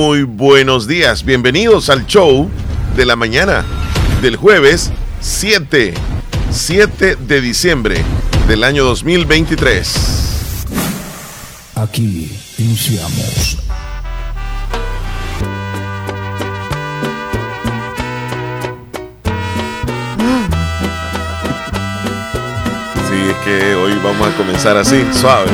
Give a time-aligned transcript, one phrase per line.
[0.00, 2.48] Muy buenos días, bienvenidos al show
[2.96, 3.66] de la mañana
[4.22, 5.92] del jueves 7,
[6.50, 8.02] 7 de diciembre
[8.48, 10.64] del año 2023.
[11.74, 13.58] Aquí iniciamos.
[23.06, 25.50] Sí, es que hoy vamos a comenzar así, suave.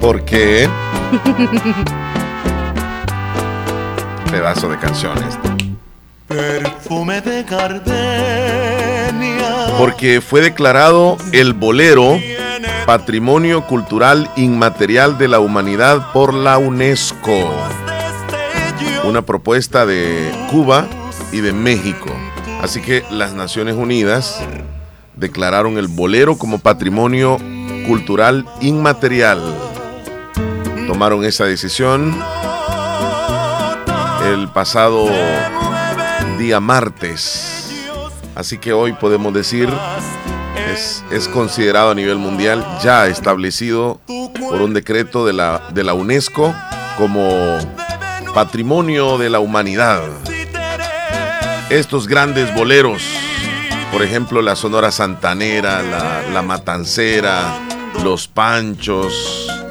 [0.00, 0.70] Porque
[4.32, 5.38] pedazo de canciones.
[6.26, 7.84] Perfume de gardenia.
[9.76, 12.18] Porque fue declarado el bolero
[12.86, 17.52] Patrimonio Cultural Inmaterial de la Humanidad por la UNESCO.
[19.04, 20.86] Una propuesta de Cuba
[21.30, 22.08] y de México.
[22.62, 24.40] Así que las Naciones Unidas
[25.14, 27.36] declararon el bolero como patrimonio
[27.86, 29.42] cultural inmaterial.
[30.86, 32.16] Tomaron esa decisión
[34.32, 35.08] el pasado
[36.38, 37.70] día martes.
[38.34, 39.68] Así que hoy podemos decir
[40.72, 44.00] es, es, considerado a nivel mundial ya establecido
[44.38, 46.54] por un decreto de la, de la UNESCO
[46.96, 47.58] como
[48.34, 50.02] patrimonio de la humanidad.
[51.68, 53.02] Estos grandes boleros,
[53.92, 57.60] por ejemplo la Sonora Santanera, la, la Matancera,
[58.02, 59.61] los Panchos,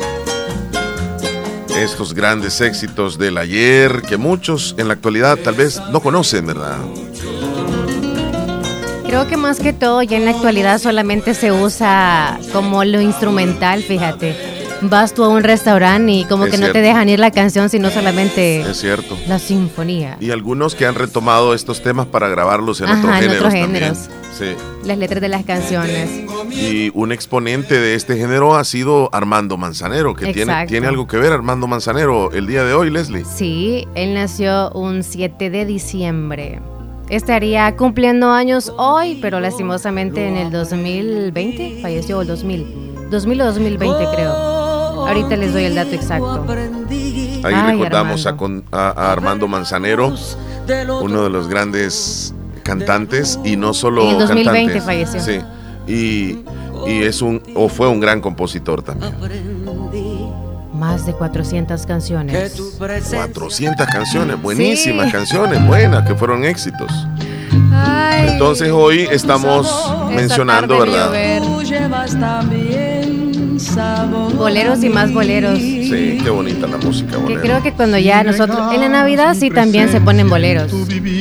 [1.82, 6.78] estos grandes éxitos del ayer que muchos en la actualidad tal vez no conocen, ¿verdad?
[9.06, 13.84] Creo que más que todo ya en la actualidad solamente se usa como lo instrumental,
[13.84, 14.36] fíjate.
[14.84, 17.70] Vas tú a un restaurante y como Es que no te dejan ir la canción,
[17.70, 19.16] sino solamente Es cierto.
[19.28, 20.18] la sinfonía.
[20.20, 23.38] Y algunos que han retomado estos temas para grabarlos en Ajá, otros en géneros.
[23.46, 23.94] otros también.
[24.32, 24.56] Sí.
[24.86, 26.10] Las letras de las canciones.
[26.52, 31.18] Y un exponente de este género ha sido Armando Manzanero, que tiene, tiene algo que
[31.18, 33.26] ver Armando Manzanero el día de hoy, Leslie.
[33.26, 36.60] Sí, él nació un 7 de diciembre.
[37.10, 43.10] Estaría cumpliendo años hoy, pero lastimosamente en el 2020 falleció el 2000.
[43.12, 44.32] 2000 o 2020 creo.
[44.32, 46.46] Ahorita les doy el dato exacto.
[47.44, 48.64] Ahí Ay, recordamos Armando.
[48.72, 50.14] a- a Armando Manzanero,
[51.02, 54.84] uno de los grandes cantantes y no solo En el 2020 cantantes.
[54.84, 55.20] falleció.
[55.22, 55.42] Sí.
[55.88, 56.40] Y,
[56.90, 59.14] y es un o fue un gran compositor también.
[60.74, 62.60] Más de 400 canciones.
[62.80, 66.92] 400 canciones, buenísimas canciones, buenas, que fueron éxitos.
[68.28, 69.68] Entonces hoy estamos
[70.12, 71.12] mencionando, ¿verdad?
[74.36, 75.58] Boleros y más boleros.
[75.60, 77.42] Sí, qué bonita la música, Que bolero.
[77.42, 80.72] creo que cuando ya nosotros, en la Navidad sí también se ponen boleros.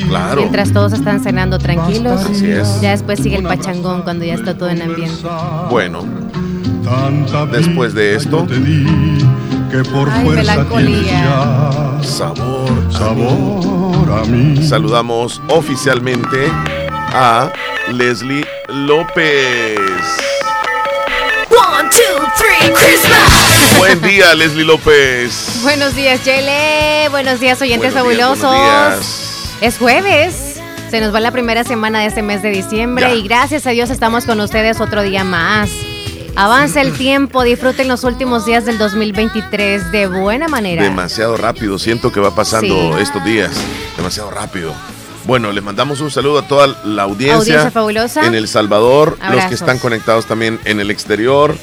[0.09, 0.37] Claro.
[0.41, 2.25] Mientras todos están cenando tranquilos.
[2.25, 2.81] Así es.
[2.81, 5.23] Ya después sigue el pachangón cuando ya está todo en ambiente.
[5.71, 6.05] Bueno,
[7.53, 11.99] después de esto, que por Ay, fuerza melancolía.
[12.03, 14.62] sabor, sabor a mí.
[14.67, 16.49] Saludamos oficialmente
[17.12, 17.51] a
[17.93, 19.78] Leslie López.
[22.39, 23.79] Christmas.
[23.79, 25.61] Buen día, Leslie López.
[25.63, 27.09] Buenos días, Chele.
[27.11, 28.57] Buenos días, oyentes Buenos días, fabulosos.
[28.57, 29.57] buenos días.
[29.61, 30.35] Es jueves.
[30.91, 33.15] Se nos va la primera semana de este mes de diciembre Ya.
[33.15, 35.71] y gracias a Dios estamos con ustedes otro día más.
[36.37, 40.83] Avanza el tiempo, disfruten los últimos días del 2023 de buena manera.
[40.83, 43.03] Demasiado rápido, siento que va pasando Sí.
[43.03, 43.51] estos días.
[43.97, 44.73] Demasiado rápido.
[45.27, 48.27] Bueno, les mandamos un saludo a toda la audiencia, Audiencia fabulosa.
[48.27, 51.57] en El Salvador, los que están conectados también en el exterior.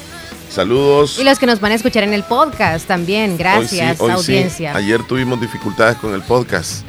[0.50, 1.18] Saludos.
[1.18, 4.22] Y los que nos van a escuchar en el podcast también, gracias, Hoy sí, hoy
[4.22, 4.32] sí.
[4.32, 4.76] audiencia.
[4.76, 6.84] Ayer tuvimos dificultades con el podcast.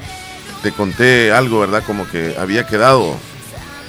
[0.63, 1.83] Te conté algo, ¿verdad?
[1.85, 3.15] Como que había quedado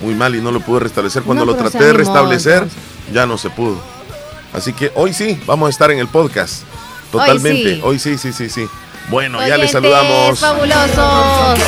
[0.03, 1.23] muy mal y no lo pude restablecer.
[1.23, 2.67] Cuando No, lo traté de restablecer,
[3.13, 3.81] ya no se pudo.
[4.53, 6.63] Así que hoy sí, vamos a estar en el podcast.
[7.13, 7.77] Totalmente.
[7.77, 7.81] sí.
[7.85, 8.67] Hoy sí, sí, sí, sí.
[9.09, 10.39] Bueno, ya les saludamos.
[10.39, 11.59] fabulosos.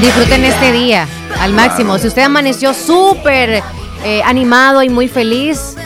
[0.00, 1.06] Disfruten este día
[1.40, 1.98] al máximo.
[1.98, 3.62] Si usted amaneció súper
[4.04, 5.76] eh, animado y muy feliz,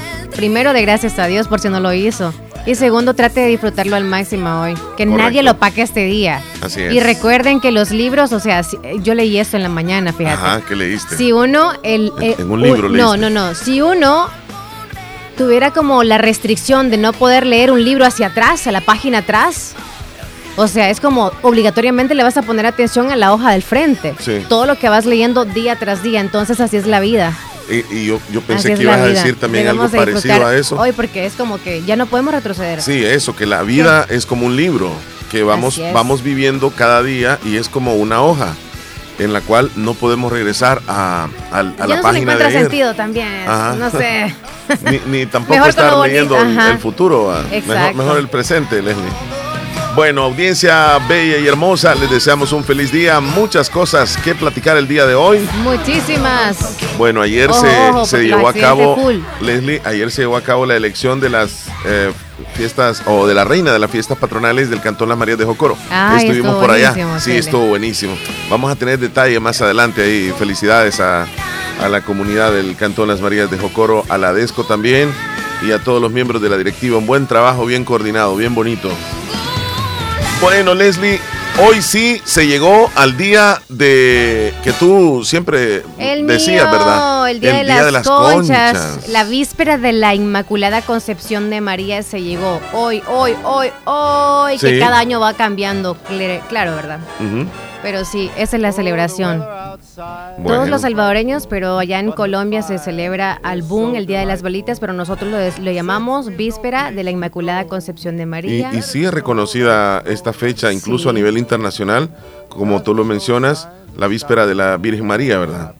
[0.40, 2.32] primero de gracias a Dios por si no lo hizo.
[2.66, 4.72] Y segundo, trate de disfrutarlo al máximo hoy.
[4.96, 5.16] Que Correcto.
[5.16, 6.40] nadie lo paque este día.
[6.62, 6.94] Así es.
[6.94, 10.34] Y recuerden que los libros, o sea, si- yo leí esto en la mañana, fíjate.
[10.42, 11.14] Ajá, ¿qué leíste?
[11.19, 13.54] Si uno, el, eh, en un libro u- No, no, no.
[13.54, 14.28] Si uno
[15.37, 19.19] tuviera como la restricción de no poder leer un libro hacia atrás, a la página
[19.19, 19.75] atrás,
[20.56, 24.14] o sea, es como obligatoriamente le vas a poner atención a la hoja del frente.
[24.19, 24.43] Sí.
[24.48, 26.20] Todo lo que vas leyendo día tras día.
[26.20, 27.34] Entonces así es la vida.
[27.70, 30.76] Y, y yo, yo pensé que ibas a decir también Debemos algo parecido a eso.
[30.78, 32.82] Hoy porque es como que ya no podemos retroceder.
[32.82, 34.90] Sí, eso, que la vida es como un libro
[35.31, 38.55] que vamos, vamos viviendo cada día y es como una hoja
[39.20, 42.12] en la cual no podemos regresar a, a- a ya la no se le página
[42.14, 42.61] de encuentra ayer.
[42.62, 43.28] sentido también.
[43.46, 43.76] Ajá.
[43.78, 44.34] No sé.
[44.90, 47.43] Ni, ni tampoco Mejor estar leyendo el, el futuro, ah.
[47.50, 49.02] mejor, mejor el presente, Leslie.
[49.94, 53.19] Bueno, audiencia bella y hermosa, les deseamos un feliz día.
[53.20, 55.40] Muchas cosas que platicar el día de hoy.
[55.62, 56.76] Muchísimas.
[56.96, 59.16] Bueno, ayer Ojo, se, ojo, se llevó a cabo, full.
[59.40, 62.12] Leslie, ayer se llevó a cabo la elección de las eh,
[62.54, 65.76] fiestas, o de la reina de las fiestas patronales del Cantón Las Marías de Jocoro.
[65.90, 66.94] Ay, Estuvimos por allá.
[67.19, 68.16] Sí, estuvo buenísimo.
[68.48, 70.32] Vamos a tener detalle más adelante ahí.
[70.38, 71.26] Felicidades a,
[71.82, 75.12] a la comunidad del Cantón Las Marías de Jocoro, a la DESCO también
[75.66, 76.96] y a todos los miembros de la directiva.
[76.96, 78.88] Un buen trabajo, bien coordinado, bien bonito.
[80.40, 81.20] Bueno, Leslie,
[81.62, 87.28] hoy sí se llegó al día de que tú siempre El decías, mío, ¿verdad?
[87.31, 89.08] El día, de, las conchas.
[89.08, 92.60] La víspera de la Inmaculada Concepción de María se llegó.
[92.72, 94.58] Hoy, hoy, hoy, hoy.
[94.58, 94.66] Sí.
[94.66, 95.94] Que cada año va cambiando.
[96.08, 97.00] cl- Claro, ¿verdad?
[97.20, 97.46] Ujú.
[97.82, 99.38] Pero sí, esa es la celebración.
[100.38, 100.44] Bueno.
[100.47, 104.81] Todos los salvadoreños, pero allá en Colombia se celebra Albún, el Día de las Velitas,
[104.81, 108.71] pero nosotros lo, llamamos Víspera de la Inmaculada Concepción de María.
[108.75, 111.09] y sí es reconocida esta fecha, incluso Sí.
[111.11, 112.11] a nivel internacional,
[112.49, 115.75] como tú lo mencionas, la víspera de la Virgen María, ¿verdad?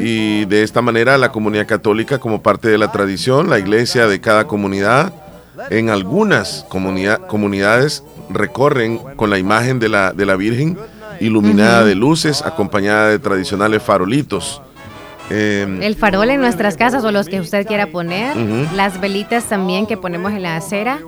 [0.00, 4.20] Y de esta manera la comunidad católica, como parte de la tradición, la iglesia de
[4.20, 5.12] cada comunidad,
[5.70, 10.78] en algunas comunidad- comunidades recorren con la imagen de la, de la Virgen
[11.20, 14.62] iluminada de luces, acompañada de tradicionales farolitos.
[15.30, 18.36] Eh, El farol en nuestras casas o los que usted quiera poner.
[18.36, 18.74] Ujú.
[18.76, 20.98] Las velitas también que ponemos en la acera.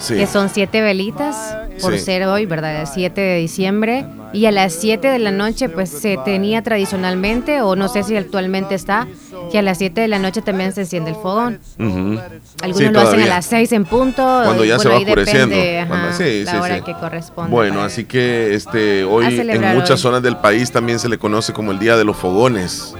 [0.00, 0.16] sí.
[0.16, 2.00] que son siete velitas por Sí.
[2.00, 2.80] ser hoy, ¿verdad?
[2.80, 4.04] El 7 de diciembre.
[4.32, 8.16] Y a las 7 de la noche, pues se tenía tradicionalmente, o no sé si
[8.16, 9.06] actualmente está,
[9.52, 11.60] que a las 7 de la noche también se enciende el fogón.
[11.78, 12.18] Ujú.
[12.62, 14.22] Algunos Sí, lo hacen a las 6 en punto.
[14.44, 15.54] Cuando ya bueno, se va oscureciendo.
[15.54, 17.50] Depende, ajá, Cuando- sí, la hora que corresponde.
[17.52, 19.98] Bueno, así que este hoy en muchas hoy.
[19.98, 22.94] zonas del país también se le conoce como el Día de los Fogones.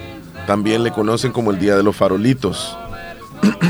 [0.47, 2.77] También le conocen como el Día de los Farolitos.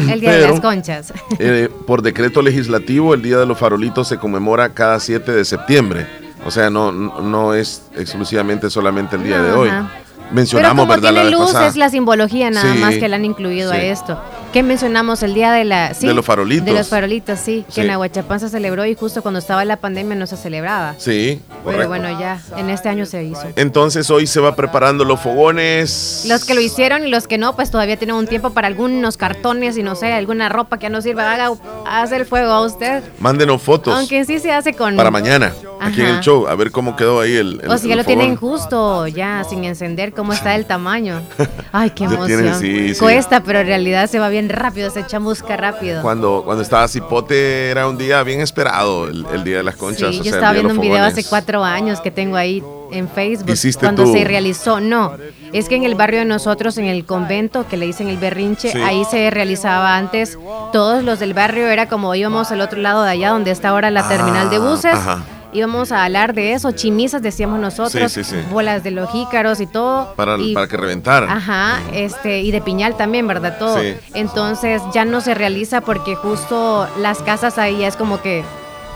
[0.09, 1.13] El día de las conchas.
[1.39, 6.07] Eh, por decreto legislativo, el Día de los Farolitos se conmemora cada 7 de septiembre.
[6.45, 9.69] O sea, no, no es exclusivamente solamente el día de hoy.
[9.69, 9.91] Ajá.
[10.33, 11.13] Mencionamos, Pero como ¿verdad?
[11.13, 11.67] La tiene vez luz pasada.
[11.69, 14.19] es la simbología nada Sí, más que le han incluido a esto.
[14.53, 15.23] ¿Qué mencionamos?
[15.23, 15.95] El día de la...
[15.95, 16.67] sí, De los farolitos.
[16.67, 17.65] De los farolitos, sí.
[17.69, 17.81] Que Sí.
[17.81, 20.95] en Aguachapán se celebró y justo cuando estaba la pandemia no se celebraba.
[20.99, 21.89] Sí, Pero correcto.
[21.89, 23.45] bueno, ya, en este año se hizo.
[23.57, 26.25] Entonces hoy se va preparando los fogones.
[26.29, 29.17] Los que lo hicieron y los que no, pues todavía tienen un tiempo para algunos
[29.17, 31.33] cartones y no sé, alguna ropa que no sirva.
[31.33, 31.51] Haga,
[31.87, 33.03] haga el fuego a usted.
[33.21, 34.97] Mándenos fotos Aunque sí se hace con...
[34.97, 36.17] para mañana, aquí en Ajá.
[36.19, 37.59] el show, a ver cómo quedó ahí el.
[37.63, 38.59] el- O si ya el lo tienen fogón.
[38.59, 41.23] justo, ya, sin encender, cómo está el tamaño.
[41.73, 42.43] Ay, qué Ya emoción.
[42.61, 42.99] tienen, sí.
[43.01, 46.03] Cuesta, pero en realidad se va bien rápido, se chamusca rápido.
[46.03, 50.11] Cuando, cuando estaba Cipote era un día bien esperado, el, el Día de las Conchas.
[50.15, 53.09] Sí, o yo sea, estaba viendo un video hace cuatro años que tengo ahí en
[53.09, 54.13] Facebook ¿Hiciste cuando tú?
[54.13, 54.81] se realizó.
[54.81, 55.13] No,
[55.53, 58.71] es que en el barrio de nosotros, en el convento que le dicen el berrinche,
[58.73, 58.79] Sí.
[58.83, 60.39] ahí se realizaba antes.
[60.73, 63.91] Todos los del barrio era como íbamos al otro lado de allá donde está ahora
[63.91, 64.95] la terminal de Ah, buses.
[64.95, 65.25] ajá.
[65.53, 68.37] Íbamos a hablar de eso, chimisas decíamos nosotros, Sí, sí, sí.
[68.51, 70.15] bolas de los jícaros y todo.
[70.15, 71.31] Para, y- para que reventara.
[71.33, 73.59] Ajá, este, y de piñal también, ¿verdad?
[73.59, 73.79] Todo.
[74.15, 78.43] Entonces ya no se realiza porque justo las casas ahí es como que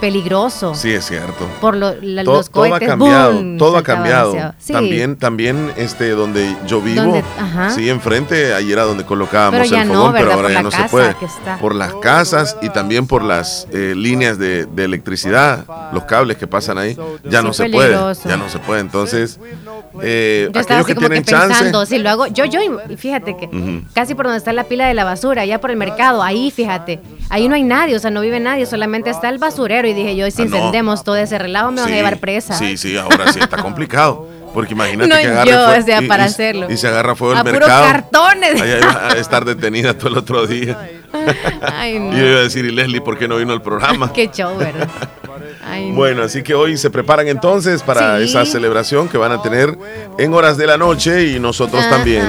[0.00, 0.74] peligroso.
[0.74, 1.46] Sí, es cierto.
[1.60, 2.88] Por lo- la- To- los todo ha cohetes.
[2.88, 3.58] cambiado, ¡boom!
[3.58, 4.34] todo ha cambiado.
[4.58, 7.24] Sí, También, también, este, donde yo vivo, Donde-
[7.74, 10.36] sí, enfrente, ahí era donde colocábamos Pero ya el no, fogón, pero ¿verdad?
[10.36, 11.16] ahora Por ya no se puede.
[11.60, 16.46] Por las casas y también por las eh, líneas de, de electricidad, los cables que
[16.46, 17.92] pasan ahí, ya Sí, no se puede,
[18.24, 18.80] ya no se puede.
[18.80, 19.38] Entonces,
[20.02, 22.60] eh, Yo estaba así que como tienen que chance, pensando, si lo hago, yo, yo,
[22.96, 23.48] fíjate que
[23.94, 27.00] casi por donde está la pila de la basura, allá por el mercado, ahí fíjate,
[27.30, 30.16] ahí no hay nadie, o sea, no vive nadie, solamente está el basurero y dije
[30.16, 30.44] yo, si Ah,
[30.82, 31.02] no.
[31.02, 32.54] todo ese relajo me van a llevar presa.
[32.54, 34.28] Sí, sí, ahora sí está complicado.
[34.54, 36.66] Porque imagínate No que agarre yo, fuego o sea, y- para y- hacerlo.
[36.70, 37.84] Y se agarra fuego el A puros mercado.
[37.84, 38.62] cartones.
[38.62, 40.78] Va a estar detenida todo el otro día.
[41.62, 42.16] Ay, no.
[42.16, 44.12] Y yo iba a decir, ¿y Leslie por qué no vino al programa?
[44.14, 44.88] Qué show, ¿verdad?
[45.68, 45.90] Ay.
[45.92, 48.24] Bueno, así que hoy se preparan entonces para Sí.
[48.24, 49.76] esa celebración que van a tener
[50.18, 51.90] en horas de la noche y nosotros Ajá.
[51.96, 52.24] también.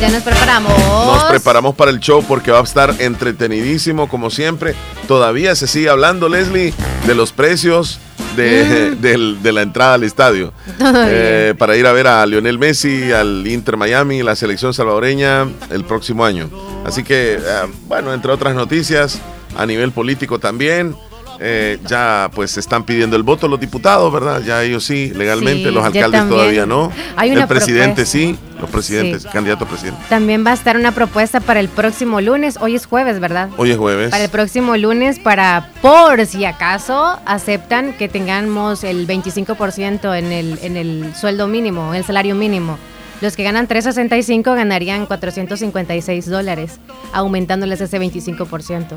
[0.00, 0.72] Ya nos preparamos.
[0.76, 4.74] Nos preparamos para el show porque va a estar entretenidísimo como siempre.
[5.06, 6.72] Todavía se sigue hablando, Leslie,
[7.06, 7.98] de los precios
[8.36, 10.52] de, del- de la entrada al estadio.
[10.78, 10.82] Mm.
[11.06, 15.84] Eh, para ir a ver a Lionel Messi, al Inter Miami, la selección salvadoreña el
[15.84, 16.48] próximo año.
[16.84, 17.40] Así que, eh,
[17.86, 19.20] bueno, entre otras noticias,
[19.56, 20.96] a nivel político también.
[21.40, 24.42] Eh, ya pues están pidiendo el voto los diputados, ¿verdad?
[24.42, 26.92] Ya ellos sí, legalmente, Sí, los alcaldes todavía no.
[27.16, 28.12] Hay una el presidente propuesta.
[28.12, 29.28] sí, los presidentes, Sí.
[29.32, 30.00] candidato a presidente.
[30.08, 32.56] También va a estar una propuesta para el próximo lunes.
[32.60, 33.48] Hoy es jueves, ¿verdad?
[33.56, 34.10] Hoy es jueves.
[34.10, 40.58] Para el próximo lunes, para por si acaso aceptan que tengamos el 25% en el,
[40.62, 42.78] en el sueldo mínimo, en el salario mínimo.
[43.20, 46.78] Los que ganan 365 ganarían 456 dólares,
[47.12, 48.92] aumentándoles ese 25%.
[48.92, 48.96] Eh,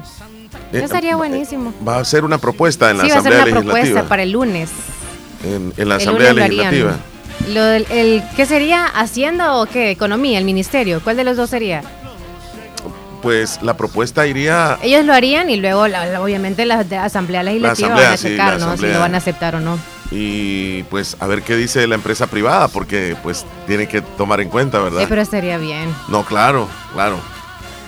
[0.74, 1.74] Eso estaría buenísimo.
[1.88, 3.74] Va a ser una propuesta en la Sí, va a ser Asamblea una Legislativa.
[3.83, 4.69] propuesta para el lunes.
[5.45, 6.33] En, en la Asamblea.
[6.33, 6.95] Legislativa.
[7.53, 8.86] Lo del, el, ¿Qué sería?
[8.88, 9.91] ¿Hacienda o qué?
[9.91, 10.39] ¿Economía?
[10.39, 11.00] ¿El ministerio?
[11.03, 11.83] ¿Cuál de los dos sería?
[13.21, 17.88] Pues la propuesta iría Ellos lo harían y luego, la- la- obviamente, la Asamblea Legislativa
[17.88, 18.57] Asamblea, van a sí, checar, la ¿no?
[18.59, 18.93] Si Asamblea.
[18.93, 19.77] lo van a aceptar o no.
[20.12, 24.50] Y pues a ver qué dice la empresa privada, porque pues tiene que tomar en
[24.50, 25.02] cuenta, ¿verdad?
[25.04, 25.94] Eh, pero estaría bien.
[26.08, 27.16] No, claro, claro.
[27.18, 27.22] Yo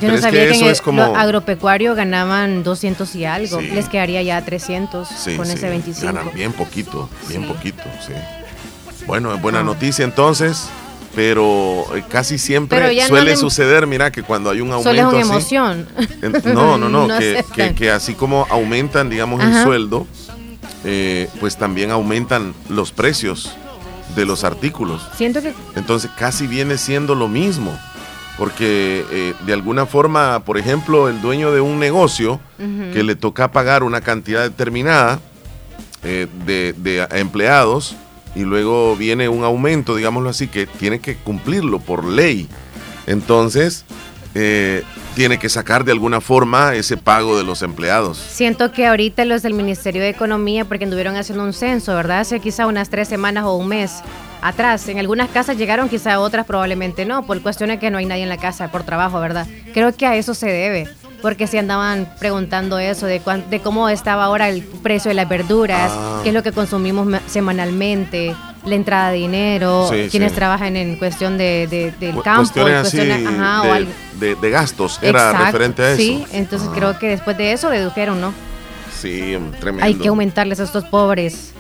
[0.08, 3.60] Pero no es sabía que que, eso es como- lo agropecuario ganaban 200 y algo.
[3.60, 3.68] Sí.
[3.68, 6.06] Les quedaría ya 300 Sí, con sí, ese 25.
[6.14, 7.48] ganan bien poquito, bien Sí.
[7.50, 8.14] poquito, sí.
[9.06, 9.64] Bueno, es buena Ah.
[9.64, 10.70] noticia entonces,
[11.16, 14.72] pero eh, casi siempre Pero ya no suele le- suceder, mira, que cuando hay un
[14.72, 15.88] aumento Solo es una así, emoción.
[16.22, 20.08] en- no, no, no, No que, que- que así como aumentan, digamos, el sueldo,
[20.84, 23.52] eh, pues también aumentan los precios
[24.16, 25.08] de los artículos.
[25.16, 27.78] Siento que Entonces casi viene siendo lo mismo,
[28.38, 33.52] porque eh, de alguna forma, por ejemplo, el dueño de un negocio que le toca
[33.52, 35.20] pagar una cantidad determinada
[36.04, 37.96] eh, de, de empleados
[38.36, 42.48] y luego viene un aumento, digámoslo así, que tiene que cumplirlo por ley.
[43.08, 43.86] Entonces,
[44.36, 44.84] eh,
[45.20, 48.18] tiene que sacar de alguna forma ese pago de los empleados.
[48.18, 52.22] Siento que ahorita los del Ministerio de Economía, porque anduvieron haciendo un censo, ¿verdad?
[52.22, 53.92] Hace quizá unas tres semanas o un mes
[54.42, 54.88] atrás.
[54.88, 58.30] En algunas casas llegaron, quizá otras probablemente no, por cuestiones que no hay nadie en
[58.30, 59.46] la casa por trabajo, ¿verdad?
[59.74, 60.88] Creo que a eso se debe,
[61.22, 65.28] porque si andaban preguntando eso, de, cuán- de cómo estaba ahora el precio de las
[65.28, 66.22] verduras, Ah.
[66.24, 68.34] qué es lo que consumimos ma- semanalmente,
[68.66, 70.36] la entrada de dinero, Sí, quienes sí.
[70.36, 73.92] trabajan en cuestión de, de- del Cu- campo, Cuestiones así cuestiones- ajá, o de, algo.
[74.20, 75.98] de- de gastos, era Exacto, referente a eso.
[75.98, 78.34] Sí, entonces Ah, creo que después de eso dedujeron, ¿no?
[79.02, 79.86] Sí, tremendo.
[79.86, 81.52] Hay que aumentarles a estos pobres.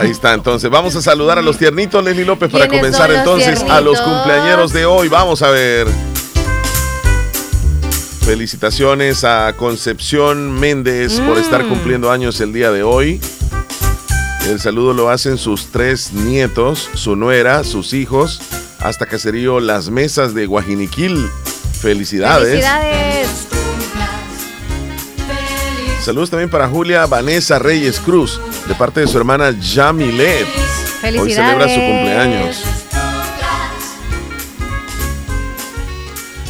[0.00, 3.62] Ahí está, entonces vamos a saludar a los tiernitos, Leslie López, para ¿Quiénes comenzar entonces
[3.68, 5.08] a los cumpleañeros de hoy.
[5.08, 5.86] Vamos a ver.
[8.24, 11.40] Felicitaciones a Concepción Méndez por Mm.
[11.40, 13.20] estar cumpliendo años el día de hoy.
[14.48, 18.40] El saludo lo hacen sus tres nietos, su nuera, sus hijos,
[18.78, 21.28] hasta Caserío Las Mesas de Guajiniquil.
[21.82, 22.64] Felicidades.
[22.64, 23.28] ¡Felicidades!
[26.02, 29.52] Saludos también para Julia Vanessa Reyes Cruz, de parte de su hermana.
[29.52, 30.46] ¡Felicidades!
[31.20, 32.62] Hoy celebra su cumpleaños.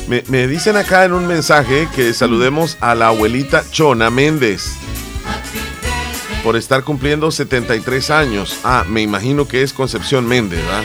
[0.06, 4.78] Me, me dicen acá en un mensaje que saludemos a la abuelita Chona Méndez
[6.44, 8.58] por estar cumpliendo 73 años.
[8.64, 10.84] Ah, me imagino que es Concepción Méndez, ¿verdad?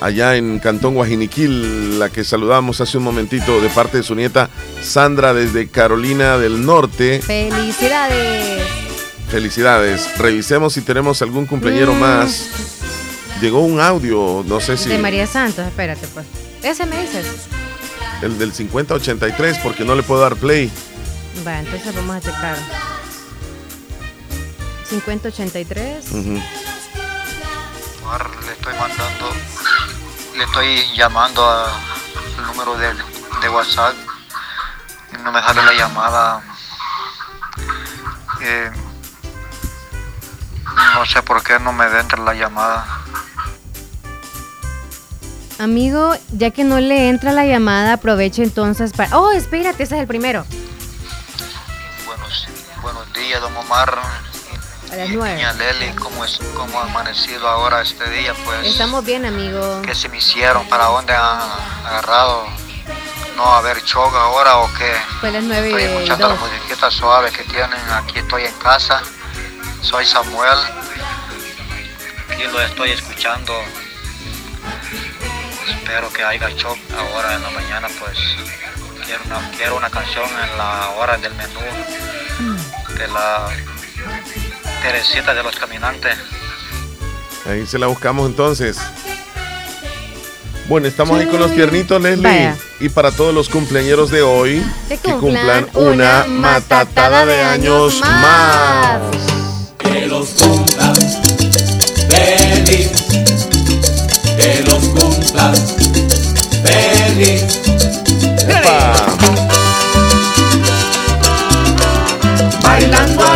[0.00, 4.48] Allá en Cantón Guajiniquil, la que saludamos hace un momentito de parte de su nieta
[4.82, 7.20] Sandra desde Carolina del Norte.
[7.22, 8.62] ¡Felicidades!
[9.28, 10.18] Felicidades.
[10.18, 12.00] Revisemos si tenemos algún cumpleañero Mm.
[12.00, 12.48] más.
[13.40, 16.26] Llegó un audio, no sé si De María Santos, espérate pues.
[16.62, 17.26] Ese me dices.
[18.22, 20.70] el del 5083 porque no le puedo dar play.
[21.46, 22.56] Va, entonces vamos a checar.
[24.90, 26.10] 5083.
[26.12, 26.42] Ujú.
[28.02, 29.32] Omar, le estoy mandando,
[30.36, 32.92] le estoy llamando al número de,
[33.40, 33.94] de WhatsApp
[35.22, 36.42] no me sale la llamada.
[38.40, 38.70] Eh,
[40.94, 42.86] no sé por qué no me entra la llamada.
[45.58, 49.18] Amigo, ya que no le entra la llamada, aproveche entonces para...
[49.18, 50.46] Oh, espérate, ese es el primero.
[52.06, 52.48] Buenos,
[52.80, 53.98] buenos días, don Omar.
[54.92, 55.34] A las Y nueve.
[55.34, 58.34] Doña Leli, ¿cómo, es, ¿cómo ha amanecido ahora este día?
[58.44, 59.82] Pues, Estamos bien, amigo.
[59.82, 60.66] ¿qué se me hicieron?
[60.68, 61.40] ¿Para dónde han
[61.86, 62.46] agarrado?
[63.36, 64.92] ¿No a haber choga ahora o qué?
[65.20, 67.78] Fue las nueve Estoy y escuchando las musiquitas suaves que tienen.
[67.92, 69.00] Aquí estoy en casa.
[69.82, 70.58] Soy Samuel.
[72.30, 73.54] Aquí lo estoy escuchando.
[75.68, 77.88] Espero que haya shock ahora en la mañana.
[77.98, 78.18] Pues
[79.06, 81.60] quiero una, quiero una canción en la hora del menú
[82.98, 83.48] de la
[84.82, 86.16] Teresita de los Caminantes.
[87.46, 88.78] Ahí se la buscamos entonces.
[90.68, 92.22] Bueno, estamos ahí con los tiernitos, Leslie.
[92.22, 92.56] Vaya.
[92.78, 98.00] Y para todos los cumpleañeros de hoy, Que que cumplan cumplan una matatada de años
[98.00, 99.00] más.
[99.78, 100.98] Que los cumplas
[102.08, 102.90] feliz,
[104.36, 105.74] que los cumplas
[106.62, 107.42] feliz.
[108.48, 108.99] ¡Epa!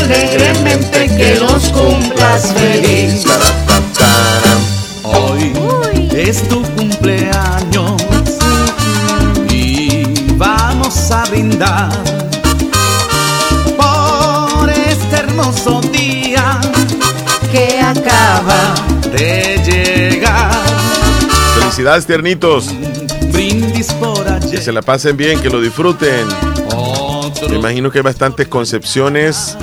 [0.04, 3.25] Alegremente, que los cumplas feliz.
[5.02, 5.52] Hoy
[6.14, 8.02] es tu cumpleaños
[9.50, 10.04] y
[10.37, 11.90] vamos a brindar
[13.76, 16.61] por este hermoso día
[17.50, 18.75] que acaba
[19.11, 20.52] de llegar.
[21.58, 22.68] Felicidades, tiernitos.
[23.32, 26.26] Brindis por Que ayer, se la pasen bien, que lo disfruten.
[27.49, 29.56] Me imagino que hay bastantes concepciones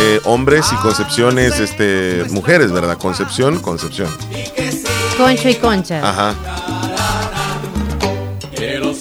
[0.00, 2.98] eh, hombres y concepciones este, mujeres, ¿verdad?
[2.98, 4.08] Concepción, concepción.
[5.16, 6.08] Concho y concha.
[6.08, 6.34] Ajá.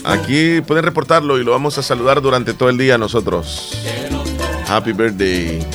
[0.06, 3.78] Aquí pueden reportarlo y lo vamos a saludar durante todo el día nosotros.
[4.68, 5.66] Happy birthday.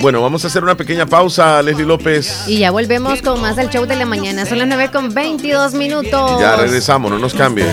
[0.00, 2.44] Bueno, vamos a hacer una pequeña pausa, Leslie López.
[2.46, 4.46] Y ya volvemos con más del show de la mañana.
[4.46, 6.40] Son las 9 con 22 minutos.
[6.40, 7.68] Ya regresamos, no nos cambien.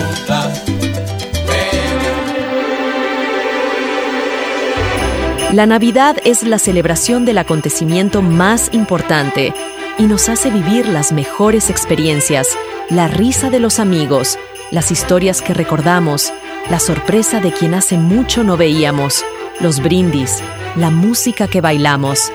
[5.52, 9.54] La Navidad es la celebración del acontecimiento más importante
[9.96, 12.48] y nos hace vivir las mejores experiencias,
[12.90, 14.38] la risa de los amigos,
[14.72, 16.32] las historias que recordamos,
[16.68, 19.24] la sorpresa de quien hace mucho no veíamos,
[19.60, 20.42] los brindis,
[20.74, 22.32] la música que bailamos.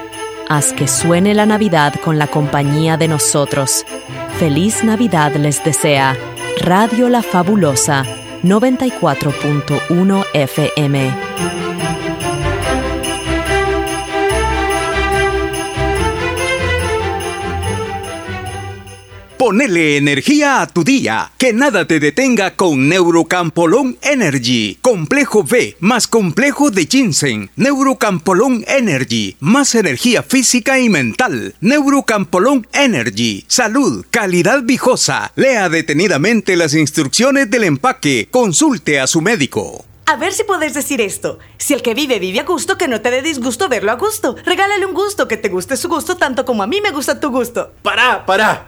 [0.48, 3.86] Haz que suene la Navidad con la compañía de nosotros.
[4.40, 6.16] Feliz Navidad les desea
[6.62, 8.06] Radio La Fabulosa
[8.44, 11.12] 94.1 FM.
[19.42, 21.32] Ponele energía a tu día.
[21.40, 24.78] Que nada te detenga con Neurocampolón Energy.
[24.84, 27.50] Complejo B más complejo de ginseng.
[27.56, 29.38] Neurocampolón Energy.
[29.40, 31.56] Más energía física y mental.
[31.60, 33.44] Neurocampolón Energy.
[33.48, 35.32] Salud, calidad viejosa.
[35.36, 38.28] Lea detenidamente las instrucciones del empaque.
[38.30, 39.86] Consulte a su médico.
[40.06, 41.40] A ver si puedes decir esto.
[41.58, 44.36] Si el que vive vive a gusto, que no te dé disgusto verlo a gusto.
[44.46, 47.32] Regálale un gusto, que te guste su gusto tanto como a mí me gusta tu
[47.32, 47.72] gusto.
[47.82, 48.68] Pará, pará.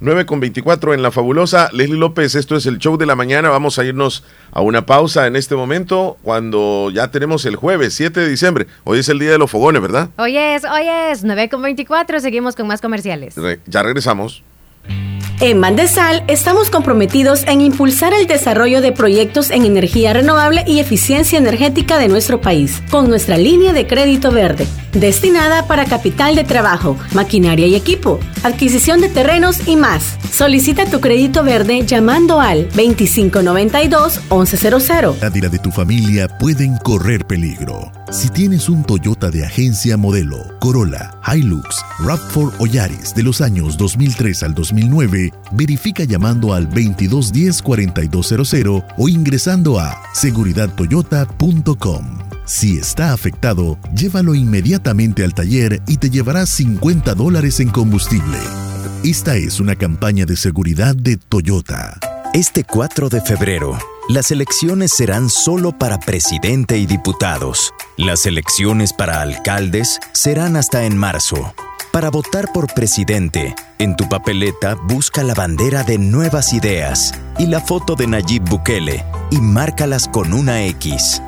[0.00, 1.68] 9 con 24 en la fabulosa.
[1.72, 3.50] Leslie López, esto es el show de la mañana.
[3.50, 8.18] Vamos a irnos a una pausa en este momento cuando ya tenemos el jueves 7
[8.18, 8.66] de diciembre.
[8.84, 10.08] Hoy es el día de los fogones, ¿verdad?
[10.16, 12.18] Hoy es, hoy es 9 con 24.
[12.20, 13.34] Seguimos con más comerciales.
[13.66, 14.42] ya regresamos.
[15.42, 21.38] En Mandesal estamos comprometidos en impulsar el desarrollo de proyectos en energía renovable y eficiencia
[21.38, 26.98] energética de nuestro país, con nuestra línea de crédito verde, destinada para capital de trabajo,
[27.14, 30.18] maquinaria y equipo, adquisición de terrenos y más.
[30.30, 35.20] Solicita tu crédito verde llamando al 2592-1100.
[35.22, 37.90] La vida de tu familia pueden correr peligro.
[38.10, 43.76] Si tienes un Toyota de agencia modelo, Corolla, Hilux, RAV4 o Yaris de los años
[43.76, 52.18] 2003 al 2009, verifica llamando al 2210-4200 o ingresando a seguridadtoyota.com.
[52.44, 58.38] Si está afectado, llévalo inmediatamente al taller y te llevarás 50 dólares en combustible.
[59.04, 61.98] Esta es una campaña de seguridad de Toyota.
[62.34, 67.72] Este 4 de febrero, las elecciones serán solo para presidente y diputados.
[67.96, 71.54] Las elecciones para alcaldes serán hasta en marzo.
[71.92, 77.60] Para votar por presidente, en tu papeleta busca la bandera de Nuevas Ideas y la
[77.60, 81.20] foto de Nayib Bukele y márcalas con una X.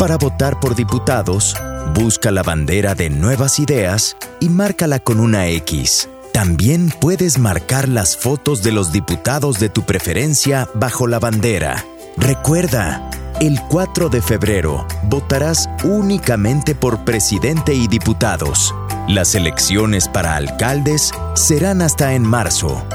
[0.00, 1.54] Para votar por diputados,
[1.94, 6.08] busca la bandera de Nuevas Ideas y márcala con una X.
[6.32, 11.84] También puedes marcar las fotos de los diputados de tu preferencia bajo la bandera.
[12.16, 13.08] Recuerda,
[13.40, 18.74] el 4 de febrero votarás únicamente por presidente y diputados.
[19.10, 22.86] Las elecciones para alcaldes serán hasta en marzo.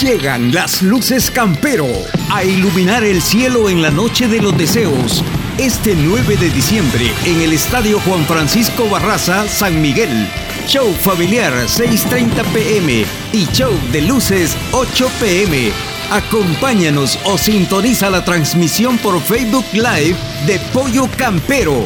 [0.00, 1.86] Llegan las luces Campero
[2.32, 5.22] a iluminar el cielo en la noche de los deseos.
[5.56, 10.28] Este 9 de diciembre en el Estadio Juan Francisco Barraza, San Miguel.
[10.66, 15.72] Show familiar 6.30 pm y show de luces 8 pm.
[16.10, 20.16] Acompáñanos o sintoniza la transmisión por Facebook Live
[20.46, 21.84] de Pollo Campero.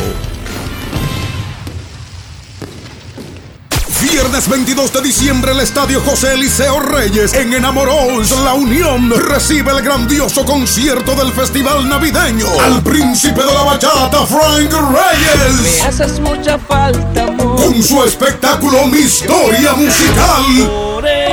[4.01, 9.83] Viernes 22 de diciembre el Estadio José Eliseo Reyes en Enamoros, La Unión recibe el
[9.83, 15.81] grandioso concierto del Festival Navideño al príncipe de la bachata Frank Reyes.
[15.81, 17.57] Me haces mucha falta, amor.
[17.57, 20.93] Con su espectáculo Mi Historia Musical.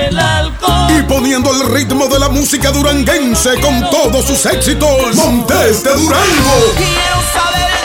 [0.10, 0.92] Por el alcohol.
[0.98, 5.16] Y poniendo el ritmo de la música duranguense con todos sus éxitos.
[5.16, 6.74] Montes de Durango.
[6.76, 7.79] Quiero saber.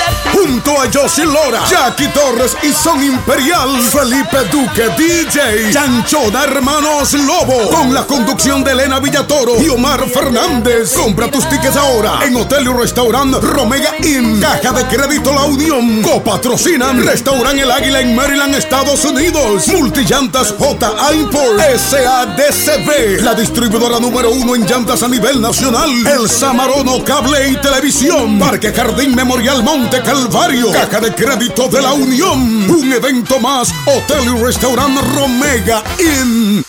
[0.46, 7.70] Junto a Josie Lora, Jackie Torres y Son Imperial, Felipe Duque, DJ, Chanchona Hermanos Lobo,
[7.70, 10.92] con la conducción de Elena Villatoro y Omar Fernández.
[10.92, 16.02] Compra tus tickets ahora en Hotel y Restaurant Romega Inn, Caja de Crédito La Unión,
[16.02, 21.14] copatrocinan Restaurant El Águila en Maryland, Estados Unidos, Multillantas J.
[21.14, 27.56] Import, SADCB, la distribuidora número uno en llantas a nivel nacional, El Samarono Cable y
[27.56, 30.02] Televisión, Parque Jardín Memorial Monte
[30.34, 36.64] Caja de Crédito de la Unión, un evento más, Hotel y Restaurant Romega Inn.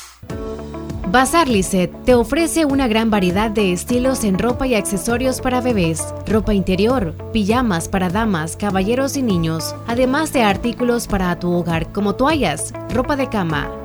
[1.11, 6.13] Bazar Lisset te ofrece una gran variedad de estilos en ropa y accesorios para bebés,
[6.27, 12.13] ropa interior, pijamas para damas, caballeros y niños, además de artículos para tu hogar como
[12.13, 13.71] toallas, ropa de cama,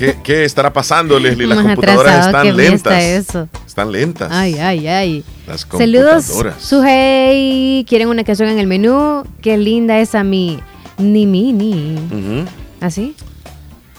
[0.00, 1.46] ¿Qué, qué estará pasando, Leslie?
[1.46, 3.02] Las Más computadoras están lentas.
[3.02, 3.48] eso.
[3.66, 4.32] Están lentas.
[4.32, 5.24] Ay, ay, ay.
[5.46, 6.62] Las Saludos, computadoras.
[6.62, 7.84] Sujei.
[7.86, 9.24] ¿Quieren una canción en el menú?
[9.42, 10.58] Qué linda esa mi
[10.96, 11.96] ni mini.
[12.10, 12.48] Ujú.
[12.80, 13.14] ¿Así?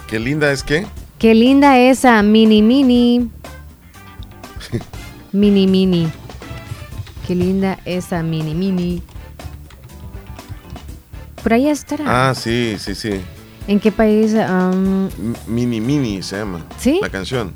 [0.08, 0.86] Qué linda es que.
[1.20, 3.30] Qué linda esa mini mini.
[5.32, 6.10] mini mini.
[7.28, 9.02] Qué linda esa mini mini.
[11.44, 12.30] Por ahí estará.
[12.30, 13.20] Ah, sí, sí, sí.
[13.68, 14.32] ¿En qué país?
[14.34, 15.08] Um,
[15.46, 16.64] Mini Mini se llama.
[16.78, 16.98] ¿Sí?
[17.00, 17.52] La canción.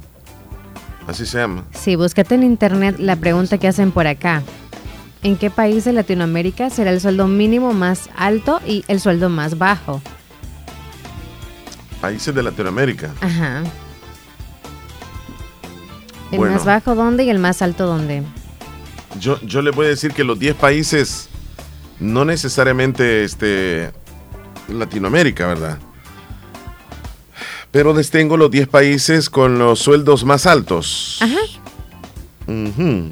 [1.06, 1.64] Así se llama.
[1.72, 4.42] sí, búscate en internet la pregunta que hacen por acá.
[5.22, 9.56] ¿En qué país de Latinoamérica será el sueldo mínimo más alto y el sueldo más
[9.58, 10.00] bajo?
[12.00, 13.12] Países de Latinoamérica.
[13.20, 13.62] Ajá.
[16.32, 16.54] ¿El Bueno.
[16.54, 18.22] más bajo dónde y el más alto dónde?
[19.20, 21.28] Yo, yo le voy a decir que los 10 países,
[22.00, 23.92] no necesariamente este,
[24.68, 25.78] Latinoamérica, ¿verdad?
[27.76, 31.18] Pero les tengo los 10 países con los sueldos más altos.
[31.20, 31.36] Ajá.
[32.46, 33.10] Ujú.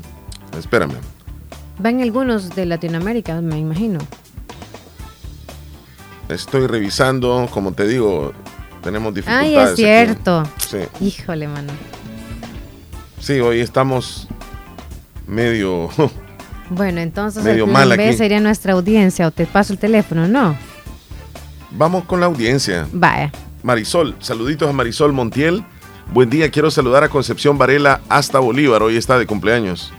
[0.58, 0.94] Espérame.
[1.78, 3.98] Van algunos de Latinoamérica, me imagino.
[6.30, 8.32] Estoy revisando, como te digo,
[8.82, 9.54] tenemos dificultades.
[9.54, 10.44] Ay, es cierto.
[10.66, 11.74] Sí, Híjole, mano.
[13.20, 14.28] sí, hoy estamos
[15.26, 15.90] medio...
[16.70, 18.16] Bueno, entonces Medio el mal B aquí.
[18.16, 20.56] sería nuestra audiencia o te paso el teléfono, ¿no?
[21.72, 22.88] Vamos con la audiencia.
[22.90, 23.30] Vaya.
[23.74, 25.64] Marisol, saluditos a Marisol Montiel.
[26.12, 29.90] Buen día, quiero saludar a Concepción Varela hasta Bolívar, hoy está de cumpleaños.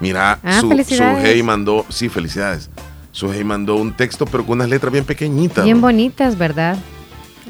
[0.00, 1.18] Mira, Ah, su, felicidades.
[1.22, 2.68] Sujei mandó, sí, felicidades.
[3.12, 5.64] Sujei mandó un texto, pero con unas letras bien pequeñitas.
[5.64, 5.86] Bien ¿no?
[5.86, 6.76] bonitas, ¿verdad?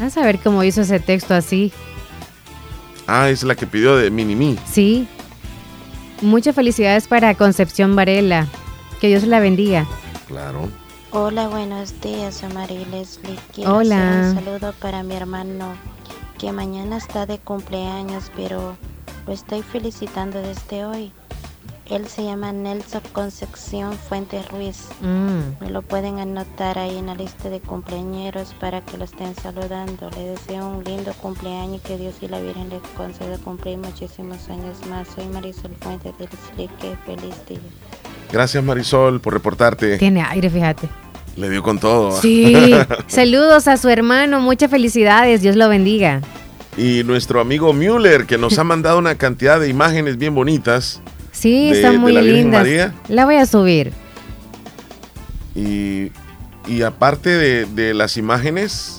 [0.00, 1.72] A saber cómo hizo ese texto así.
[3.08, 4.56] Ah, es la que pidió de Minimi.
[4.70, 5.08] Sí.
[6.22, 8.46] Muchas felicidades para Concepción Varela.
[9.00, 9.84] Que Dios la bendiga.
[10.28, 10.68] Claro.
[11.18, 13.38] Hola, buenos días, soy María Leslie.
[13.54, 14.20] Quiero Hola.
[14.20, 15.74] hacer un saludo para mi hermano
[16.38, 18.76] que mañana está de cumpleaños, pero
[19.26, 21.12] lo estoy felicitando desde hoy.
[21.86, 24.88] Él se llama Nelson Concepción Fuentes Ruiz.
[25.00, 25.64] Mm.
[25.64, 30.10] Me lo pueden anotar ahí en la lista de cumpleañeros para que lo estén saludando.
[30.10, 34.50] Le deseo un lindo cumpleaños y que Dios y la Virgen le conceda cumplir muchísimos
[34.50, 35.08] años más.
[35.14, 36.68] Soy Marisol Fuentes de Leslie.
[36.78, 37.60] Que feliz día.
[38.30, 39.96] Gracias Marisol por reportarte.
[39.96, 40.90] Tiene aire, fíjate.
[41.36, 42.20] Le dio con todo.
[42.20, 42.72] Sí.
[43.06, 44.40] Saludos a su hermano.
[44.40, 45.42] Muchas felicidades.
[45.42, 46.22] Dios lo bendiga.
[46.78, 51.00] y nuestro amigo Müller, que nos ha mandado una cantidad de imágenes bien bonitas.
[51.32, 52.60] Sí, De- están de muy la lindas.
[52.62, 52.94] María.
[53.08, 53.92] La voy a subir.
[55.54, 56.10] Y,
[56.66, 58.98] y aparte de, de las imágenes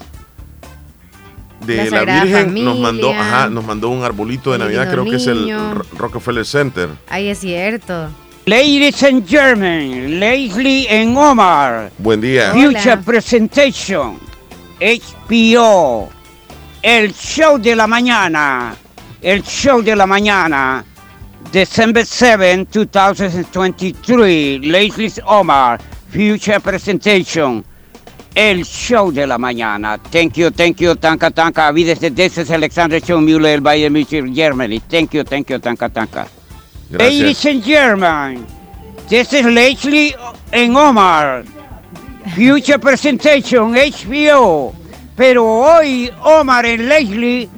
[1.66, 5.28] de La Virgen, nos mandó, ajá, nos mandó un arbolito de Navidad, creo que es
[5.28, 5.52] el
[5.98, 6.90] Rockefeller Center.
[7.10, 8.10] Ahí es cierto.
[8.48, 11.92] Ladies and gentlemen, Leslie and Omar.
[11.98, 12.54] Buen día.
[12.54, 14.18] Future Presentation.
[14.80, 16.08] HBO.
[16.82, 18.74] El show de la mañana.
[19.22, 20.82] El show de la mañana.
[21.52, 24.62] December 7, 2023.
[24.62, 25.82] Leslie's Omar.
[26.10, 27.66] Future Presentation.
[28.34, 29.98] El show de la mañana.
[29.98, 31.74] Thank you, thank you, tanka, tanka.
[31.74, 34.80] Desde this is Alexander Schoenmüller, Bayern Munich, Germany.
[34.80, 35.90] Thank you, thank you, tanka,
[36.90, 38.48] Ladies and gentlemen,
[39.10, 40.16] this is Leslie
[40.54, 41.44] and Omar.
[42.34, 44.74] Future Presentation HBO.
[45.16, 47.50] Pero hoy Omar y Leslie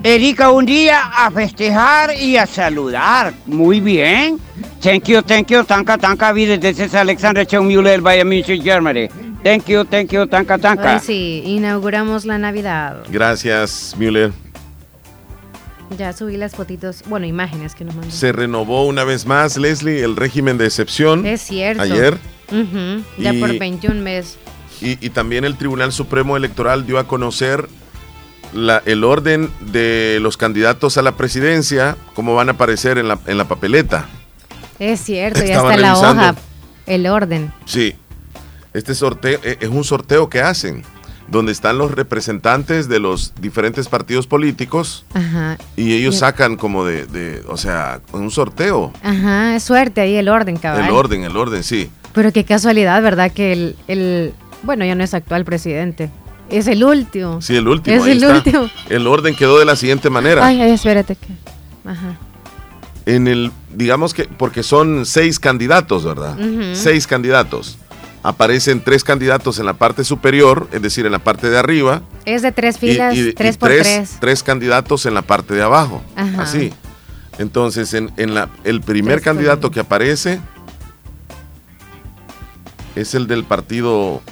[0.00, 3.34] dedica un día a festejar y a saludar.
[3.44, 4.40] Muy bien.
[4.80, 6.58] thank you, thank you, tanka, tanka, vida.
[6.58, 9.08] This is Alexander Müller by Munich, Germany.
[9.42, 10.94] Thank you, thank you, tanka, tanka.
[10.94, 13.04] Hoy sí, inauguramos la Navidad.
[13.10, 14.32] Gracias, Müller.
[15.98, 18.10] Ya subí las fotitos, bueno, imágenes que nos mandó.
[18.10, 21.24] Se renovó una vez más, Leslie, el régimen de excepción.
[21.26, 21.82] Es cierto.
[21.82, 22.18] Ayer.
[22.50, 24.36] Ujú, Ya Y- por 21 meses.
[24.80, 27.68] Y, y también el Tribunal Supremo Electoral dio a conocer
[28.52, 33.18] la- el orden de los candidatos a la presidencia, cómo van a aparecer en la,
[33.26, 34.08] en la papeleta.
[34.80, 36.34] Es cierto, ya está la hoja,
[36.86, 37.52] el orden.
[37.66, 37.94] Sí.
[38.72, 40.82] Este sorteo eh, es un sorteo que hacen,
[41.28, 45.56] donde están los representantes de los diferentes partidos políticos Ajá.
[45.76, 48.92] y ellos sacan como de, de- o sea, un sorteo.
[49.02, 50.84] Ajá, es suerte ahí el orden, cabal.
[50.84, 51.90] El orden, el orden, sí.
[52.12, 53.32] Pero qué casualidad, ¿verdad?
[53.32, 56.10] Que el, el, bueno, ya no es actual presidente.
[56.50, 57.40] Es el último.
[57.40, 57.96] Sí, el último.
[57.96, 58.34] Es ahí el está.
[58.36, 58.70] último.
[58.90, 60.46] El orden quedó de la siguiente manera.
[60.46, 61.28] Ay, ay, espérate que.
[61.88, 62.18] Ajá.
[63.06, 66.36] En el, digamos que, porque son seis candidatos, ¿verdad?
[66.74, 67.78] Seis candidatos.
[68.26, 72.00] Aparecen tres candidatos en la parte superior, es decir, en la parte de arriba.
[72.24, 74.16] Es de tres filas, y- y tres por tres.
[74.18, 76.02] tres candidatos en la parte de abajo.
[76.16, 76.42] Ajá.
[76.42, 76.72] Así.
[77.38, 80.40] Entonces, en, en la, el primer Tres candidato que aparece
[82.96, 84.22] es el del partido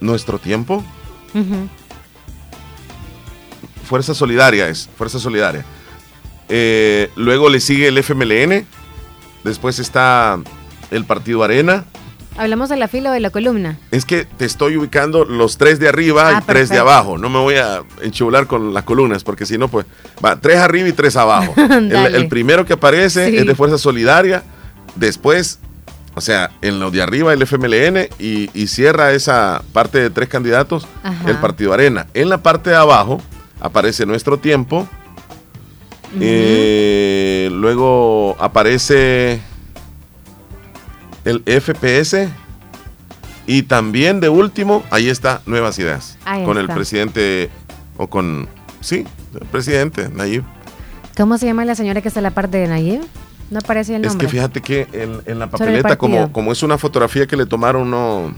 [0.00, 0.84] Nuestro Tiempo.
[3.88, 5.64] Fuerza Solidaria es, Fuerza Solidaria.
[6.48, 8.66] Eh, luego le sigue el FMLN.
[9.44, 10.38] Después está
[10.90, 11.84] el Partido Arena.
[12.36, 13.78] ¿Hablamos de la fila o de la columna?
[13.92, 17.16] Es que te estoy ubicando los tres de arriba Ah, y tres de abajo.
[17.16, 19.86] No me voy a enchular con las columnas porque si no, pues
[20.24, 21.54] va tres arriba y tres abajo.
[21.56, 23.36] el, primero que aparece Sí.
[23.36, 24.42] es de Fuerza Solidaria.
[24.96, 25.60] Después,
[26.16, 30.28] o sea, en lo de arriba el FMLN y, y cierra esa parte de tres
[30.28, 31.30] candidatos Ajá.
[31.30, 32.08] el Partido Arena.
[32.14, 33.20] En la parte de abajo
[33.60, 34.88] aparece Nuestro Tiempo.
[36.20, 39.40] Eh, luego aparece
[41.24, 42.28] el FPS.
[43.46, 46.16] Y también de último, ahí está Nuevas Ideas.
[46.24, 47.50] Ahí con el presidente,
[47.98, 48.48] o con,
[48.80, 49.04] sí,
[49.38, 50.44] el presidente Nayib.
[51.16, 53.02] ¿Cómo se llama la señora que está en la parte de Nayib?
[53.50, 54.26] No aparece el Es nombre.
[54.26, 57.90] que fíjate que en, en la papeleta, como, como es una fotografía que le tomaron,
[57.90, 58.32] no,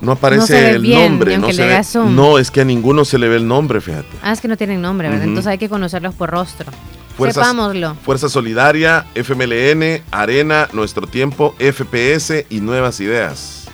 [0.00, 1.38] no aparece el bien, nombre.
[1.38, 4.08] No, se le ve- no, es que a ninguno se le ve el nombre, fíjate.
[4.22, 5.24] Ah, es que no tienen nombre, ¿verdad?
[5.24, 6.70] Entonces hay que conocerlos por rostro.
[7.16, 7.94] Fuerzas- Sepámoslo.
[8.04, 13.64] Fuerza Solidaria, FMLN, Arena, Nuestro Tiempo, FPS y Nuevas Ideas.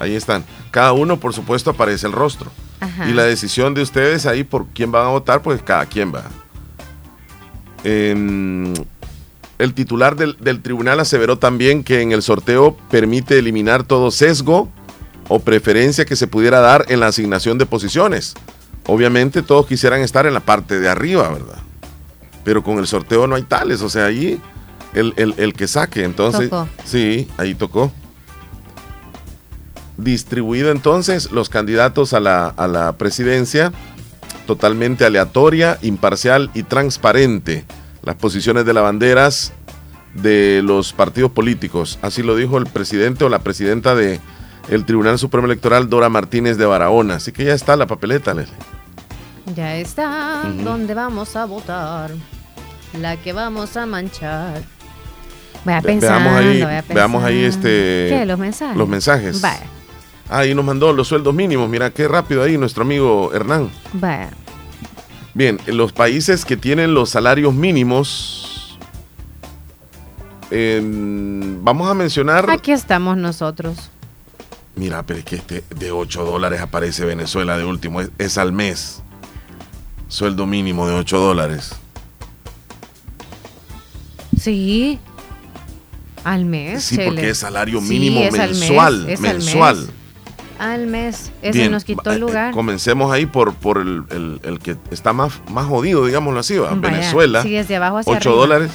[0.00, 0.44] Ahí están.
[0.70, 2.50] Cada uno, por supuesto, aparece el rostro.
[2.80, 3.08] Ajá.
[3.08, 6.24] Y la decisión de ustedes ahí por quién van a votar, pues cada quien va.
[7.84, 8.72] Em,
[9.58, 14.68] el titular del, del tribunal aseveró también que en el sorteo permite eliminar todo sesgo
[15.34, 18.34] o preferencia que se pudiera dar en la asignación de posiciones.
[18.86, 21.58] Obviamente todos quisieran estar en la parte de arriba, ¿verdad?
[22.44, 24.38] Pero con el sorteo no hay tales, o sea, ahí
[24.92, 26.50] el, el- el que saque, entonces...
[26.50, 26.68] Tocó.
[26.84, 27.90] Sí, ahí tocó.
[29.96, 33.72] Distribuido entonces los candidatos a la, a la presidencia,
[34.46, 37.64] totalmente aleatoria, imparcial y transparente.
[38.02, 39.52] Las posiciones de las banderas
[40.14, 41.98] de los partidos políticos.
[42.02, 44.20] Así lo dijo el presidente o la presidenta de
[44.68, 47.16] el Tribunal Supremo Electoral, Dora Martínez de Barahona.
[47.16, 48.56] Así que ya está la papeleta, Leslie.
[49.54, 50.62] Ya está Ujú.
[50.62, 52.10] donde vamos a votar.
[52.98, 54.62] La que vamos a manchar.
[55.64, 58.24] Vaya Ve- pensando, veamos ahí, vaya veamos ahí este ¿Qué?
[58.26, 58.76] ¿Los mensajes?
[58.76, 59.40] Los mensajes.
[59.40, 59.62] Vaya,
[60.28, 61.68] Ah, ahí nos mandó los sueldos mínimos.
[61.68, 63.70] Mira qué rápido ahí nuestro amigo Hernán.
[63.92, 64.30] vaya.
[65.34, 68.78] Bien, en los países que tienen los salarios mínimos,
[70.50, 72.50] em, vamos a mencionar.
[72.50, 73.90] Aquí estamos nosotros.
[74.74, 78.52] Mira, pero es que este de 8 dólares aparece Venezuela de último, es, es al
[78.52, 79.02] mes.
[80.08, 81.72] Sueldo mínimo de 8 dólares.
[84.38, 84.98] Sí.
[86.24, 86.84] Al mes.
[86.84, 88.94] Sí, porque es salario Sí, mínimo es al mes, mensual.
[89.00, 89.20] al mes.
[89.20, 89.90] mensual.
[90.58, 91.32] Al mes.
[91.42, 92.52] Ese Bien, nos quitó eh, el lugar.
[92.54, 96.70] Comencemos ahí por, por el, el- el que está más, más jodido, digámoslo así, ¿va?
[96.70, 97.42] Vaya, Venezuela.
[97.42, 98.40] sí, desde abajo hacia 8 arriba.
[98.40, 98.70] dólares.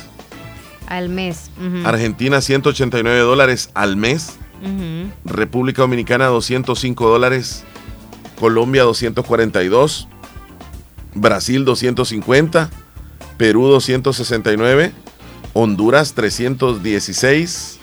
[0.88, 1.50] Al mes.
[1.58, 4.36] ujú, Argentina 189 dólares al mes.
[5.26, 7.64] República Dominicana 205 dólares.
[8.40, 10.08] Colombia 242.
[11.14, 12.70] Brasil 250.
[13.38, 14.92] Perú 269.
[15.54, 17.80] Honduras 316.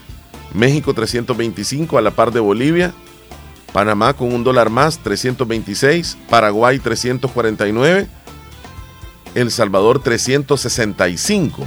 [0.55, 2.95] México 325 a la par de Bolivia.
[3.73, 6.17] Panamá con un dólar más 326.
[6.31, 8.07] Paraguay 349.
[9.35, 11.67] El Salvador 365.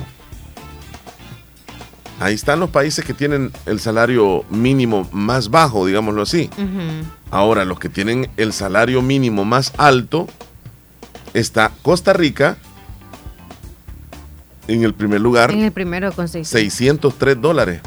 [2.19, 6.49] Ahí están los países que tienen el salario mínimo más bajo, digámoslo así.
[7.30, 10.27] Ahora, los que tienen el salario mínimo más alto
[11.34, 12.58] está Costa Rica,
[14.67, 15.51] En el primer lugar.
[15.51, 16.49] En el primero con 600.
[16.49, 17.82] 603 dólares.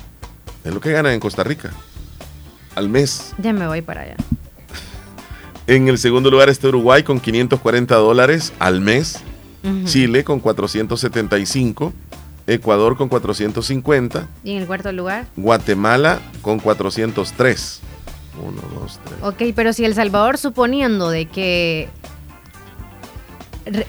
[0.65, 1.71] Es lo que ganan en Costa Rica.
[2.75, 3.35] Al mes.
[3.39, 4.17] Ya me voy para allá.
[5.67, 9.21] En el segundo lugar está Uruguay con 540 dólares al mes.
[9.85, 11.93] Chile con 475.
[12.51, 14.29] Ecuador con 450.
[14.43, 15.27] ¿Y en el cuarto lugar?
[15.37, 17.81] Guatemala con 403.
[18.45, 19.19] Uno, dos, tres.
[19.23, 21.89] Ok, pero si El Salvador, suponiendo de que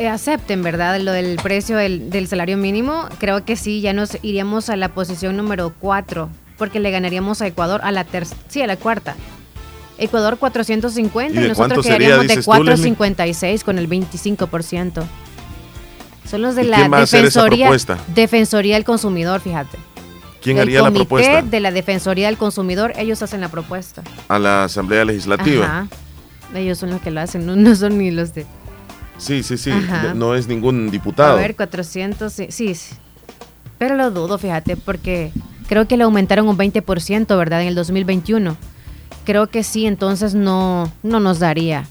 [0.10, 1.00] acepten, ¿verdad?
[1.00, 5.38] Lo del precio del, salario mínimo, creo que sí, ya nos iríamos a la posición
[5.38, 9.15] número 4, porque le ganaríamos a Ecuador a la tercera, sí, a la cuarta.
[9.97, 15.04] Ecuador 450 y, nosotros quedaríamos de 456 con el 25%.
[16.25, 17.69] Son los de la Defensoría,
[18.13, 19.77] Defensoría del Consumidor, fíjate.
[20.41, 21.41] ¿Quién haría la propuesta?
[21.41, 24.03] de la Defensoría del Consumidor, ellos hacen la propuesta.
[24.27, 25.65] A la Asamblea Legislativa.
[25.65, 25.88] Ajá.
[26.55, 28.45] Ellos son los que lo hacen, no, son ni los de...
[29.17, 29.71] Sí, sí, sí,
[30.15, 31.34] no es ningún diputado.
[31.34, 32.75] A ver, 400, sí, sí,
[33.77, 35.31] Pero lo dudo, fíjate, porque
[35.67, 37.62] creo que le aumentaron un 20%, ¿verdad?
[37.62, 38.57] En el 2021.
[39.23, 41.88] Creo que sí, entonces no, no nos daría.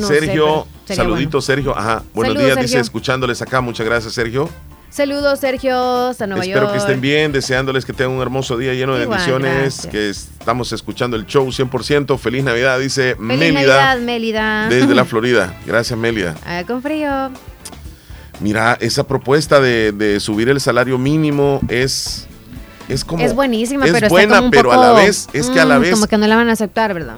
[0.00, 1.76] Sergio, saludito Sergio.
[1.76, 3.60] Ajá, buenos días, dice escuchándoles acá.
[3.60, 4.48] Muchas gracias, Sergio.
[4.92, 8.94] Saludos, Sergio, hasta Nueva Espero que estén bien, deseándoles que tengan un hermoso día lleno
[8.94, 12.18] de bendiciones, que estamos escuchando el show 100%.
[12.18, 13.52] Feliz Navidad, dice Feliz Mélida.
[13.52, 14.68] Navidad, Mélida.
[14.68, 15.58] Desde la Florida.
[15.64, 16.34] Gracias, Mélida.
[16.44, 17.30] Ah, con frío.
[18.40, 22.26] Mira, esa propuesta de, subir el salario mínimo es
[22.88, 25.64] es como es buenísima, es pero buena, está pero a la vez es que a
[25.64, 27.16] la mm, vez como que no la van a aceptar, ¿verdad?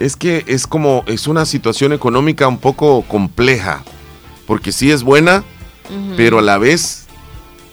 [0.00, 3.82] Es que es como, es una situación económica un poco compleja,
[4.46, 5.44] porque sí es buena,
[6.16, 7.06] pero a la vez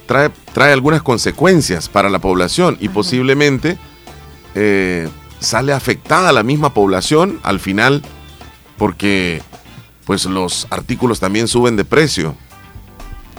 [0.05, 3.77] trae, trae algunas consecuencias para la población y posiblemente
[4.53, 5.09] eh,
[5.39, 8.03] sale afectada la misma población al final,
[8.77, 9.41] porque
[10.05, 12.35] pues los artículos también suben de precio.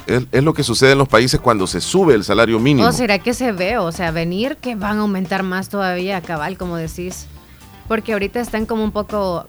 [0.07, 2.87] Es, es, lo que sucede en los países cuando se sube el salario mínimo.
[2.87, 3.79] ¿O será que se ve?
[3.79, 7.27] O sea, venir que van a aumentar más todavía, cabal, como decís
[7.89, 9.47] porque ahorita están como un poco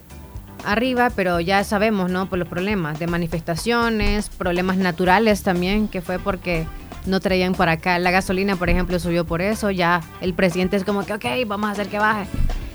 [0.66, 2.28] arriba, pero ya sabemos, ¿no?
[2.28, 6.66] Por los problemas de manifestaciones, problemas naturales también, que fue porque
[7.06, 8.00] no traían por acá.
[8.00, 9.72] La gasolina, por ejemplo, subió por eso.
[9.72, 12.28] Ya el presidente es como que, ok, vamos a hacer que baje.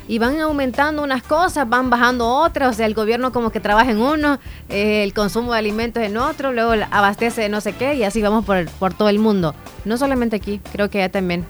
[0.09, 2.70] Y van aumentando unas cosas, van bajando otras.
[2.70, 6.16] O sea, el gobierno como que trabaja en uno, eh, el consumo de alimentos en
[6.16, 9.55] otro, luego abastece de no sé qué, y así vamos por, por todo el mundo.
[9.85, 11.46] No solamente aquí, creo que ya también.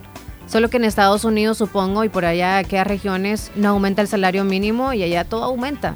[0.51, 4.43] Solo que en Estados Unidos, supongo, y por allá aquellas regiones, no aumenta el salario
[4.43, 5.95] mínimo y allá todo aumenta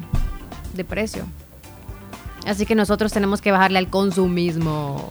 [0.73, 1.25] de precio.
[2.45, 5.09] Así que nosotros tenemos que bajarle al consumismo.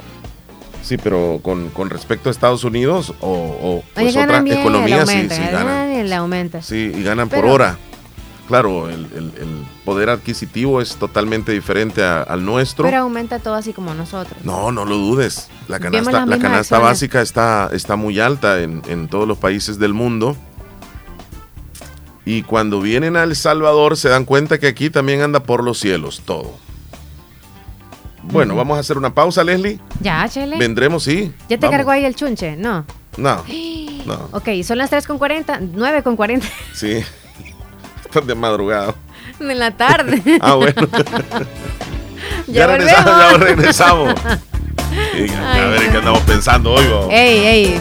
[0.82, 6.12] Sí, pero con, respecto a Estados Unidos o, o pues otra economía, sí, sí ganan.
[6.14, 6.62] aumenta.
[6.62, 7.76] Sí, y ganan por hora
[8.46, 9.06] claro, el,
[9.84, 12.84] poder adquisitivo es totalmente diferente al nuestro.
[12.84, 14.38] Pero aumenta todo así como nosotros.
[14.44, 15.48] No, no lo dudes.
[15.68, 20.36] La canasta, la canasta básica está, está muy alta en, todos los países del mundo.
[22.24, 25.78] Y cuando vienen a El Salvador se dan cuenta que aquí también anda por los
[25.78, 26.54] cielos todo.
[28.22, 29.78] Bueno, vamos a hacer una pausa, Leslie.
[30.00, 30.56] Ya, Chele.
[30.56, 31.30] Vendremos, sí.
[31.50, 32.56] ¿Ya te cargó ahí el chunche?
[32.56, 32.86] No.
[33.18, 33.44] No.
[34.06, 34.28] no.
[34.32, 36.42] Ok, son las 3.40, 9.40.
[36.72, 37.04] Sí
[38.20, 38.94] de madrugada.
[39.40, 40.22] En la tarde.
[40.40, 40.74] ah, bueno.
[42.46, 44.14] ya, regresamos, ya regresamos.
[44.24, 46.86] a ver, ¿qué andamos pensando hoy?
[47.10, 47.80] Ey, ey.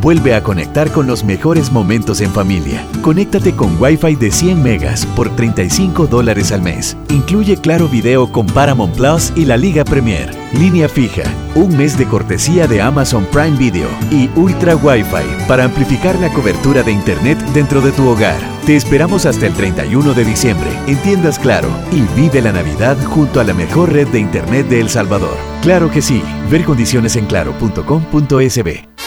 [0.00, 2.86] Vuelve a conectar con los mejores momentos en familia.
[3.02, 6.96] Conéctate con Wi-Fi de 100 megas por 35 dólares al mes.
[7.10, 10.30] Incluye Claro Video con Paramount Plus y la Liga Premier.
[10.52, 11.24] Línea fija,
[11.56, 16.84] un mes de cortesía de Amazon Prime Video y Ultra Wi-Fi para amplificar la cobertura
[16.84, 18.38] de Internet dentro de tu hogar.
[18.66, 23.40] Te esperamos hasta el 31 de diciembre en Tiendas Claro y vive la Navidad junto
[23.40, 25.36] a la mejor red de Internet de El Salvador.
[25.62, 26.22] Claro que sí.
[26.50, 28.97] Ver condiciones en claro.com.sb.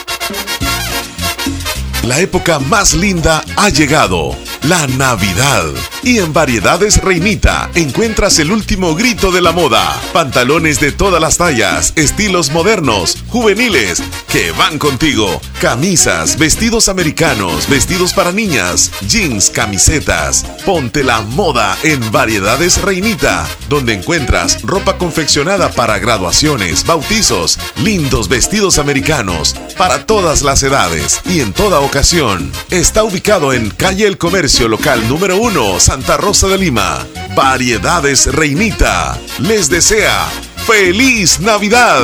[2.02, 5.66] La época más linda ha llegado, la Navidad.
[6.02, 10.00] Y en Variedades Reinita encuentras el último grito de la moda.
[10.12, 14.02] Pantalones de todas las tallas, estilos modernos, juveniles,
[14.32, 15.42] que van contigo.
[15.60, 20.46] Camisas, vestidos americanos, vestidos para niñas, jeans, camisetas.
[20.64, 28.78] Ponte la moda en Variedades Reinita, donde encuentras ropa confeccionada para graduaciones, bautizos, lindos vestidos
[28.78, 32.50] americanos, para todas las edades y en toda ocasión.
[32.70, 37.06] Está ubicado en calle El Comercio Local número 1, Santa Rosa de Lima.
[37.36, 39.20] Variedades Reinita.
[39.40, 40.26] Les desea
[40.66, 42.00] ¡Feliz Navidad!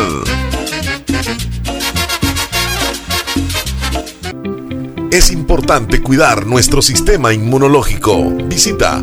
[5.11, 8.31] Es importante cuidar nuestro sistema inmunológico.
[8.45, 9.03] Visita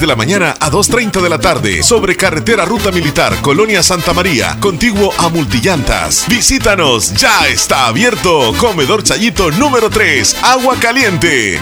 [0.00, 4.56] de la mañana a 2.30 de la tarde sobre carretera Ruta Militar, Colonia Santa María,
[4.60, 6.26] contiguo a Multillantas.
[6.28, 8.54] Visítanos, ya está abierto.
[8.58, 11.58] Comedor Chayito número 3, Agua Caliente.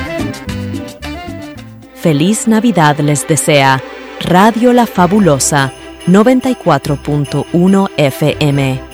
[1.94, 3.82] Feliz Navidad les desea
[4.20, 5.72] Radio La Fabulosa
[6.06, 8.89] 94.1 FM.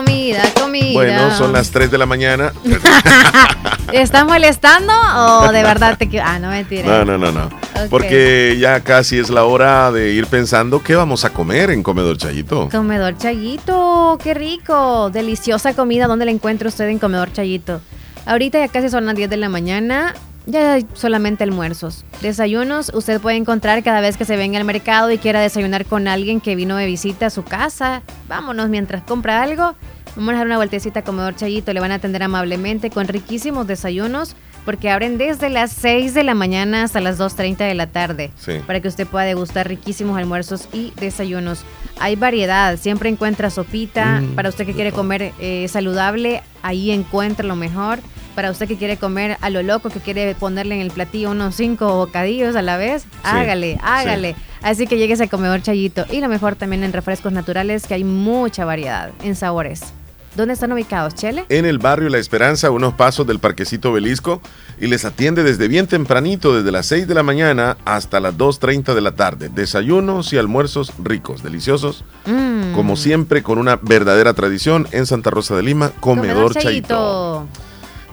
[0.00, 0.92] Comida, comida.
[0.94, 2.54] Bueno, son las 3 de la mañana.
[3.92, 6.24] ¿Estás molestando o de verdad te quiero?
[6.26, 6.86] Ah, no mentira.
[6.86, 7.50] No, no, no, no.
[7.90, 12.16] Porque ya casi es la hora de ir pensando qué vamos a comer en Comedor
[12.16, 12.70] Chayito.
[12.70, 15.10] Comedor Chayito, qué rico.
[15.10, 16.06] Deliciosa comida.
[16.06, 17.82] ¿Dónde la encuentra usted en Comedor Chayito?
[18.24, 20.14] Ahorita ya casi son las 10 de la mañana.
[20.46, 22.04] Ya hay solamente almuerzos.
[22.22, 26.08] Desayunos usted puede encontrar cada vez que se venga al mercado y quiera desayunar con
[26.08, 28.02] alguien que vino de visita a su casa.
[28.28, 29.74] Vámonos mientras compra algo.
[30.16, 31.72] Vamos a dar una vueltecita a Comedor Chayito.
[31.72, 34.34] Le van a atender amablemente con riquísimos desayunos
[34.64, 38.30] porque abren desde las 6 de la mañana hasta las 2.30 de la tarde.
[38.36, 38.54] Sí.
[38.66, 41.64] Para que usted pueda degustar riquísimos almuerzos y desayunos.
[41.98, 44.20] Hay variedad, siempre encuentra sopita.
[44.20, 48.00] Mm, Para usted que quiere comer eh, saludable, ahí encuentra lo mejor.
[48.34, 51.54] Para usted que quiere comer a lo loco, que quiere ponerle en el platillo unos
[51.56, 54.36] cinco bocadillos a la vez, hágale, hágale.
[54.62, 56.06] Así que llegues al comedor Chayito.
[56.10, 59.82] Y lo mejor también en refrescos naturales, que hay mucha variedad en sabores.
[60.36, 61.44] ¿Dónde están ubicados, Chele?
[61.48, 64.40] En el barrio La Esperanza, unos pasos del Parquecito Belisco,
[64.80, 68.94] y les atiende desde bien tempranito, desde las 6 de la mañana hasta las 2.30
[68.94, 69.48] de la tarde.
[69.48, 72.74] Desayunos y almuerzos ricos, deliciosos, Mm.
[72.74, 77.48] como siempre, con una verdadera tradición en Santa Rosa de Lima, Comedor, Chayito.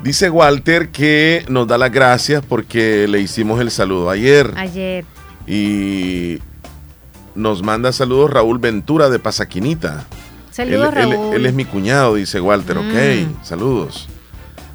[0.03, 4.53] Dice Walter que nos da las gracias porque le hicimos el saludo ayer.
[4.55, 5.05] Ayer.
[5.47, 6.39] Y
[7.35, 10.05] nos manda saludos Raúl Ventura de Pasaquinita.
[10.51, 11.35] Saludos, él, él- Raúl.
[11.35, 12.77] él es mi cuñado, dice Walter.
[12.77, 12.89] Mm.
[13.29, 14.07] Ok, saludos.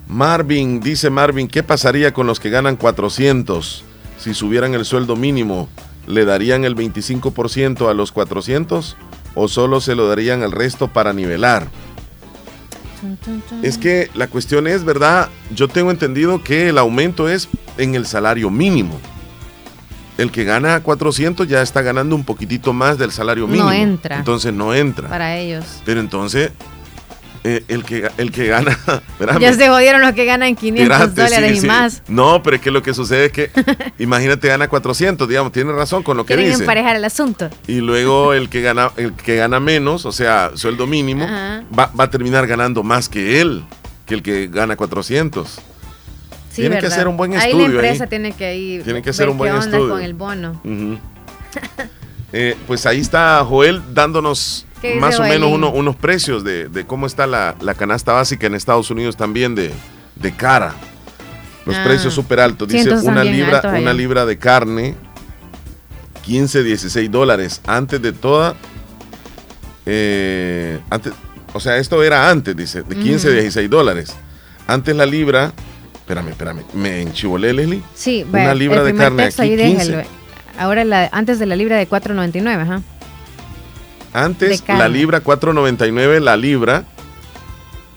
[0.09, 3.85] Marvin, dice Marvin, ¿qué pasaría con los que ganan 400?
[4.19, 5.69] Si subieran el sueldo mínimo,
[6.07, 8.97] ¿le darían el 25% a los 400
[9.35, 11.69] o solo se lo darían al resto para nivelar?
[13.63, 15.29] Es que la cuestión es, ¿verdad?
[15.55, 17.49] Yo tengo entendido que el aumento es
[17.79, 18.99] en el salario mínimo.
[20.19, 23.73] El que gana 400 ya está ganando un poquitito más del salario No mínimo.
[23.73, 24.19] entra.
[24.19, 25.09] Entonces no entra.
[25.09, 25.65] Para ellos.
[25.85, 26.53] Pero entonces,
[27.45, 28.71] eh, el, que, el que gana...
[28.87, 31.67] espérame, Ya se jodieron los que ganan 500 espérate, dólares sí, y sí.
[31.67, 32.03] más.
[32.09, 33.51] No, pero es que lo que sucede es que,
[33.99, 36.61] imagínate, gana 400, digamos, tiene razón con lo que dice.
[36.61, 37.51] emparejar el asunto.
[37.67, 42.05] Y luego el que gana, el que gana menos, o sea, sueldo mínimo, va, va
[42.05, 43.65] a terminar ganando más que él,
[44.07, 45.49] que el que gana 400.
[46.53, 48.11] Sí, Tienen que hacer un buen Ahí estudio la empresa ahí.
[48.11, 48.83] tiene que ir.
[48.85, 49.89] Tienen que hacer un buen estudio.
[49.89, 50.61] con el bono.
[50.65, 50.99] Ujú.
[52.33, 54.67] Eh, pues ahí está Joel dándonos
[54.99, 59.55] más o menos unos precios de, cómo está la, canasta básica en Estados Unidos también
[59.55, 59.73] de,
[60.37, 60.75] cara.
[61.65, 61.85] Los ah.
[61.85, 62.69] precios súper altos.
[62.69, 64.97] Dice una libra, una libra de carne,
[66.25, 67.61] 15, 16 dólares.
[67.67, 68.57] Antes de toda,
[69.87, 71.13] eh, antes,
[71.53, 74.15] o sea, esto era antes, dice, de 15, 16 dólares.
[74.67, 75.53] Antes la libra,
[75.95, 77.83] espérame, espérame, me enchivolé, Leslie.
[77.95, 80.22] Sí, una libra de carne aquí, 15.
[80.59, 82.83] Ahora, la, antes de la libra de 4.99, ajá.
[84.13, 86.85] Antes la libra 4.99 la libra.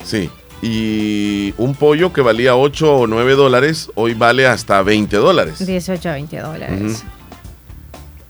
[0.03, 0.29] Sí.
[0.61, 5.65] Y un pollo que valía 8 o 9 dólares, hoy vale hasta 20 dólares.
[5.65, 7.03] 18 a 20 dólares.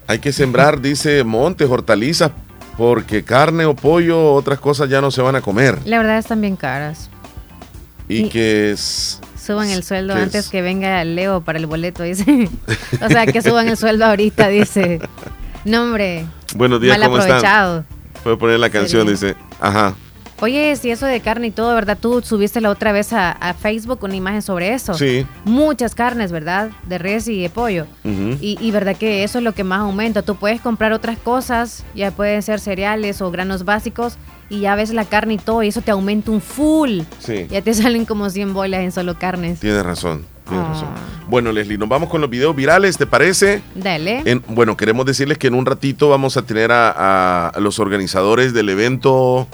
[0.07, 2.31] Hay que sembrar, dice montes, hortalizas,
[2.77, 5.79] porque carne o pollo, otras cosas ya no se van a comer.
[5.85, 7.09] La verdad están bien caras.
[8.07, 9.19] Y, que es...
[9.45, 12.49] Suban el sueldo antes que venga Leo para el boleto, dice.
[13.01, 14.99] o sea, que suban el sueldo ahorita, dice.
[15.65, 16.25] No, hombre.
[16.55, 17.79] Buenos días, mal ¿cómo aprovechado.
[17.81, 18.23] están?
[18.23, 19.35] Puedo poner la canción, dice.
[19.59, 19.93] Ajá.
[20.41, 21.97] Oye, si eso de carne y todo, ¿verdad?
[21.99, 24.95] Tú subiste la otra vez a, Facebook una imagen sobre eso.
[24.95, 25.27] Sí.
[25.45, 26.71] Muchas carnes, ¿verdad?
[26.87, 27.85] De res y de pollo.
[28.03, 30.23] y, y, verdad que eso es lo que más aumenta.
[30.23, 34.17] Tú puedes comprar otras cosas, ya pueden ser cereales o granos básicos,
[34.49, 37.01] y ya ves la carne y todo, y eso te aumenta un full.
[37.19, 37.47] Sí.
[37.49, 39.59] Ya te salen como 100 bolas en solo carnes.
[39.59, 40.25] Tienes razón.
[40.47, 40.89] Tienes razón.
[41.27, 43.63] Bueno, Leslie, nos vamos con los videos virales, ¿te parece?
[43.73, 44.41] Dale.
[44.47, 49.47] bueno, queremos decirles que en un ratito vamos a tener a los organizadores del evento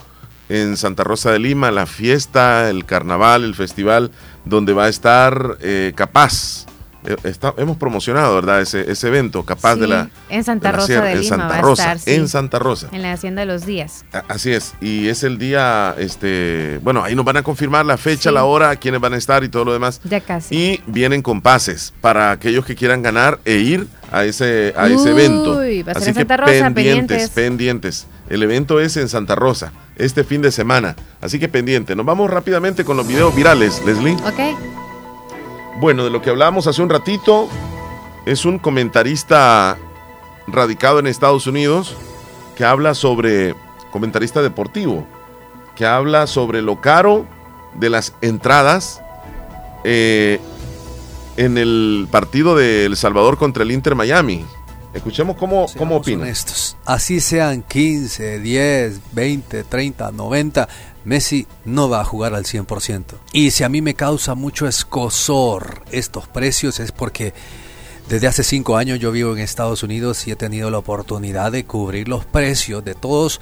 [0.52, 4.12] en Santa Rosa de Lima, la fiesta, el carnaval, el festival,
[4.44, 6.66] donde va a estar eh, Capaz.
[7.04, 8.62] Eh, hemos promocionado, ¿verdad?
[8.62, 10.10] Ese, ese evento, Capaz de la.
[10.30, 11.22] En Santa Rosa de Lima.
[11.22, 11.96] En Santa Rosa.
[12.06, 12.88] En Santa Rosa.
[12.92, 14.06] En la Hacienda de los Días.
[14.28, 14.74] Así es.
[14.82, 16.80] Y es el día, este.
[16.84, 19.50] Bueno, ahí nos van a confirmar la fecha, la hora, quiénes van a estar y
[19.50, 20.00] todo lo demás.
[20.04, 20.56] Ya casi.
[20.56, 25.12] Y vienen con pases para aquellos que quieran ganar e ir a ese, a ese
[25.12, 25.58] evento.
[25.58, 27.30] Va a ser en Santa Rosa, pendientes, pendientes.
[27.30, 28.08] pendientes.
[28.30, 30.96] El evento es en Santa Rosa este fin de semana.
[31.22, 31.96] Así que pendiente.
[31.96, 34.14] Nos vamos rápidamente con los videos virales, Leslie.
[34.26, 34.81] Ok.
[35.80, 37.48] Bueno, de lo que hablábamos hace un ratito,
[38.26, 39.78] es un comentarista
[40.48, 41.96] radicado en Estados Unidos
[42.56, 43.56] que habla sobre,
[43.92, 45.06] comentarista deportivo,
[45.76, 47.26] que habla sobre lo caro
[47.76, 49.02] de las entradas
[49.84, 50.40] eh,
[51.38, 54.46] en el partido de El Salvador contra el Inter Miami.
[54.94, 56.28] Escuchemos cómo, cómo opina.
[56.86, 60.68] Así sean 15, 10, 20, 30, 90,
[61.06, 63.04] Messi no va a jugar al 100%.
[63.34, 67.34] Y si a mí me causa mucho escosor estos precios es porque
[68.10, 71.64] desde hace 5 años yo vivo en Estados Unidos y he tenido la oportunidad de
[71.64, 73.40] cubrir los precios de todos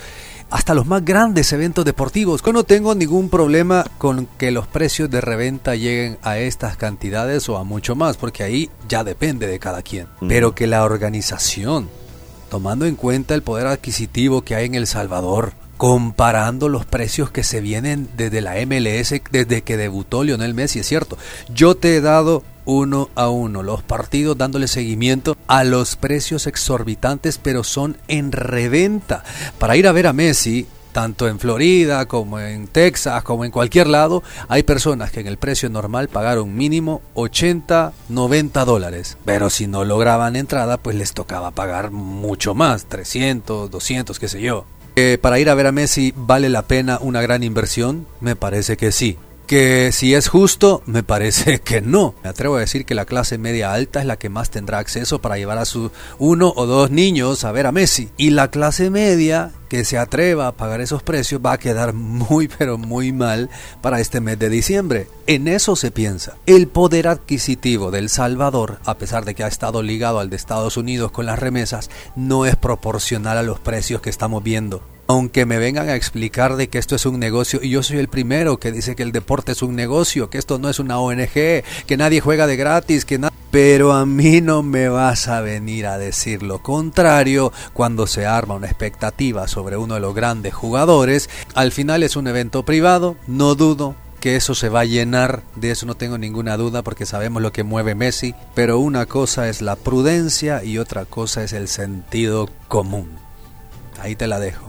[0.51, 2.41] hasta los más grandes eventos deportivos.
[2.43, 7.47] Yo no tengo ningún problema con que los precios de reventa lleguen a estas cantidades
[7.49, 10.07] o a mucho más, porque ahí ya depende de cada quien.
[10.27, 11.89] Pero que la organización,
[12.49, 17.45] tomando en cuenta el poder adquisitivo que hay en El Salvador, comparando los precios que
[17.45, 21.17] se vienen desde la MLS, desde que debutó Lionel Messi, es cierto.
[21.55, 27.37] Yo te he dado uno a uno los partidos dándole seguimiento a los precios exorbitantes,
[27.37, 29.23] pero son en reventa.
[29.57, 33.87] Para ir a ver a Messi, tanto en Florida como en Texas, como en cualquier
[33.87, 39.17] lado, hay personas que en el precio normal pagaron mínimo 80, 90 dólares.
[39.23, 44.41] Pero si no lograban entrada, pues les tocaba pagar mucho más, 300, 200, qué sé
[44.41, 44.65] yo
[45.21, 48.91] para ir a ver a Messi vale la pena una gran inversión, me parece que
[48.91, 49.17] sí.
[49.49, 52.13] Que si es justo, me parece que no.
[52.21, 55.23] Me atrevo a decir que la clase media alta es la que más tendrá acceso
[55.23, 58.11] para llevar a sus uno o dos niños a ver a Messi.
[58.15, 62.47] Y la clase media que se atreva a pagar esos precios va a quedar muy
[62.59, 63.49] pero muy mal
[63.81, 65.07] para este mes de diciembre.
[65.25, 66.35] En eso se piensa.
[66.45, 70.77] El poder adquisitivo del Salvador, a pesar de que ha estado ligado al de Estados
[70.77, 75.57] Unidos con las remesas, no es proporcional a los precios que estamos viendo aunque me
[75.57, 78.71] vengan a explicar de que esto es un negocio, y yo soy el primero que
[78.71, 82.21] dice que el deporte es un negocio, que esto no es una ONG, que nadie
[82.21, 83.33] juega de gratis, que nada...
[83.49, 88.53] Pero a mí no me vas a venir a decir lo contrario cuando se arma
[88.53, 91.27] una expectativa sobre uno de los grandes jugadores.
[91.55, 95.71] Al final es un evento privado, no dudo que eso se va a llenar, de
[95.71, 99.63] eso no tengo ninguna duda porque sabemos lo que mueve Messi, pero una cosa es
[99.63, 103.09] la prudencia y otra cosa es el sentido común.
[103.99, 104.68] Ahí te la dejo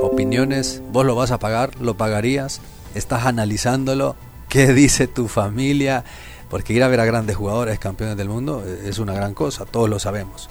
[0.00, 2.60] opiniones, vos lo vas a pagar, lo pagarías,
[2.94, 4.16] estás analizándolo,
[4.48, 6.04] qué dice tu familia,
[6.48, 9.64] porque ir a ver a grandes jugadores, campeones del mundo, e-, es una gran cosa,
[9.64, 10.48] todos lo sabemos.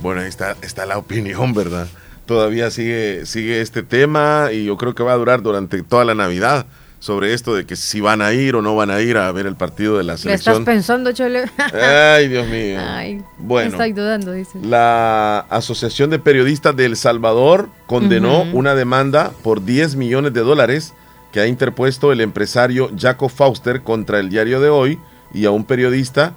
[0.00, 1.88] Bueno, ahí está, está la opinión, ¿verdad?
[2.26, 6.14] Todavía sigue, sigue este tema y yo creo que va a durar durante toda la
[6.14, 6.66] Navidad.
[7.02, 9.46] Sobre esto de que si van a ir o no van a ir a ver
[9.46, 10.52] el partido de la ¿Qué selección.
[10.54, 11.50] estás pensando, Chole?
[12.14, 12.78] Ay, Dios mío.
[12.80, 14.60] Ay, bueno, Estoy dudando, dice.
[14.62, 20.94] la Asociación de Periodistas de El Salvador condenó una demanda por 10 millones de dólares
[21.32, 25.00] que ha interpuesto el empresario Jaco Fauster contra el diario de hoy
[25.34, 26.36] y a un periodista,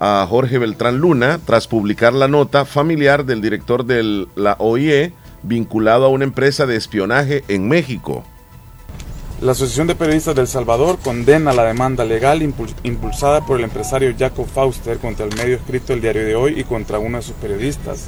[0.00, 5.12] a Jorge Beltrán Luna, tras publicar la nota familiar del director de la OIE
[5.42, 8.24] vinculado a una empresa de espionaje en México.
[9.42, 14.14] La Asociación de Periodistas del Salvador condena la demanda legal impul- impulsada por el empresario
[14.16, 17.34] Jacob Fauster contra el medio escrito El Diario de Hoy y contra uno de sus
[17.34, 18.04] periodistas.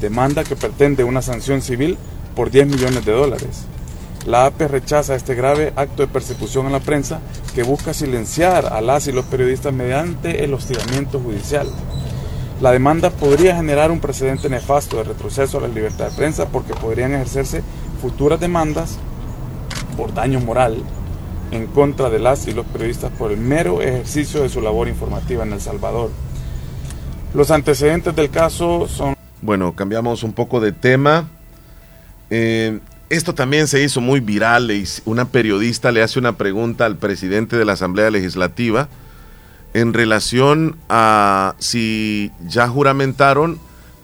[0.00, 1.98] Demanda que pretende una sanción civil
[2.34, 3.64] por 10 millones de dólares.
[4.24, 7.20] La AP rechaza este grave acto de persecución a la prensa
[7.54, 11.66] que busca silenciar a las y los periodistas mediante el hostigamiento judicial.
[12.62, 16.72] La demanda podría generar un precedente nefasto de retroceso a la libertad de prensa porque
[16.72, 17.62] podrían ejercerse
[18.00, 18.96] futuras demandas
[19.92, 20.82] por daño moral
[21.50, 25.44] en contra de las y los periodistas por el mero ejercicio de su labor informativa
[25.44, 26.10] en El Salvador.
[27.34, 29.14] Los antecedentes del caso son...
[29.40, 31.28] Bueno, cambiamos un poco de tema.
[32.30, 32.78] Eh,
[33.10, 34.70] esto también se hizo muy viral.
[35.04, 38.88] Una periodista le hace una pregunta al presidente de la Asamblea Legislativa
[39.74, 43.58] en relación a si ya juramentaron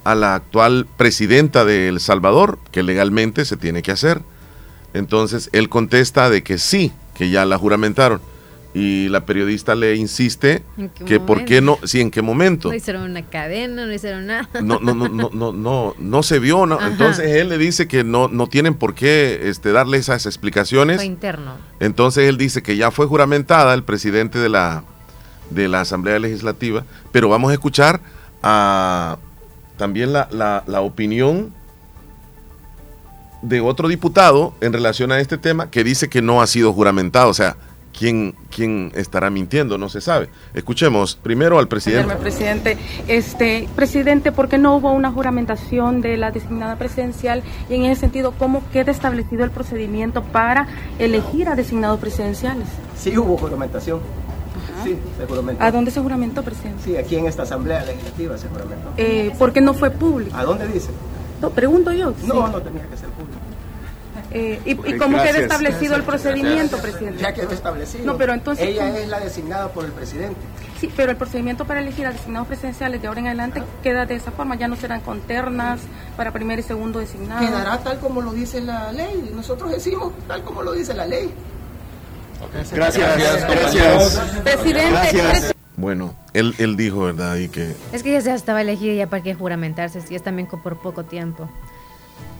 [0.05, 4.23] a la actual presidenta de El Salvador, que legalmente se tiene que hacer.
[4.99, 8.21] Entonces él contesta de que sí, que ya la juramentaron.
[8.75, 12.69] Y la periodista le insiste ¿En qué que por qué no, sí, en qué momento
[12.69, 14.47] No hicieron una cadena, no hicieron nada.
[14.63, 16.79] no, no, no, no, no, no, no se vio, ¿no?
[16.87, 20.97] Entonces él le dice que no, no tienen por qué este, darle esas explicaciones.
[20.97, 21.55] Fue interno.
[21.81, 24.85] Entonces él dice que ya fue juramentada el presidente de la,
[25.49, 28.01] de la Asamblea Legislativa, pero vamos a escuchar
[28.43, 29.17] a,
[29.79, 31.55] también la, la- la opinión
[33.43, 37.29] de otro diputado en relación a este tema que dice que no ha sido juramentado.
[37.31, 37.57] O sea,
[37.97, 39.79] ¿quién, quién estará mintiendo?
[39.79, 40.29] No se sabe.
[40.55, 42.05] Escuchemos primero al presidente.
[42.05, 42.79] Señor presidente,
[43.09, 47.43] este presidente, ¿por qué no hubo una juramentación de la designada presidencial?
[47.69, 50.69] Y en ese sentido, ¿cómo queda establecido el procedimiento para
[50.99, 52.67] elegir a designados presidenciales?
[52.97, 54.01] Sí hubo juramentación.
[54.85, 55.65] Sí, se.
[55.65, 56.83] ¿A dónde se juramentó, presidente?
[56.85, 58.91] Sí, aquí en esta asamblea legislativa se juramentó.
[58.97, 60.37] Eh, ¿Por qué no fue público?
[60.37, 60.91] ¿A dónde dice?
[61.41, 62.13] No, pregunto yo.
[62.27, 62.53] No, sí.
[62.53, 63.18] no tenía que ser público.
[64.31, 65.37] Eh, ¿Y, y cómo gracias.
[65.37, 66.81] queda establecido el procedimiento, Gracias.
[66.83, 67.23] presidente?
[67.23, 68.05] Ya quedó establecido.
[68.05, 68.67] No, pero entonces...
[68.67, 68.97] Ella ¿cómo?
[68.99, 70.37] es la designada por el presidente.
[70.79, 74.15] Sí, pero el procedimiento para elegir a designados presidenciales de ahora en adelante queda de
[74.17, 75.81] esa forma, ya no serán con ternas
[76.17, 77.45] para primer y segundo designado.
[77.45, 79.31] Quedará tal como lo dice la ley.
[79.35, 81.33] Nosotros decimos tal como lo dice la ley.
[82.73, 83.45] Gracias, gracias.
[84.45, 85.55] Presidente, Gracias.
[85.77, 87.37] Bueno, él, él dijo, ¿verdad?
[87.37, 90.49] Y que Es que ya se estaba elegida ya para que juramentarse, si es también
[90.49, 91.49] por poco tiempo.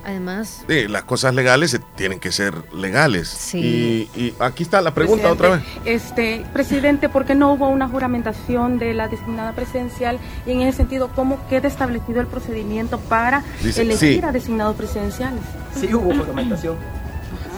[0.05, 3.29] Además, sí, las cosas legales se tienen que ser legales.
[3.29, 4.09] Sí.
[4.15, 5.61] Y, y aquí está la pregunta otra vez.
[5.63, 10.19] Presidente, Este, presidente, ¿por qué no hubo una juramentación de la designada presidencial?
[10.47, 14.27] Y en ese sentido, ¿cómo queda establecido el procedimiento para Dice, elegir sí.
[14.27, 15.41] a designados presidenciales?
[15.79, 16.77] Sí hubo juramentación.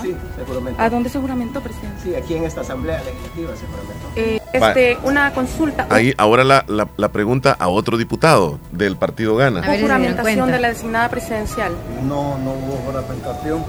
[0.02, 0.82] Sí, se juramentó.
[0.82, 2.00] ¿A dónde se juramentó, presidente?
[2.02, 4.06] Sí, aquí en esta asamblea legislativa se juramentó.
[4.16, 5.86] Eh, este, una consulta.
[5.90, 9.60] Ahí ahora la, la- la pregunta a otro diputado del partido Gana.
[9.60, 11.72] ¿Hubo juramentación de la designada presidencial?
[12.02, 13.62] No, no hubo juramentación.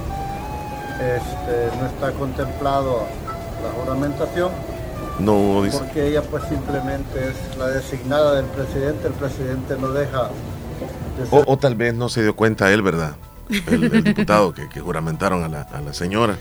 [0.99, 3.05] Este, no está contemplado
[3.63, 4.51] la juramentación
[5.19, 5.77] No dice.
[5.79, 9.07] porque ella pues simplemente es la designada del presidente.
[9.07, 10.29] El presidente no deja
[11.17, 13.13] de ser O, o tal vez no se dio cuenta él, ¿verdad?
[13.67, 16.37] El, el diputado que, que juramentaron a la, a la señora.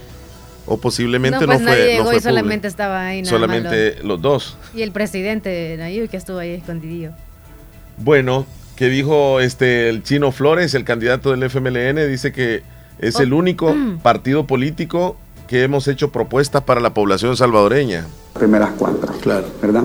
[0.67, 1.87] O posiblemente no, no, pues nadie fue.
[1.93, 4.57] llegó no fue y solamente estaba ahí nada Solamente los dos.
[4.75, 7.11] Y el presidente Nayib que estuvo ahí escondidillo.
[7.97, 8.47] Bueno,
[8.77, 12.63] que dijo este el Chino Flores, el candidato del FMLN, dice que
[12.99, 13.37] es el Oh.
[13.39, 15.17] único partido político
[15.49, 18.07] que hemos hecho propuestas para la población salvadoreña.
[18.35, 19.47] primeras cuatro, claro.
[19.61, 19.85] ¿verdad?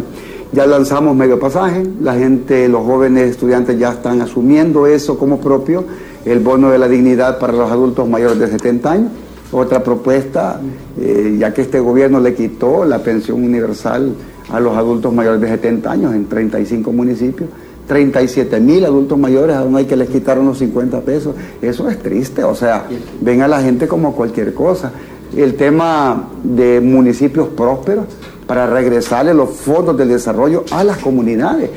[0.52, 5.86] Ya lanzamos medio pasaje, la gente, los jóvenes estudiantes ya están asumiendo eso como propio,
[6.26, 9.12] el bono de la dignidad para los adultos mayores de 70 años.
[9.52, 10.60] Otra propuesta,
[11.00, 14.14] eh, ya que este gobierno le quitó la pensión universal
[14.50, 17.50] a los adultos mayores de 70 años en 35 municipios,
[17.88, 21.36] 37 mil adultos mayores, aún hay que les quitaron los 50 pesos.
[21.62, 22.88] Eso es triste, o sea,
[23.22, 24.92] ven a la gente como cualquier cosa.
[25.36, 28.06] El tema de municipios prósperos
[28.48, 31.70] para regresarle los fondos del desarrollo a las comunidades.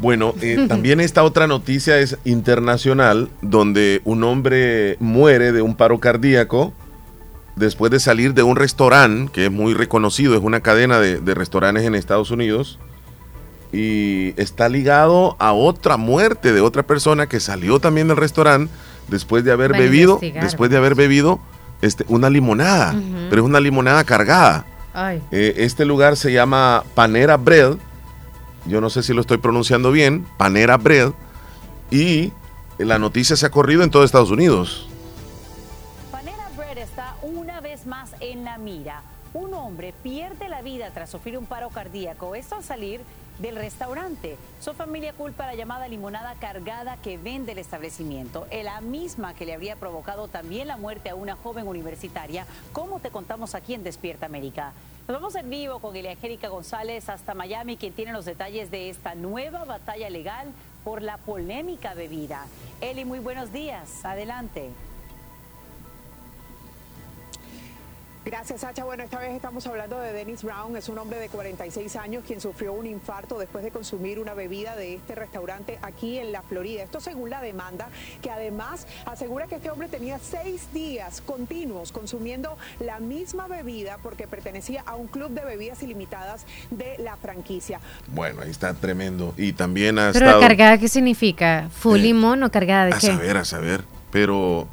[0.00, 5.98] Bueno, eh, también esta otra noticia es internacional, donde un hombre muere de un paro
[6.00, 6.72] cardíaco
[7.56, 11.34] después de salir de un restaurante que es muy reconocido, es una cadena de, de
[11.34, 12.78] restaurantes en Estados Unidos,
[13.72, 18.72] y está ligado a otra muerte de otra persona que salió también del restaurante
[19.08, 21.40] después de haber Van bebido, después de haber bebido
[21.82, 22.94] este, una limonada,
[23.28, 24.66] pero es una limonada cargada.
[24.92, 25.22] Ay.
[25.30, 27.76] Eh, este lugar se llama Panera Bread.
[28.70, 30.24] Yo no sé si lo estoy pronunciando bien.
[30.38, 31.12] Panera Bread.
[31.90, 32.32] Y
[32.78, 34.88] la noticia se ha corrido en todo Estados Unidos.
[36.12, 39.02] Panera Bread está una vez más en la mira.
[39.34, 42.36] Un hombre pierde la vida tras sufrir un paro cardíaco.
[42.36, 43.00] Esto al salir
[43.40, 44.36] del restaurante.
[44.60, 49.54] Su familia culpa la llamada limonada cargada que vende el establecimiento, la misma que le
[49.54, 54.26] habría provocado también la muerte a una joven universitaria, como te contamos aquí en Despierta
[54.26, 54.72] América.
[55.10, 59.16] Nos vamos en vivo con Angélica González hasta Miami, quien tiene los detalles de esta
[59.16, 60.46] nueva batalla legal
[60.84, 62.46] por la polémica bebida.
[62.80, 64.04] Eli, muy buenos días.
[64.04, 64.70] Adelante.
[68.22, 68.84] Gracias, Sacha.
[68.84, 70.76] Bueno, esta vez estamos hablando de Dennis Brown.
[70.76, 74.76] Es un hombre de 46 años quien sufrió un infarto después de consumir una bebida
[74.76, 76.82] de este restaurante aquí en la Florida.
[76.82, 77.88] Esto según la demanda,
[78.20, 84.26] que además asegura que este hombre tenía seis días continuos consumiendo la misma bebida porque
[84.26, 87.80] pertenecía a un club de bebidas ilimitadas de la franquicia.
[88.08, 89.32] Bueno, ahí está tremendo.
[89.38, 90.40] Y también ha Pero estado...
[90.42, 91.70] cargada, ¿qué significa?
[91.72, 93.06] ¿Full Eh, limón o cargada de A qué?
[93.06, 93.84] saber, a saber.
[94.12, 94.68] Pero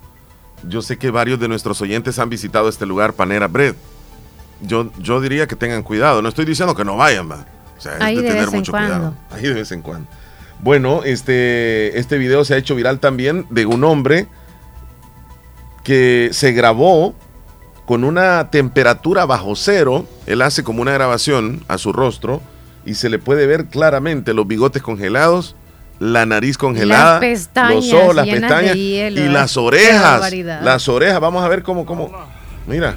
[0.64, 3.76] yo sé que varios de nuestros oyentes han visitado este lugar, Panera Bread.
[4.62, 6.22] Yo, yo diría que tengan cuidado.
[6.22, 7.46] No estoy diciendo que no vayan, va.
[7.78, 8.94] O sea, es Ahí de, de tener vez en mucho cuando.
[8.94, 9.14] cuidado.
[9.30, 10.08] Ahí de vez en cuando.
[10.62, 14.28] Bueno, este, este video se ha hecho viral también de un hombre
[15.84, 17.14] que se grabó
[17.86, 20.08] con una temperatura bajo cero.
[20.26, 22.42] Él hace como una grabación a su rostro
[22.86, 25.56] y se le puede ver claramente los bigotes congelados,
[26.00, 29.22] la nariz congelada, Las pestañas los ojos, las pestañas hielo.
[29.22, 30.32] y las orejas.
[30.62, 32.12] Las orejas, vamos a ver cómo, cómo.
[32.68, 32.96] Mira,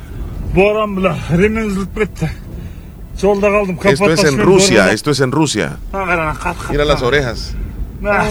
[3.85, 5.77] esto es en Rusia, esto es en Rusia.
[6.71, 7.55] Mira las orejas.
[8.03, 8.27] Ah,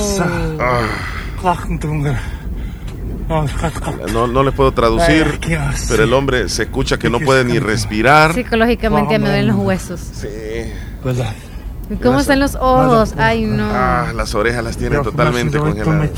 [4.12, 5.40] no, no les puedo traducir,
[5.88, 8.34] pero el hombre se escucha que no puede ni respirar.
[8.34, 10.00] Psicológicamente me duelen los huesos.
[10.00, 10.28] Sí.
[11.90, 13.14] ¿Y ¿Cómo están los ojos?
[13.18, 13.68] Ay, no.
[13.72, 16.12] Ah, las orejas las tiene totalmente congeladas.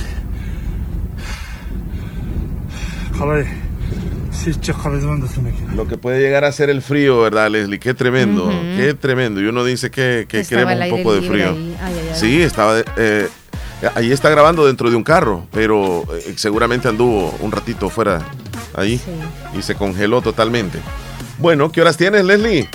[5.75, 7.79] Lo que puede llegar a ser el frío, ¿verdad, Leslie?
[7.79, 8.55] Qué tremendo, Ujú.
[8.77, 9.39] qué tremendo.
[9.41, 11.49] Y uno dice que, que queremos un poco de frío.
[11.51, 11.77] ahí.
[11.81, 12.19] Ay, ay, ay.
[12.19, 12.79] Sí, estaba.
[12.97, 13.29] eh,
[13.95, 18.19] ahí está grabando dentro de un carro, pero eh, seguramente anduvo un ratito fuera
[18.75, 18.99] ahí
[19.57, 20.79] y se congeló totalmente.
[21.37, 22.67] Bueno, ¿qué horas tienes, Leslie?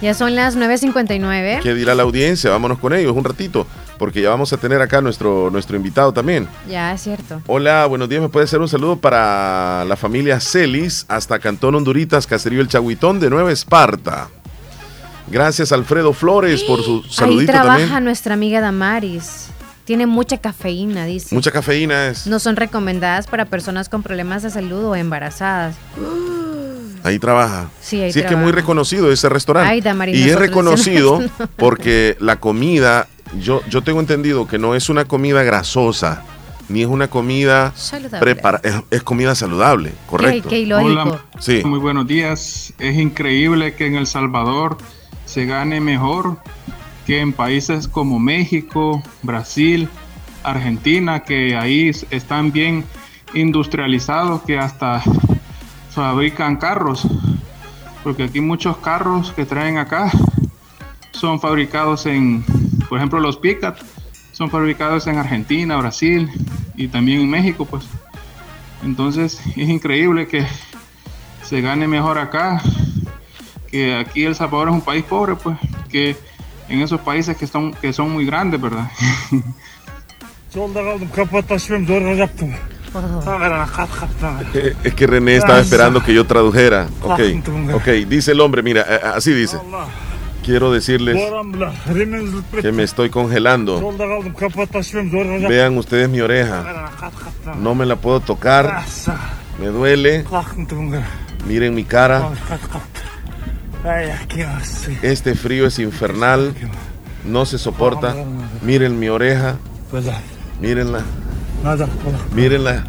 [0.00, 1.60] Ya son las 9.59.
[1.60, 2.50] ¿Qué dirá la audiencia?
[2.50, 3.66] Vámonos con ellos un ratito,
[3.98, 6.46] porque ya vamos a tener acá nuestro, nuestro invitado también.
[6.68, 7.42] Ya, es cierto.
[7.48, 8.22] Hola, buenos días.
[8.22, 13.18] ¿Me puede hacer un saludo para la familia Celis hasta Cantón Honduritas, Caserío El Chaguitón
[13.18, 14.28] de Nueva Esparta?
[15.26, 18.04] Gracias, Alfredo Flores, por su Ahí saludito trabaja también.
[18.04, 19.48] nuestra amiga Damaris.
[19.84, 21.34] Tiene mucha cafeína, dice.
[21.34, 22.26] Mucha cafeína es.
[22.26, 25.74] No son recomendadas para personas con problemas de salud o embarazadas.
[27.08, 27.68] Ahí trabaja.
[27.80, 29.70] Sí, ahí es que es muy reconocido ese restaurante.
[29.70, 31.20] Ay, Damaris, y es reconocido
[31.56, 33.08] porque la comida,
[33.40, 36.22] yo, yo tengo entendido que no es una comida grasosa,
[36.68, 38.18] ni es una comida Saludable.
[38.20, 40.48] prepara, es, es comida saludable, correcto.
[40.50, 40.90] qué ilógico.
[41.02, 41.62] Hola, Sí.
[41.64, 42.72] muy buenos días.
[42.78, 44.76] Es increíble que en El Salvador
[45.24, 46.36] se gane mejor
[47.06, 49.88] que en países como México, Brasil,
[50.42, 52.84] Argentina, que ahí están bien
[53.32, 55.02] industrializados, que hasta
[55.98, 57.06] fabrican carros.
[58.04, 60.10] Porque aquí muchos carros que traen acá
[61.10, 62.44] son fabricados en,
[62.88, 63.78] por ejemplo, los Picat
[64.32, 66.30] son fabricados en Argentina, Brasil
[66.76, 67.84] y también en México, pues.
[68.84, 70.46] Entonces es increíble que
[71.42, 72.62] se gane mejor acá,
[73.68, 75.58] que aquí El Salvador es un país pobre, pues,
[75.90, 76.16] que
[76.68, 78.88] en esos países que son, que son muy grandes, ¿verdad?
[84.84, 86.88] Es que René estaba esperando que yo tradujera.
[87.02, 87.20] Ok,
[87.74, 89.58] ok, dice el hombre, mira, eh, así dice.
[90.44, 91.16] Quiero decirles
[92.62, 93.80] que me estoy congelando.
[95.48, 96.90] Vean ustedes mi oreja.
[97.58, 98.82] No me la puedo tocar.
[99.60, 100.24] Me duele.
[101.46, 102.30] Miren mi cara.
[105.02, 106.54] Este frío es infernal.
[107.24, 108.14] No se soporta.
[108.62, 109.56] Miren mi oreja.
[110.60, 111.02] Mírenla.
[112.34, 112.84] Mírenla.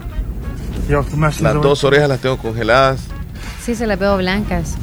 [1.41, 3.01] Las dos orejas las tengo congeladas.
[3.63, 4.75] Sí, se las veo blancas.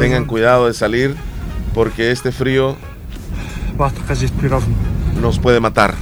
[0.00, 1.14] Tengan cuidado de salir
[1.74, 2.76] porque este frío
[5.20, 5.94] nos puede matar.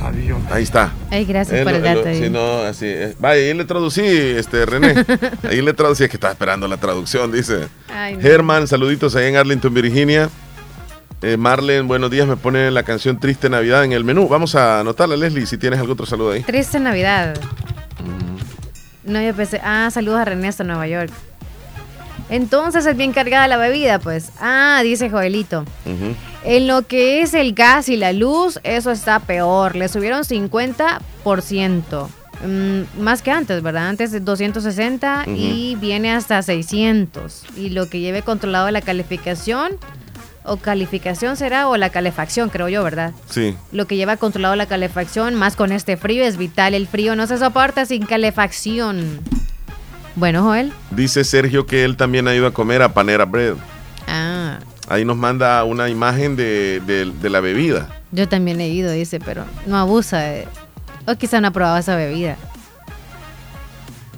[0.50, 0.92] Ahí está.
[1.10, 2.02] Ay, gracias Eh, por el dato.
[2.14, 4.94] si no, así, eh, vaya, ahí le traducí, este, René.
[5.48, 7.68] ahí le traducí, es que estaba esperando la traducción, dice.
[7.92, 8.20] Ay, no.
[8.20, 10.28] Germán, saluditos ahí en Arlington, Virginia.
[11.20, 14.28] Eh, Marlen, buenos días, me pone la canción Triste Navidad en el menú.
[14.28, 16.42] Vamos a anotarla, Leslie, si tienes algún otro saludo ahí.
[16.42, 17.36] Triste Navidad.
[19.04, 19.60] No, yo pensé.
[19.64, 21.10] Ah, saludos a René hasta Nueva York.
[22.30, 24.30] Entonces es bien cargada la bebida, pues.
[24.38, 25.64] Ah, dice Joelito.
[26.44, 29.74] En lo que es el gas y la luz, eso está peor.
[29.74, 32.08] Le subieron 50%.
[32.46, 33.88] Mm, más que antes, ¿verdad?
[33.88, 37.44] Antes de 260 y viene hasta 600.
[37.56, 39.72] Y lo que lleve controlado la calificación,
[40.48, 43.12] o calificación será, o la calefacción, creo yo, ¿verdad?
[43.28, 43.54] Sí.
[43.72, 46.74] Lo que lleva controlado la calefacción, más con este frío, es vital.
[46.74, 49.20] El frío no se soporta sin calefacción.
[50.16, 50.72] Bueno, Joel.
[50.90, 53.54] Dice Sergio que él también ha ido a comer a Panera Bread.
[54.06, 57.88] Ah, Ahí nos manda una imagen de, de- de la bebida.
[58.10, 60.48] yo también he ido, dice, pero no abusa de...
[61.06, 62.36] O quizá no ha probado esa bebida.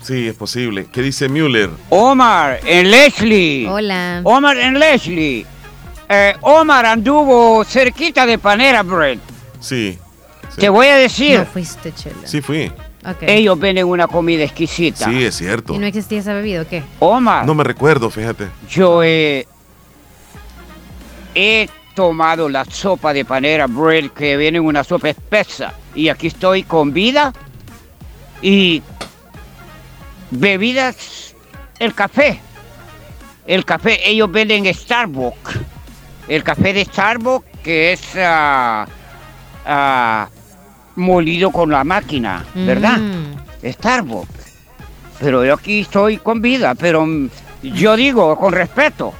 [0.03, 0.87] Sí, es posible.
[0.91, 1.71] ¿Qué dice Müller?
[1.91, 3.69] Omar en Leslie.
[3.69, 4.21] Hola.
[4.25, 5.45] Omar en Leslie.
[6.13, 9.19] Eh, Omar anduvo cerquita de Panera Bread.
[9.61, 9.97] Sí.
[10.57, 11.39] Te voy a decir.
[11.39, 12.27] No fuiste, Chela.
[12.27, 12.67] Sí fui.
[13.07, 13.23] Ok.
[13.23, 15.05] Ellos venden una comida exquisita.
[15.05, 15.73] Sí, es cierto.
[15.73, 16.83] ¿Y no existía esa bebida o qué?
[16.99, 17.47] Omar.
[17.47, 18.49] No me recuerdo, fíjate.
[18.69, 19.47] Yo he,
[21.37, 26.27] he tomado la sopa de panera bread que viene en una sopa espesa y aquí
[26.27, 27.33] estoy con vida
[28.43, 28.83] y
[30.33, 31.37] bebidas,
[31.79, 32.41] el café.
[33.47, 35.59] El café, ellos venden Starbucks.
[36.31, 38.87] El café de Starbucks que es ah,
[39.67, 40.29] ah,
[40.95, 42.99] molido con la máquina, ¿verdad?
[42.99, 43.69] Mm.
[43.69, 44.31] Starbucks.
[45.19, 47.29] Pero yo aquí estoy con vida, pero mm,
[47.63, 49.13] yo digo con respeto.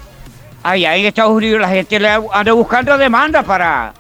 [0.63, 3.93] Allá en Estados Unidos la gente le anda buscando demanda para,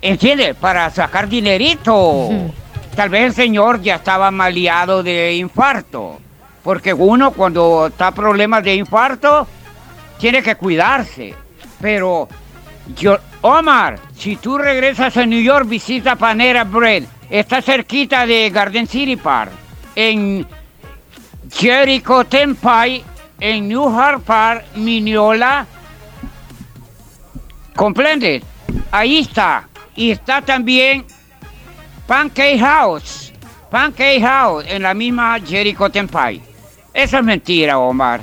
[0.00, 0.56] ¿entiendes?
[0.56, 2.30] Para sacar dinerito.
[2.96, 6.18] Tal vez el señor ya estaba maleado de infarto.
[6.64, 9.46] Porque uno cuando está problemas de infarto
[10.18, 11.34] tiene que cuidarse.
[11.80, 12.28] Pero
[12.96, 17.04] yo, Omar, si tú regresas a New York, visita Panera Bread.
[17.30, 19.52] Está cerquita de Garden City Park.
[19.94, 20.46] En
[21.52, 23.04] Jericho Tempay,
[23.40, 25.66] en New Hart Park, Mineola.
[27.74, 28.42] ¿Comprendes?
[28.90, 29.68] Ahí está.
[29.94, 31.04] Y está también
[32.06, 33.32] Pancake House.
[33.70, 36.40] Pancake House en la misma Jericho Tempay.
[36.94, 38.20] Eso es mentira, Omar.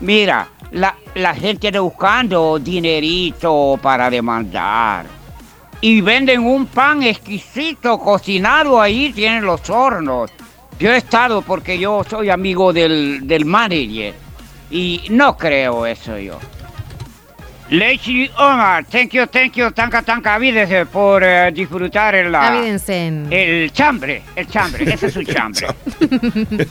[0.00, 5.06] Mira, la, la gente buscando dinerito para demandar.
[5.80, 10.30] Y venden un pan exquisito cocinado ahí, tienen los hornos.
[10.78, 14.14] Yo he estado porque yo soy amigo del, del manager.
[14.70, 16.38] Y no creo eso yo.
[17.78, 23.72] Lacey Omar, thank you, thank you, tanca, tanca, avídese por eh, disfrutar el, la- el
[23.72, 25.66] chambre, el chambre, ese es un chambre.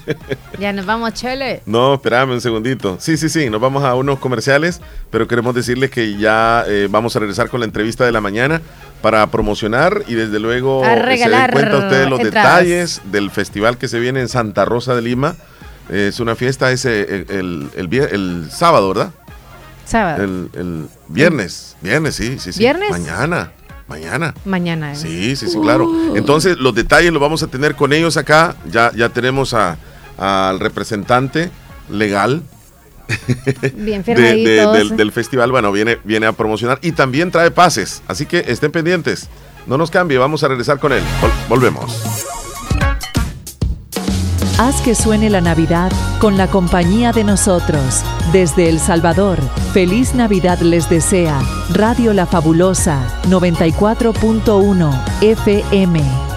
[0.59, 1.61] Ya nos vamos, Chele.
[1.65, 2.97] No, espérame un segundito.
[2.99, 7.15] Sí, sí, sí, nos vamos a unos comerciales, pero queremos decirles que ya eh, vamos
[7.15, 8.61] a regresar con la entrevista de la mañana
[9.01, 12.59] para promocionar y desde luego A eh, se den cuenta ustedes los entradas.
[12.59, 15.35] detalles del festival que se viene en Santa Rosa de Lima.
[15.89, 19.11] Eh, es una fiesta ese el, el, el el sábado, ¿verdad?
[19.85, 20.23] Sábado.
[20.23, 22.59] El, el viernes, viernes, sí, sí, sí.
[22.59, 22.89] ¿Viernes?
[22.91, 23.51] Mañana,
[23.87, 24.33] mañana.
[24.45, 24.93] Mañana.
[24.93, 24.95] ¿eh?
[24.95, 26.15] Sí, sí, sí, claro.
[26.15, 28.55] Entonces, los detalles los vamos a tener con ellos acá.
[28.71, 29.77] Ya, ya tenemos a-
[30.17, 31.49] al representante
[31.89, 32.43] legal
[33.75, 34.13] Bien de-
[34.73, 35.51] del, del festival.
[35.51, 38.01] Bueno, viene, viene a promocionar y también trae pases.
[38.07, 39.27] Así que estén pendientes.
[39.67, 41.03] No nos cambie, vamos a regresar con él.
[41.21, 42.03] Vol- volvemos.
[44.63, 45.91] Haz que suene la Navidad
[46.21, 48.01] con la compañía de nosotros.
[48.31, 49.41] Desde El Salvador,
[49.73, 51.41] feliz Navidad les desea
[51.73, 56.32] Radio La Fabulosa 94.1 FM.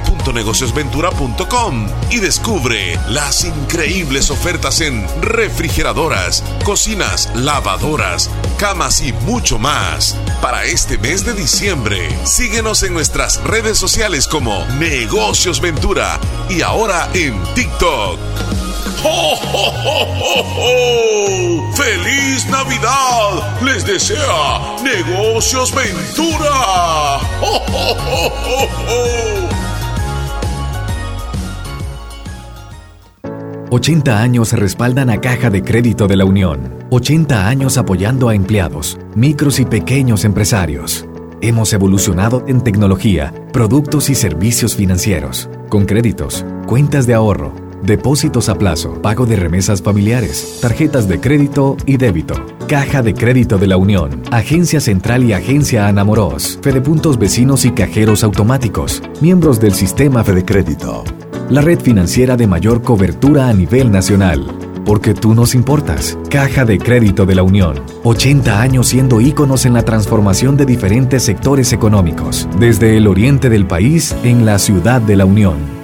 [0.04, 10.16] www.negociosventura.com y descubre las increíbles ofertas en refrigeradoras, cocinas, lavadoras, camas y mucho más.
[10.40, 17.08] Para este mes de diciembre, síguenos en nuestras redes sociales como Negocios Ventura y ahora
[17.14, 18.18] en TikTok.
[19.06, 21.74] ¡Ho, ho, ho, ho!
[21.74, 23.60] ¡Feliz Navidad!
[23.60, 27.18] Les desea Negocios Ventura.
[27.42, 29.53] ¡Ho, ho, ho, ho, ho!
[33.74, 36.78] 80 años respaldan a Caja de Crédito de la Unión.
[36.90, 41.08] 80 años apoyando a empleados, micros y pequeños empresarios.
[41.40, 47.52] Hemos evolucionado en tecnología, productos y servicios financieros, con créditos, cuentas de ahorro,
[47.82, 52.34] depósitos a plazo, pago de remesas familiares, tarjetas de crédito y débito.
[52.68, 58.22] Caja de Crédito de la Unión, Agencia Central y Agencia Anamoros, Fedepuntos Vecinos y Cajeros
[58.22, 61.02] Automáticos, miembros del sistema Fede Crédito.
[61.50, 64.46] La red financiera de mayor cobertura a nivel nacional.
[64.86, 66.18] Porque tú nos importas.
[66.30, 67.82] Caja de Crédito de la Unión.
[68.02, 72.48] 80 años siendo íconos en la transformación de diferentes sectores económicos.
[72.58, 75.83] Desde el oriente del país en la ciudad de la Unión.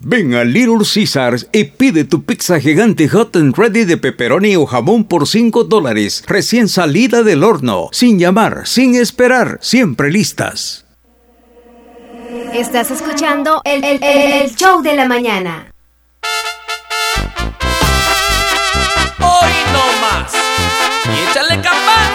[0.00, 4.64] Ven a Little Caesars y pide tu pizza gigante hot and ready de pepperoni o
[4.64, 10.84] jamón por 5 dólares, recién salida del horno, sin llamar, sin esperar, siempre listas.
[12.54, 15.72] Estás escuchando el, el, el show de la mañana.
[19.18, 20.32] Hoy no más.
[21.06, 22.12] Y échale capaz.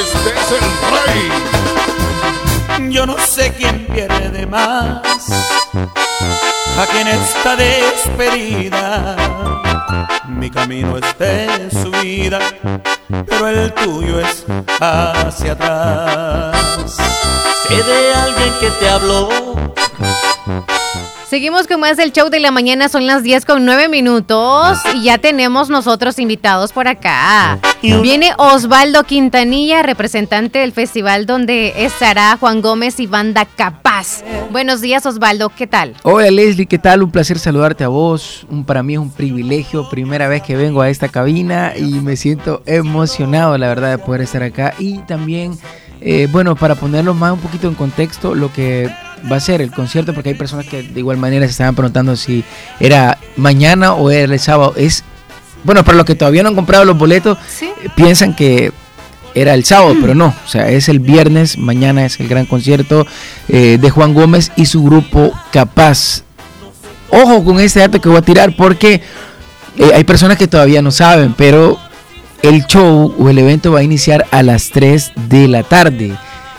[0.00, 0.79] Este es el rey.
[2.90, 5.00] Yo no sé quién pierde más
[6.76, 9.16] aquí en esta despedida.
[10.28, 12.40] Mi camino es de subida,
[13.26, 14.44] pero el tuyo es
[14.80, 16.96] hacia atrás.
[17.68, 19.28] Sé de alguien que te habló
[21.30, 25.04] Seguimos con más del show de la mañana, son las 10 con 9 minutos y
[25.04, 27.60] ya tenemos nosotros invitados por acá.
[27.82, 34.24] Viene Osvaldo Quintanilla, representante del festival donde estará Juan Gómez y Banda Capaz.
[34.50, 35.94] Buenos días Osvaldo, ¿qué tal?
[36.02, 37.04] Hola Leslie, ¿qué tal?
[37.04, 38.44] Un placer saludarte a vos.
[38.50, 42.16] Un, para mí es un privilegio, primera vez que vengo a esta cabina y me
[42.16, 44.74] siento emocionado, la verdad, de poder estar acá.
[44.80, 45.56] Y también,
[46.00, 48.90] eh, bueno, para ponerlo más un poquito en contexto, lo que
[49.30, 52.16] va a ser el concierto, porque hay personas que de igual manera se estaban preguntando
[52.16, 52.44] si
[52.78, 54.74] era mañana o era el sábado.
[54.76, 55.04] Es,
[55.64, 58.72] bueno, para los que todavía no han comprado los boletos, eh, piensan que
[59.34, 63.06] era el sábado, pero no, o sea, es el viernes, mañana es el gran concierto
[63.48, 66.22] eh, de Juan Gómez y su grupo Capaz.
[67.10, 69.02] Ojo con este dato que voy a tirar porque
[69.76, 71.78] eh, hay personas que todavía no saben, pero
[72.42, 76.16] el show o el evento va a iniciar a las 3 de la tarde.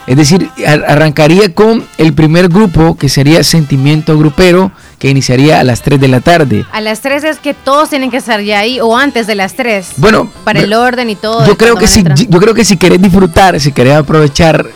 [0.07, 0.49] Es decir,
[0.87, 6.07] arrancaría con el primer grupo, que sería Sentimiento Grupero, que iniciaría a las 3 de
[6.07, 6.65] la tarde.
[6.71, 9.55] A las 3 es que todos tienen que estar ya ahí o antes de las
[9.55, 9.93] 3.
[9.97, 11.45] Bueno, para el orden y todo.
[11.45, 14.67] Yo creo que si yo creo que si querés disfrutar, si querés aprovechar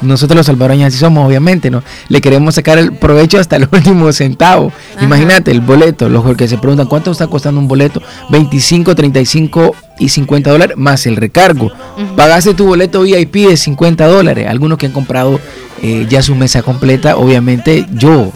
[0.00, 1.82] nosotros los salvadoreños así somos, obviamente, ¿no?
[2.08, 4.72] Le queremos sacar el provecho hasta el último centavo.
[5.00, 10.08] Imagínate el boleto, los que se preguntan cuánto está costando un boleto, 25, 35 y
[10.08, 11.72] 50 dólares más el recargo.
[12.16, 14.46] Pagaste tu boleto VIP de 50 dólares.
[14.48, 15.40] Algunos que han comprado
[15.82, 18.32] eh, ya su mesa completa, obviamente yo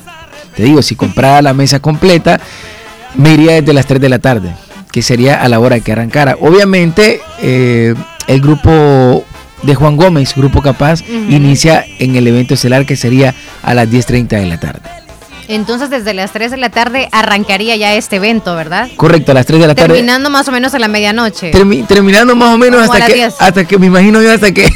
[0.57, 2.41] te digo, si comprara la mesa completa,
[3.15, 4.55] me iría desde las 3 de la tarde,
[4.91, 6.37] que sería a la hora que arrancara.
[6.41, 7.95] Obviamente, eh,
[8.27, 9.25] el grupo
[9.63, 14.29] de Juan Gómez, Grupo Capaz, inicia en el evento estelar que sería a las 10.30
[14.29, 14.81] de la tarde.
[15.49, 18.89] Entonces desde las 3 de la tarde arrancaría ya este evento, ¿verdad?
[18.97, 19.95] Correcto, a las 3 de la tarde.
[19.95, 21.51] Terminando más o menos a la medianoche.
[21.89, 24.69] terminando más o menos hasta que, hasta que, me imagino yo, hasta que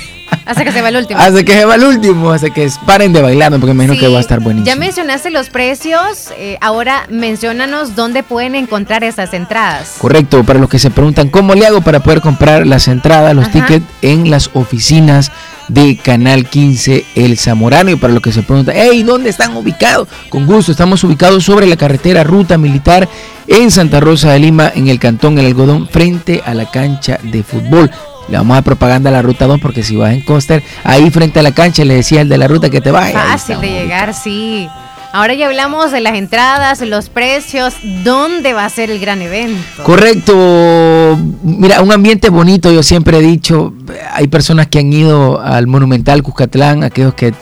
[0.47, 1.21] hasta que se va el último.
[1.21, 4.09] Hasta que se va el último, hasta que paren de bailar, porque me imagino que
[4.09, 4.67] va a estar buenísimo.
[4.67, 9.97] Ya mencionaste los precios, eh, ahora mencionanos dónde pueden encontrar esas entradas.
[9.99, 13.51] Correcto, para los que se preguntan cómo le hago para poder comprar las entradas, los
[13.51, 15.33] tickets en las oficinas
[15.67, 17.91] de Canal 15 El Zamorano.
[17.91, 20.07] Y para los que se preguntan, hey, ¿dónde están ubicados?
[20.29, 23.09] Con gusto, estamos ubicados sobre la carretera Ruta Militar
[23.49, 27.43] en Santa Rosa de Lima, en el Cantón El Algodón, frente a la cancha de
[27.43, 27.91] fútbol.
[28.29, 31.41] Le vamos a propaganda a la ruta 2 porque si vas en coaster, ahí frente
[31.41, 33.21] a la cancha le decía el de la ruta que te vaya.
[33.21, 34.69] Fácil de llegar, sí.
[35.13, 37.75] Ahora ya hablamos de las entradas, los precios,
[38.05, 39.83] dónde va a ser el gran evento.
[39.83, 41.19] Correcto.
[41.43, 43.73] Mira, un ambiente bonito, yo siempre he dicho,
[44.13, 47.33] hay personas que han ido al Monumental Cuscatlán, aquellos que,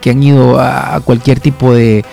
[0.00, 2.04] que han ido a, a cualquier tipo de,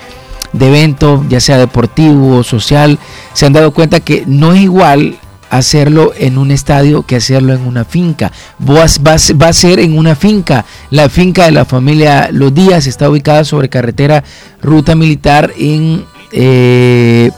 [0.53, 2.99] de evento, ya sea deportivo o social,
[3.33, 5.17] se han dado cuenta que no es igual
[5.49, 8.31] hacerlo en un estadio que hacerlo en una finca.
[8.59, 10.65] Vas- Va, a- va a ser en una finca.
[10.91, 14.23] La finca de la familia Los Díaz está ubicada sobre carretera
[14.61, 17.31] Ruta Militar en eh,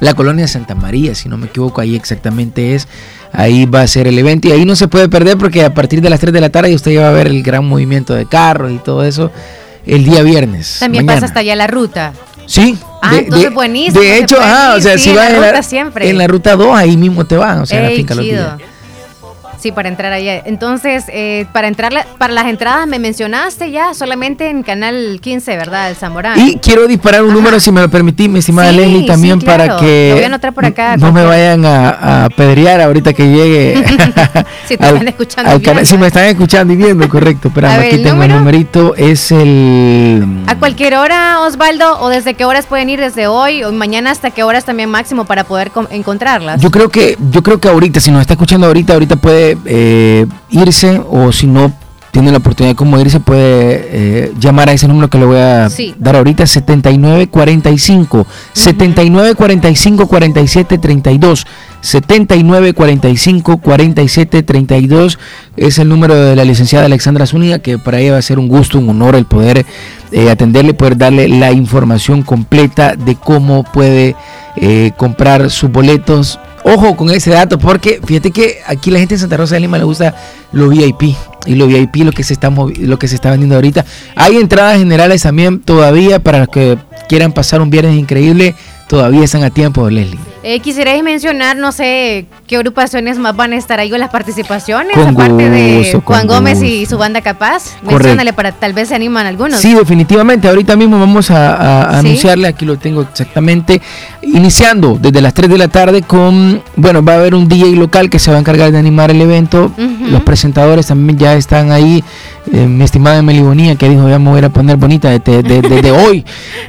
[0.00, 2.88] la colonia Santa María, si no me equivoco, ahí exactamente es.
[3.32, 6.02] Ahí va a ser el evento y ahí no se puede perder porque a partir
[6.02, 8.26] de las 3 de la tarde usted ya va a ver el gran movimiento de
[8.26, 9.30] carros y todo eso
[9.86, 10.76] el día viernes.
[10.80, 11.20] También mañana.
[11.20, 12.12] pasa hasta allá la ruta.
[12.46, 12.78] Sí.
[13.00, 15.62] Ah, entonces buenísimo, De hecho, ajá, ir, o sea, sí, si vas en la, ruta
[15.62, 16.08] siempre.
[16.08, 18.24] en la ruta 2, ahí mismo te van, o sea, en la Ey, finca Los
[18.24, 18.56] chido.
[18.56, 18.70] Díaz.
[19.62, 20.42] Sí, para entrar allá.
[20.44, 25.56] Entonces, eh, para entrar la- para las entradas me mencionaste ya solamente en Canal 15,
[25.56, 25.88] ¿verdad?
[25.88, 26.44] El Zamorano.
[26.44, 29.46] Y quiero disparar un número, si me lo permitís, mi estimada Sí, Leslie, también sí,
[29.46, 33.12] para que Lo voy a anotar por acá, no me vayan a, a apedrear ahorita
[33.12, 33.84] que llegue.
[34.66, 35.84] Si te al- están escuchando al y viendo.
[35.84, 37.50] si me están escuchando y viendo, correcto.
[37.54, 38.38] Pero ver, aquí ¿el tengo el número?
[38.38, 40.24] numerito, es el...
[40.46, 42.00] ¿A cualquier hora, Osvaldo?
[42.00, 43.62] ¿O desde qué horas pueden ir desde hoy?
[43.64, 46.60] ¿O mañana hasta qué horas también máximo para poder encontrarlas?
[46.60, 50.26] Yo creo que yo creo que ahorita, si nos está escuchando ahorita, ahorita puede eh,
[50.50, 51.72] irse o si no
[52.10, 53.40] tiene la oportunidad de cómo irse, puede
[53.90, 55.94] eh, llamar a ese número que le voy a Sí.
[55.98, 61.46] dar ahorita, 7945 7945 47 32
[61.80, 65.18] 7945 47 32
[65.56, 68.48] es el número de la licenciada Alexandra Zúñiga que para ella va a ser un
[68.48, 69.64] gusto, un honor el poder
[70.12, 74.14] eh, atenderle, poder darle la información completa de cómo puede
[74.56, 76.38] eh, comprar sus boletos.
[76.64, 79.78] Ojo con ese dato, porque fíjate que aquí la gente en Santa Rosa de Lima
[79.78, 80.14] le gusta
[80.52, 81.16] lo VIP.
[81.44, 83.84] Y lo VIP lo que se está lo que se está vendiendo ahorita.
[84.14, 88.54] Hay entradas generales también todavía para los que quieran pasar un viernes increíble.
[88.88, 90.31] Todavía están a tiempo, Leslie.
[90.44, 94.96] Eh, quisierais mencionar, no sé, qué agrupaciones más van a estar ahí con las participaciones,
[94.96, 97.76] Con aparte de gusto, Juan Gómez y su banda Capaz.
[97.82, 99.60] Menciónale para tal vez se animan algunos.
[99.60, 100.48] Sí, definitivamente.
[100.48, 101.98] Ahorita mismo vamos a, a- a ¿Sí?
[102.06, 103.80] anunciarle, aquí lo tengo exactamente,
[104.22, 108.10] iniciando desde las 3 de la tarde con, bueno, va a haber un DJ local
[108.10, 109.70] que se va a encargar de animar el evento.
[110.08, 112.02] Los presentadores también ya están ahí.
[112.50, 115.60] Eh, mi estimada Emily Bonilla que dijo, ya me voy a poner bonita desde, de-
[115.62, 116.24] desde hoy.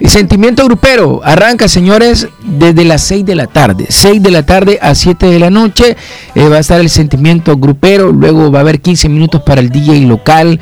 [0.06, 3.86] Sentimiento Grupero arranca, señores, desde las 6 de la tarde.
[3.90, 5.98] 6 de la tarde a 7 de la noche
[6.36, 8.12] eh, va a estar el Sentimiento Grupero.
[8.12, 10.60] Luego va a haber 15 minutos para el DJ local.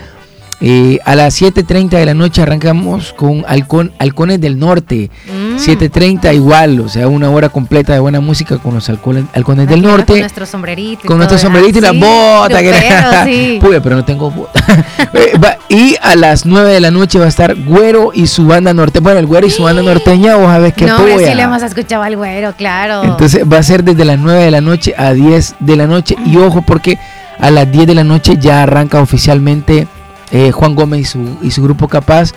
[0.63, 5.09] Eh, a las 7.30 de la noche arrancamos con Halcón- Halcones del Norte.
[5.25, 5.57] Mm.
[5.57, 9.79] 7.30 igual, o sea, una hora completa de buena música con los Halcones, Halcones del
[9.79, 10.19] Ajá, Con Norte.
[10.19, 11.07] nuestro sombrerito.
[11.07, 12.61] Con nuestro sombrerito y las Sí, botas.
[12.61, 13.57] que- sí.
[13.61, 14.63] Pude, pero no tengo botas.
[15.13, 15.33] Eh,
[15.67, 18.99] y a las 9 de la noche va a estar Güero y su banda norte.
[18.99, 22.03] Bueno, el Güero y su banda norteña, vos sabés que No, sí le hemos escuchado
[22.03, 23.03] al güero, claro.
[23.03, 26.15] Entonces va a ser desde las 9 de la noche a 10 de la noche.
[26.25, 26.97] Y ojo, porque
[27.39, 29.87] a las 10 de la noche ya arranca oficialmente
[30.31, 32.31] eh, Juan Gómez y su, y su grupo Capaz.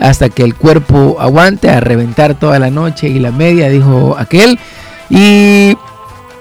[0.00, 4.58] Hasta que el cuerpo aguante a reventar toda la noche y la media, dijo aquel.
[5.08, 5.76] Y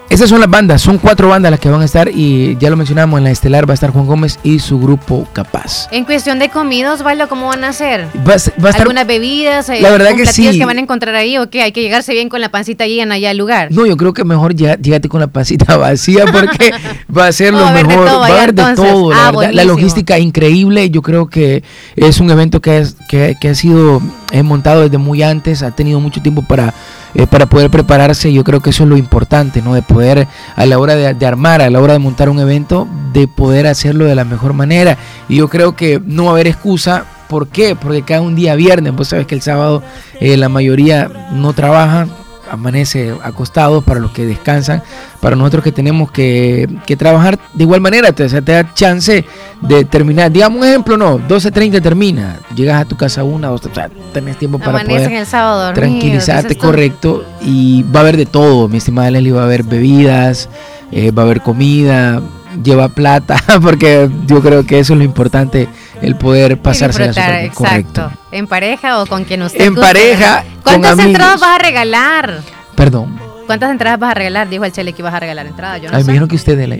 [0.09, 2.09] esas son las bandas, son cuatro bandas las que van a estar.
[2.09, 5.27] Y ya lo mencionamos, en la estelar va a estar Juan Gómez y su grupo
[5.33, 5.87] Capaz.
[5.91, 8.05] En cuestión de comidos, Osvaldo, ¿cómo van a hacer?
[8.17, 9.67] Va va a estar ¿Algunas bebidas?
[9.69, 10.57] eh, La verdad que sí.
[10.57, 11.61] que van a encontrar ahí o qué?
[11.63, 13.69] Hay que llegarse bien con la pancita llena allá al lugar.
[13.71, 16.71] No, yo creo que mejor ya llégate con la pancita vacía porque
[17.15, 18.05] va a ser lo de mejor.
[18.05, 19.53] todo va a haber de todo, la Ah, verdad.
[19.53, 20.89] La logística increíble.
[20.89, 21.63] Yo creo que
[21.95, 24.01] es un evento que, es, que, que ha sido
[24.31, 25.63] eh, montado desde muy antes.
[25.63, 26.73] Ha tenido mucho tiempo para,
[27.15, 28.31] eh, para poder prepararse.
[28.31, 29.73] Yo creo que eso es lo importante, ¿no?
[29.73, 33.27] De poder, a la hora de, armar, a la hora de montar un evento, de
[33.27, 34.97] poder hacerlo de la mejor manera.
[35.29, 37.05] Y yo creo que no va a haber excusa.
[37.29, 37.75] ¿Por qué?
[37.75, 39.81] Porque cada un día viernes, vos sabes que el sábado
[40.19, 42.07] eh, la mayoría no trabaja,
[42.55, 44.81] amanece acostados para los que descansan,
[45.21, 48.73] para nosotros que tenemos que, que trabajar de igual manera, te, o sea, te da
[48.73, 49.25] chance
[49.61, 53.73] de terminar, digamos un ejemplo, no, 12.30 termina, llegas a tu casa una, dos, o
[53.73, 58.17] sea, tenés tiempo para Amanecen poder el sábado dormidos, tranquilizarte, correcto, y va a haber
[58.17, 60.49] de todo, mi estimada Leslie, va a haber bebidas,
[60.91, 62.21] eh, va a haber comida,
[62.63, 65.67] lleva plata, porque yo creo que eso es lo importante,
[66.01, 67.53] el poder súper bien, exacto.
[67.55, 68.11] correcto.
[68.31, 69.81] ¿En pareja o con quien usted En guste?
[69.87, 72.39] pareja, ¿Cuántas con entradas vas a regalar?
[72.75, 73.19] Perdón.
[73.45, 74.49] ¿Cuántas entradas vas a regalar?
[74.49, 75.79] Dijo el Chele que ibas a regalar entradas.
[75.81, 76.07] Yo no Ay, sé.
[76.07, 76.75] me dijeron que usted de la...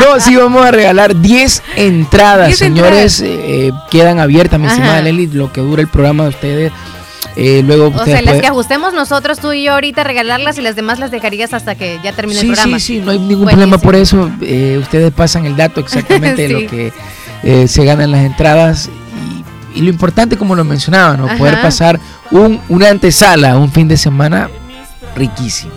[0.00, 3.20] No, sí, vamos a regalar 10 entradas, 10 señores.
[3.24, 6.72] eh, quedan abiertas, mi estimada Leli, lo que dura el programa de ustedes.
[7.36, 10.62] Eh, luego O sea, las pueden- que ajustemos nosotros, tú y yo ahorita regalarlas y
[10.62, 12.78] las demás las dejarías hasta que ya termine el Sí, programa.
[12.80, 14.28] sí, sí, no hay ningún problema por eso.
[14.42, 16.92] eh, ustedes pasan el dato exactamente de lo que
[17.42, 18.88] eh, se ganan las entradas.
[19.74, 21.26] Y, y lo importante, como lo mencionaba, ¿no?
[21.38, 21.98] Poder pasar
[22.30, 24.48] un, una antesala, un fin de semana
[25.16, 25.72] riquísimo.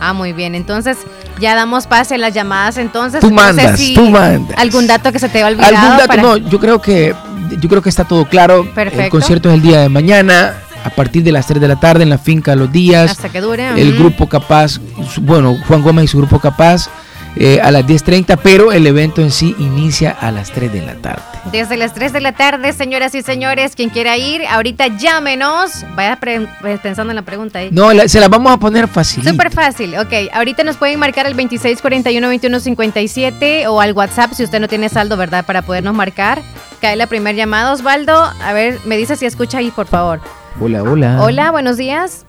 [0.00, 0.54] Ah, muy bien.
[0.54, 0.96] Entonces,
[1.40, 2.78] ya damos pase a las llamadas.
[2.78, 4.56] Entonces, Tú no sé mandas, si tú mandas.
[4.58, 5.76] algún dato que se te haya olvidado.
[5.76, 6.06] ¿Algún dato?
[6.08, 7.14] para- No, yo creo que
[7.60, 8.64] yo creo que está todo claro.
[8.74, 9.02] Perfecto.
[9.04, 10.54] El concierto es el día de mañana,
[10.84, 13.10] a partir de las 3 de la tarde en la finca Los Días.
[13.10, 13.78] Hasta que dure.
[13.80, 14.78] El grupo Capaz,
[15.20, 16.88] bueno, Juan Gómez y su grupo Capaz
[17.36, 20.94] eh, a las 10.30, pero el evento en sí inicia a las 3 de la
[20.94, 21.22] tarde.
[21.52, 25.84] Desde las 3 de la tarde, señoras y señores, quien quiera ir, ahorita llámenos.
[25.94, 26.46] Vaya pre-
[26.82, 27.70] pensando en la pregunta ahí.
[27.72, 29.26] No, la- se la vamos a poner fácil.
[29.26, 30.12] Súper fácil, ok.
[30.32, 35.44] Ahorita nos pueden marcar el 2641-2157 o al WhatsApp si usted no tiene saldo, ¿verdad?
[35.46, 36.42] Para podernos marcar.
[36.80, 38.30] Cae la primera llamada, Osvaldo.
[38.42, 40.20] A ver, me dice si escucha ahí, por favor.
[40.60, 41.22] Hola, hola.
[41.22, 42.24] Hola, buenos días.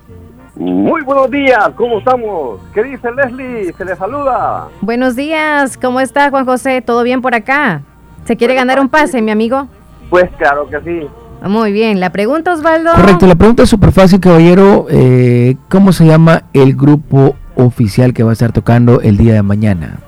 [0.56, 2.60] Muy buenos días, ¿cómo estamos?
[2.74, 3.74] ¿Qué dice Leslie?
[3.74, 4.68] Se le saluda.
[4.82, 6.82] Buenos días, ¿cómo está Juan José?
[6.82, 7.82] ¿Todo bien por acá?
[8.26, 9.68] ¿Se quiere ganar un pase, mi amigo?
[10.10, 11.08] Pues claro que sí.
[11.48, 12.92] Muy bien, la pregunta, Osvaldo.
[12.94, 14.88] Correcto, la pregunta es súper fácil, caballero.
[14.90, 19.42] Eh, ¿Cómo se llama el grupo oficial que va a estar tocando el día de
[19.42, 20.00] mañana?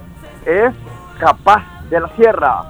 [0.45, 0.73] Es
[1.19, 2.63] Capaz de la Sierra.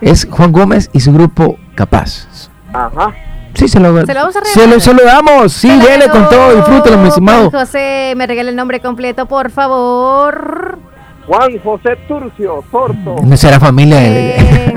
[0.00, 2.50] Es Juan Gómez y su grupo Capaz.
[2.72, 3.12] Ajá.
[3.54, 5.52] Sí, se lo, Se lo vamos a se lo, se lo damos.
[5.52, 6.56] Sí, viene con todo.
[6.56, 7.50] Disfrútelo, mi estimado.
[7.50, 10.78] Juan José, me regala el nombre completo, por favor.
[11.26, 13.16] Juan José Turcio, Torto.
[13.22, 14.36] No será familia de...
[14.36, 14.74] Eh,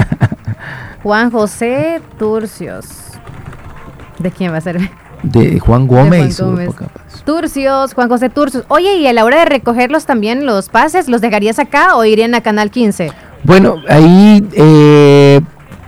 [1.03, 2.87] Juan José Turcios.
[4.19, 4.79] ¿De quién va a ser?
[5.23, 6.69] de Juan Gómez Juan y su Gómez.
[7.25, 8.63] Turcios, Juan José Turcios.
[8.69, 12.35] Oye, y a la hora de recogerlos también, los pases, ¿los dejarías acá o irían
[12.35, 13.11] a Canal 15?
[13.43, 15.41] Bueno, ahí eh,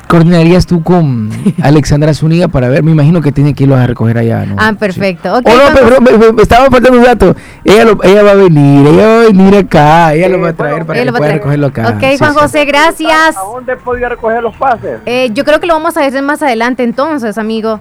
[0.09, 1.29] coordinarías tú con
[1.61, 2.81] Alexandra Zúñiga para ver.
[2.83, 4.55] Me imagino que tiene que irlos a recoger allá, ¿no?
[4.57, 5.31] Ah, perfecto.
[5.37, 7.35] Ok, Oh, no, Juan pero me, me- me estaba faltando un dato.
[7.63, 10.53] Ella, lo- ella va a venir, ella va a venir acá, ella lo va a
[10.53, 11.33] traer para que a pueda traer.
[11.35, 11.89] recogerlo acá.
[11.89, 12.39] Ok, Sí, Juan sí.
[12.41, 13.37] José, gracias.
[13.37, 14.99] ¿A dónde podía recoger los pases?
[15.05, 17.79] Eh, yo creo que lo vamos a ver más adelante entonces, amigo.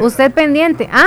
[0.00, 0.88] Usted pendiente.
[0.92, 1.06] ¿Ah?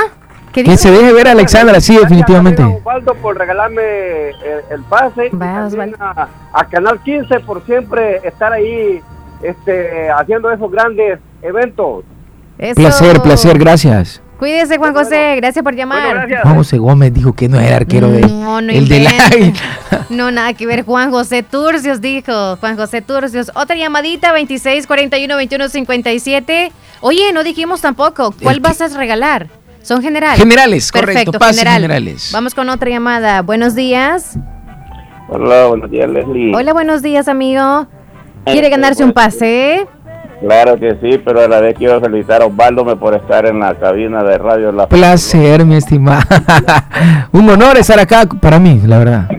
[0.52, 2.64] ¿Qué Que se deje ver a Alexandra, sí, definitivamente.
[2.64, 3.82] Osvaldo por regalarme
[4.30, 4.36] el,
[4.72, 9.02] el pase y también a, a Canal 15 por siempre estar ahí
[9.42, 12.04] este, haciendo esos grandes eventos.
[12.58, 12.76] Eso.
[12.76, 14.22] Placer, placer, gracias.
[14.38, 15.36] Cuídese, Juan José.
[15.38, 16.28] Gracias por llamar.
[16.44, 19.54] Juan José Gómez dijo que no era arquero de No, no el.
[20.10, 20.84] No, nada que ver.
[20.84, 22.58] Juan José Turcios dijo.
[22.58, 23.52] Juan José Turcios.
[23.56, 26.72] Otra llamadita, 26 41 21 57.
[27.02, 28.34] Oye, no dijimos tampoco.
[28.42, 29.48] ¿Cuál vas a regalar?
[29.82, 30.40] Son generales.
[30.40, 31.74] Generales, correcto, Perfecto, general.
[31.76, 32.32] generales.
[32.34, 33.42] Vamos con otra llamada.
[33.42, 34.38] Buenos días.
[35.30, 36.56] Hola, buenos días, Leslie.
[36.56, 37.88] Hola, buenos días, amigo.
[38.46, 39.88] ¿Quiere ganarse un pase?
[40.42, 43.74] Claro que sí, pero a la vez quiero felicitar a Osvaldo por estar en la
[43.76, 46.26] cabina de radio La Placer, mi estimada.
[47.32, 49.30] un honor estar acá para mí, la verdad.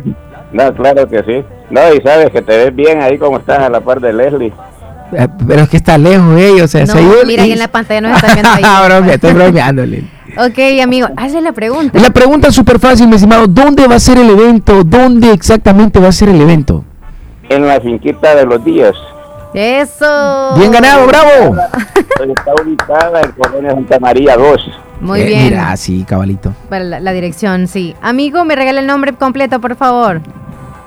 [0.53, 1.45] No, claro que sí.
[1.71, 4.53] No, y sabes que te ves bien ahí como estás a la par de Leslie.
[5.13, 7.69] Eh, Pero es que está lejos ellos, o sea, No, se mira, ahí en la
[7.69, 8.89] pantalla nos están viendo ahí.
[8.89, 10.05] Bromea, estoy bromeándole.
[10.39, 11.99] Ok, amigo, hazle la pregunta.
[11.99, 13.47] La pregunta es súper fácil, mi estimado.
[13.47, 14.83] ¿Dónde va a ser el evento?
[14.83, 16.85] ¿Dónde exactamente va a ser el evento?
[17.49, 18.95] En la finquita de los días.
[19.55, 20.55] Eso.
[20.57, 21.57] Bien ganado, bravo.
[22.27, 24.71] Está ubicada en Colonia Santa María 2.
[25.01, 25.45] Muy Eh, bien.
[25.45, 26.53] Mira, sí, cabalito.
[26.69, 27.95] Para la, la dirección, sí.
[28.03, 30.21] Amigo, me regala el nombre completo, por favor.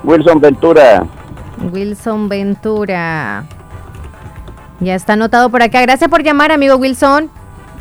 [0.03, 1.03] Wilson Ventura.
[1.71, 3.43] Wilson Ventura.
[4.79, 5.81] Ya está anotado por acá.
[5.81, 7.29] Gracias por llamar, amigo Wilson.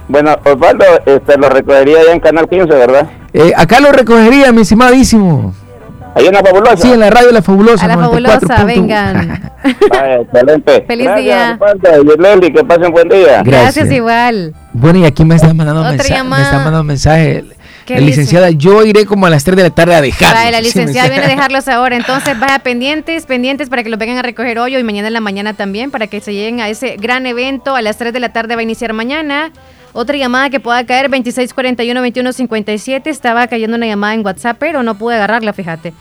[0.09, 3.11] Bueno, Osvaldo este, lo recogería ya en Canal 15, ¿verdad?
[3.35, 5.53] Eh, acá lo recogería, mi estimadísimo.
[6.15, 6.77] Ahí en la fabulosa.
[6.77, 7.85] Sí, en la radio La Fabulosa.
[7.85, 9.43] A la 94 fabulosa, vengan.
[9.91, 10.85] Ah, excelente.
[10.87, 12.51] Feliz Gracias, día.
[12.55, 13.43] Que pasen buen día.
[13.43, 14.55] Gracias, igual.
[14.73, 16.23] Bueno, y aquí me están mandando Otra mensaje.
[16.25, 17.45] Me están mandando mensaje.
[17.85, 18.11] ¿Qué La dice?
[18.11, 20.35] licenciada, yo iré como a las 3 de la tarde a dejar.
[20.35, 21.97] Vale, la licenciada viene a dejarlos ahora.
[21.97, 25.21] Entonces, vaya pendientes, pendientes para que los vengan a recoger hoy y mañana en la
[25.21, 27.75] mañana también, para que se lleguen a ese gran evento.
[27.75, 29.51] A las 3 de la tarde va a iniciar mañana.
[30.01, 33.09] Otra llamada que pueda caer, 2641-2157.
[33.09, 35.93] Estaba cayendo una llamada en WhatsApp, pero no pude agarrarla, fíjate.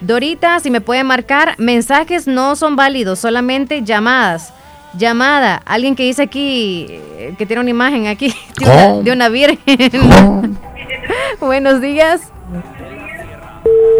[0.00, 4.54] Dorita, si me puede marcar, mensajes no son válidos, solamente llamadas.
[4.96, 9.02] Llamada, alguien que dice aquí, eh, que tiene una imagen aquí, de una, ¿Cómo?
[9.02, 9.58] de una virgen.
[11.40, 12.20] Buenos días.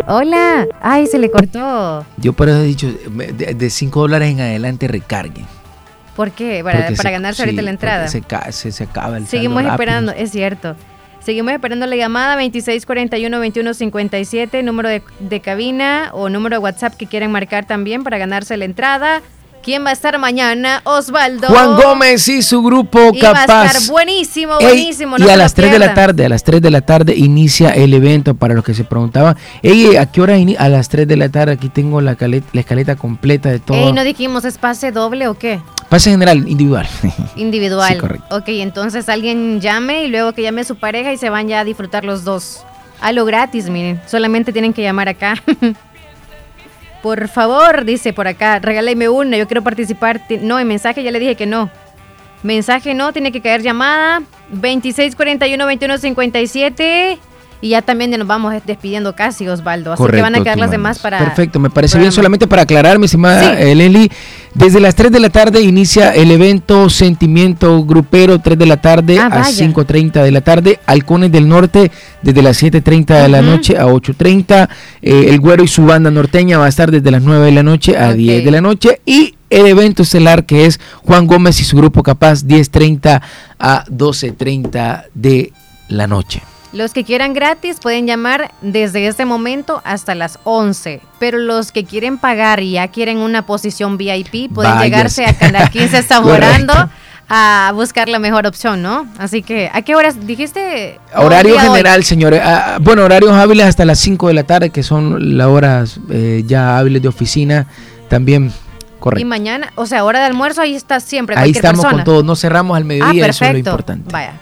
[0.06, 0.68] Hola.
[0.81, 2.06] Ay, se le cortó.
[2.18, 5.44] Yo por eso he dicho, de 5 dólares en adelante recarguen.
[6.16, 6.62] ¿Por qué?
[6.65, 8.09] Para, Porque para se- ganarse sí, ahorita la entrada.
[8.09, 9.73] Se, ca- se, se acaba el Seguimos rápido.
[9.74, 10.77] esperando, es cierto.
[11.20, 17.31] Seguimos esperando la llamada 2641-2157, número de, de cabina o número de WhatsApp que quieran
[17.31, 19.23] marcar también para ganarse la entrada.
[19.62, 20.81] ¿Quién va a estar mañana?
[20.85, 21.49] Osvaldo.
[21.49, 23.47] Juan Gómez y su grupo y Capaz.
[23.47, 25.16] va a estar buenísimo, buenísimo.
[25.16, 27.15] Ey, no y a las 3 de la tarde, a las 3 de la tarde
[27.15, 29.37] inicia el evento para los que se preguntaban.
[29.62, 32.49] Ey, ¿a qué hora ini- A las 3 de la tarde aquí tengo la, caleta-
[32.53, 33.77] la escaleta completa de todo.
[33.77, 35.61] Ey, no dijimos, ¿es pase doble o qué?
[35.91, 36.89] Pase general, individual.
[37.37, 37.93] Individual.
[37.93, 38.37] Sí, correcto.
[38.37, 41.61] Ok, entonces alguien llame y luego que llame a su pareja y se van ya
[41.61, 42.65] a disfrutar los dos.
[43.01, 44.01] A lo gratis, miren.
[44.07, 45.35] Solamente tienen que llamar acá.
[47.02, 50.27] por favor, dice por acá, regálame una, yo quiero participar.
[50.27, 51.70] Ti- No, en mensaje ya le dije que no.
[52.43, 54.22] Mensaje no, tiene que caer llamada.
[54.55, 57.18] 2641-2157.
[57.62, 59.93] Y ya también nos vamos despidiendo casi, Osvaldo.
[59.93, 61.19] Así que van a quedar las demás para...
[61.19, 62.11] Perfecto, me parece bien.
[62.11, 63.62] Solamente para aclarar, mi estimada Sí.
[63.62, 64.11] eh, Leli,
[64.55, 69.19] desde las 3 de la tarde inicia el evento Sentimiento Grupero, 3 de la tarde
[69.19, 69.51] Ah, a vaya.
[69.66, 70.81] 5.30 de la tarde.
[70.87, 71.91] Halcones del Norte,
[72.23, 74.69] desde las 7.30 de la noche a 8.30.
[75.03, 77.62] Eh, el Güero y su banda norteña va a estar desde las 9 de la
[77.62, 79.01] noche a 10 de la noche.
[79.05, 83.20] Y el evento estelar que es Juan Gómez y su grupo Capaz, 10.30
[83.59, 85.53] a 12.30 de
[85.89, 86.41] la noche.
[86.73, 91.85] Los que quieran gratis pueden llamar desde este momento hasta las 11, pero los que
[91.85, 94.85] quieren pagar y ya quieren una posición VIP pueden Váyase.
[94.85, 96.95] llegarse a Canal 15 Zamorando Correcto.
[97.29, 99.07] a buscar la mejor opción, ¿no?
[99.19, 101.01] Así que, ¿a qué horas dijiste?
[101.17, 101.67] Horario de hoy.
[101.67, 102.41] general, señores.
[102.45, 106.45] Ah, bueno, horarios hábiles hasta las 5 de la tarde, que son las horas eh,
[106.47, 107.67] ya hábiles de oficina.
[108.09, 109.27] También, Y correcto.
[109.29, 112.05] mañana, o sea, hora de almuerzo, ahí está siempre Ahí estamos persona.
[112.05, 112.23] con todo.
[112.23, 114.09] No cerramos al Ah, mediodía, eso es lo importante.
[114.13, 114.35] Vaya.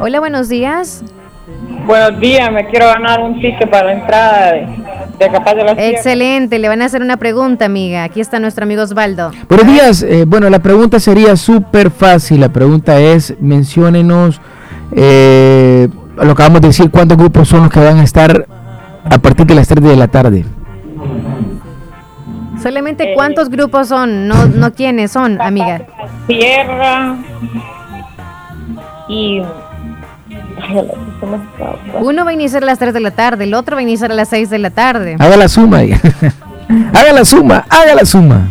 [0.00, 1.04] Hola, buenos días.
[1.86, 4.66] Buenos días, me quiero ganar un ticket para la entrada de,
[5.18, 5.88] de Capaz de la Sierra.
[5.90, 8.04] Excelente, le van a hacer una pregunta, amiga.
[8.04, 9.30] Aquí está nuestro amigo Osvaldo.
[9.48, 10.02] Buenos días.
[10.02, 12.40] eh, bueno, la pregunta sería súper fácil.
[12.40, 14.40] La pregunta es, menciónenos,
[14.92, 18.46] eh, lo acabamos de decir, cuántos grupos son los que van a estar
[19.04, 20.44] a partir de las 3 de la tarde.
[22.62, 25.82] Solamente cuántos grupos son, no, no quiénes son, amiga.
[26.26, 27.16] Sierra
[29.08, 29.42] y...
[32.00, 34.10] Uno va a iniciar a las 3 de la tarde, el otro va a iniciar
[34.12, 35.16] a las 6 de la tarde.
[35.18, 35.78] Haga la suma.
[36.94, 38.48] haga la suma, haga la suma.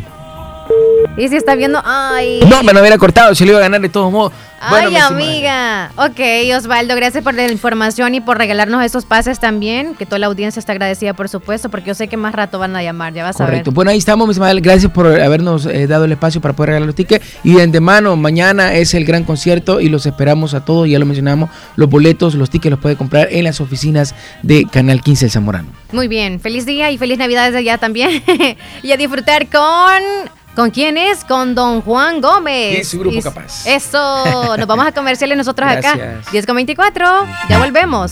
[1.16, 3.82] Y si está viendo, ay, No, me lo hubiera cortado, si lo iba a ganar
[3.82, 4.34] de todos modos.
[4.69, 5.91] Bueno, ay amiga.
[5.95, 6.19] Ok,
[6.57, 10.60] Osvaldo, gracias por la información y por regalarnos esos pases también, que toda la audiencia
[10.60, 13.40] está agradecida, por supuesto, porque yo sé que más rato van a llamar, ya vas
[13.40, 13.52] a ver.
[13.52, 13.72] Correcto.
[13.72, 14.53] Bueno, ahí estamos, mi estimada.
[14.56, 17.26] Gracias por habernos eh, dado el espacio para poder regalar los tickets.
[17.44, 20.88] Y de antemano, mañana es el gran concierto y los esperamos a todos.
[20.88, 21.49] Ya lo mencionamos.
[21.76, 25.69] Los boletos, los tickets los puede comprar en las oficinas de Canal 15 El Zamorano.
[25.91, 28.23] Muy bien, feliz día y feliz Navidad desde allá también.
[28.84, 30.34] y a disfrutar con...
[30.56, 31.24] ¿Con quién es?
[31.24, 32.80] Con don Juan Gómez.
[32.80, 33.66] Y su grupo Y- Capaz.
[33.66, 35.96] Eso, nos vamos a comerciales nosotros acá.
[35.98, 36.32] Gracias.
[36.32, 38.12] 10 con 24, ya volvemos.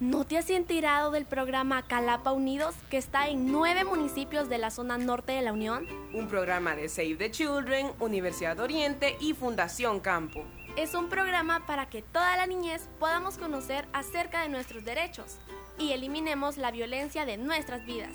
[0.00, 4.70] ¿No te has enterado del programa Calapa Unidos que está en nueve municipios de la
[4.70, 5.88] zona norte de la Unión?
[6.14, 10.44] Un programa de Save the Children, Universidad Oriente y Fundación Campo.
[10.76, 15.38] Es un programa para que toda la niñez podamos conocer acerca de nuestros derechos
[15.80, 18.14] y eliminemos la violencia de nuestras vidas.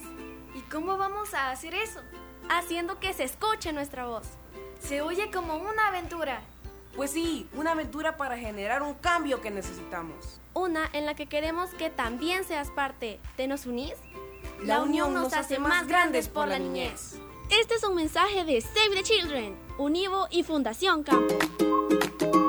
[0.56, 2.00] ¿Y cómo vamos a hacer eso?
[2.50, 4.30] Haciendo que se escuche nuestra voz.
[4.80, 6.44] Se oye como una aventura.
[6.96, 10.40] Pues sí, una aventura para generar un cambio que necesitamos.
[10.54, 13.20] Una en la que queremos que también seas parte.
[13.36, 13.96] ¿Te nos unís?
[14.64, 17.16] La unión nos hace más grandes por la niñez.
[17.50, 21.36] Este es un mensaje de Save the Children, Univo y Fundación Campo.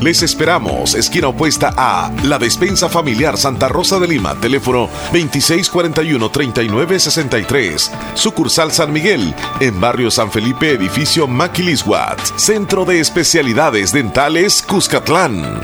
[0.00, 7.90] les esperamos, esquina opuesta a La Despensa Familiar Santa Rosa de Lima, teléfono 2641-3963.
[8.14, 12.18] Sucursal San Miguel, en Barrio San Felipe, edificio Maquilisguat.
[12.36, 15.60] Centro de Especialidades Dentales Cuscatlán.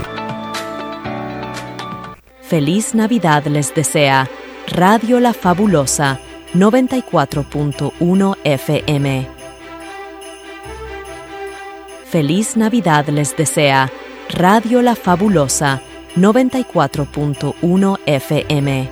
[2.42, 4.28] Feliz Navidad les desea
[4.68, 6.20] Radio La Fabulosa
[6.52, 9.33] 94.1 FM.
[12.14, 13.90] Feliz Navidad les desea
[14.28, 15.82] Radio La Fabulosa
[16.14, 18.88] 94.1 FM.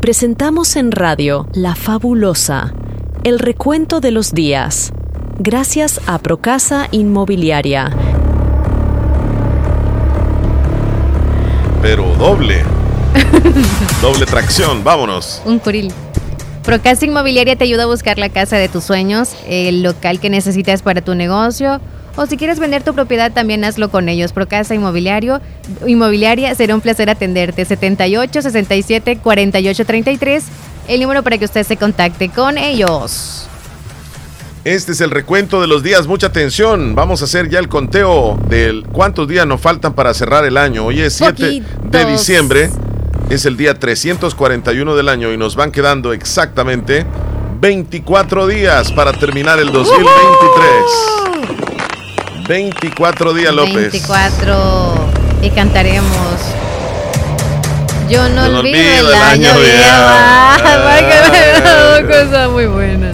[0.00, 2.72] Presentamos en radio La Fabulosa,
[3.24, 4.94] el recuento de los días
[5.38, 7.90] gracias a Procasa Inmobiliaria.
[11.82, 12.62] Pero doble.
[14.02, 15.42] doble tracción, vámonos.
[15.44, 15.92] Un curil.
[16.64, 20.82] Procasa Inmobiliaria te ayuda a buscar la casa de tus sueños, el local que necesitas
[20.82, 21.80] para tu negocio.
[22.16, 24.32] O si quieres vender tu propiedad, también hazlo con ellos.
[24.32, 25.40] Procasa Inmobiliario,
[25.86, 27.64] Inmobiliaria, será un placer atenderte.
[27.64, 30.44] 78 67 48 33,
[30.88, 33.46] el número para que usted se contacte con ellos.
[34.66, 36.08] Este es el recuento de los días.
[36.08, 36.96] Mucha atención.
[36.96, 40.86] Vamos a hacer ya el conteo de cuántos días nos faltan para cerrar el año.
[40.86, 42.68] Hoy es 7 de diciembre.
[43.30, 47.06] Es el día 341 del año y nos van quedando exactamente
[47.60, 52.48] 24 días para terminar el 2023.
[52.48, 53.92] 24 días, López.
[53.92, 54.94] 24.
[55.42, 56.40] Y cantaremos.
[58.08, 60.02] Yo no, olvido, el, año, viejo.
[62.24, 63.12] Cosa muy buena.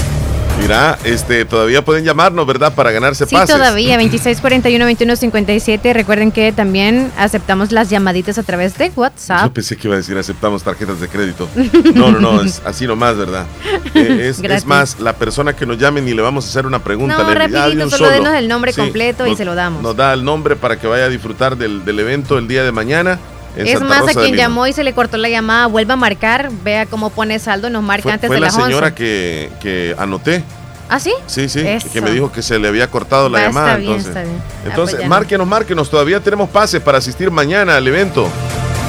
[0.63, 2.73] Mira, este, todavía pueden llamarnos, ¿verdad?
[2.73, 3.57] Para ganarse sí, pases.
[3.57, 5.93] Sí, todavía, 2641-2157.
[5.93, 9.47] Recuerden que también aceptamos las llamaditas a través de WhatsApp.
[9.47, 11.49] Yo pensé que iba a decir aceptamos tarjetas de crédito.
[11.95, 13.47] No, no, no, es así nomás, ¿verdad?
[13.95, 16.79] Eh, es, es, más, la persona que nos llame ni le vamos a hacer una
[16.79, 17.19] pregunta.
[17.19, 19.83] No, rapidito, solo, denos el nombre completo y se lo damos.
[19.83, 22.73] Nos da el nombre para que vaya a disfrutar del, del evento el día de
[22.73, 23.19] mañana.
[23.57, 26.87] Es más, a quien llamó y se le cortó la llamada, vuelva a marcar, vea
[26.87, 30.43] cómo pone saldo, nos marca fue, antes fue de la señora que, que anoté.
[30.89, 31.13] ¿Ah, sí?
[31.27, 31.91] Sí, sí, Eso.
[31.91, 33.67] que me dijo que se le había cortado la Va, llamada.
[33.69, 34.43] está bien, entonces, está bien.
[34.67, 35.15] entonces Apoyando.
[35.17, 35.91] márquenos, márquenos.
[35.91, 38.29] Todavía tenemos pases para asistir mañana al evento.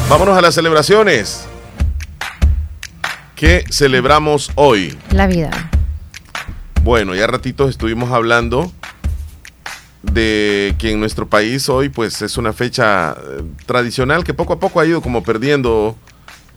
[0.10, 1.46] Vámonos a las celebraciones.
[3.36, 4.98] ¿Qué celebramos hoy?
[5.12, 5.50] La vida.
[6.84, 8.72] Bueno, ya ratitos estuvimos hablando
[10.04, 14.60] de que en nuestro país hoy pues es una fecha eh, tradicional que poco a
[14.60, 15.98] poco ha ido como perdiendo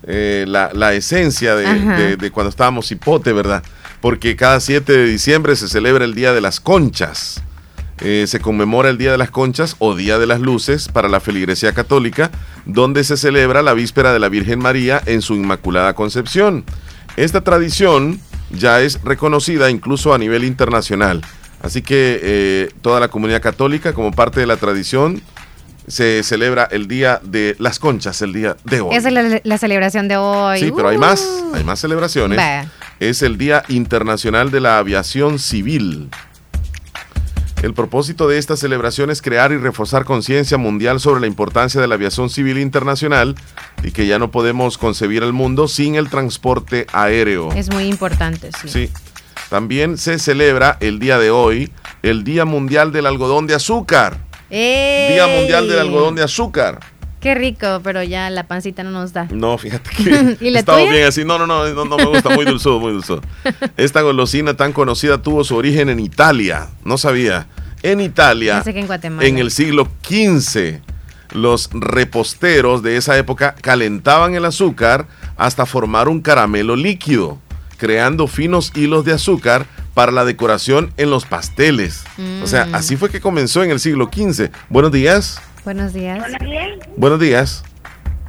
[0.03, 3.63] eh, la, la esencia de, de cuando estábamos hipote, ¿verdad?
[4.01, 7.43] Porque cada 7 de diciembre se celebra el Día de las Conchas.
[8.01, 11.21] Eh, se conmemora el Día de las Conchas o Día de las Luces para la
[11.21, 12.31] feligresía católica,
[12.67, 16.65] donde se celebra la víspera de la Virgen María en su Inmaculada Concepción.
[17.17, 18.21] Esta tradición
[18.51, 21.23] ya es reconocida incluso a nivel internacional.
[21.63, 25.23] Así que eh, toda la comunidad católica, como parte de la tradición,
[25.89, 28.95] se celebra el Día de las Conchas, el día de hoy.
[28.95, 30.59] Esa es la, la celebración de hoy.
[30.61, 31.01] Sí, pero hay Uh.
[31.01, 32.39] más, hay más celebraciones.
[32.39, 32.67] Va.
[33.01, 36.09] Es el Día Internacional de la Aviación Civil.
[37.63, 41.89] El propósito de esta celebración es crear y reforzar conciencia mundial sobre la importancia de
[41.89, 43.35] la aviación civil internacional
[43.83, 47.51] y que ya no podemos concebir el mundo sin el transporte aéreo.
[47.53, 48.69] Es muy importante, sí.
[48.69, 48.91] Sí.
[49.49, 51.71] También se celebra el día de hoy
[52.03, 54.19] el Día Mundial del Algodón de Azúcar.
[54.51, 56.81] Día Mundial del Algodón de Azúcar.
[57.21, 59.27] Qué rico, pero ya la pancita no nos da.
[59.33, 60.93] No, fíjate que ¿Y la estamos tuya?
[60.93, 61.25] bien así.
[61.25, 63.23] No, no, no, no, no me gusta, muy dulzudo, muy dulzudo.
[63.77, 66.69] Esta golosina tan conocida tuvo su origen en Italia.
[66.85, 67.47] No sabía.
[67.83, 69.29] En Italia, que en Guatemala.
[69.29, 70.81] en el siglo XV,
[71.33, 75.07] los reposteros de esa época calentaban el azúcar
[75.37, 77.39] hasta formar un caramelo líquido,
[77.77, 82.05] creando finos hilos de azúcar para la decoración en los pasteles.
[82.43, 82.75] O sea, Mm.
[82.75, 84.51] así fue que comenzó en el siglo XV.
[84.69, 85.41] Buenos días.
[85.65, 86.23] Buenos días.
[86.97, 87.65] Buenos días.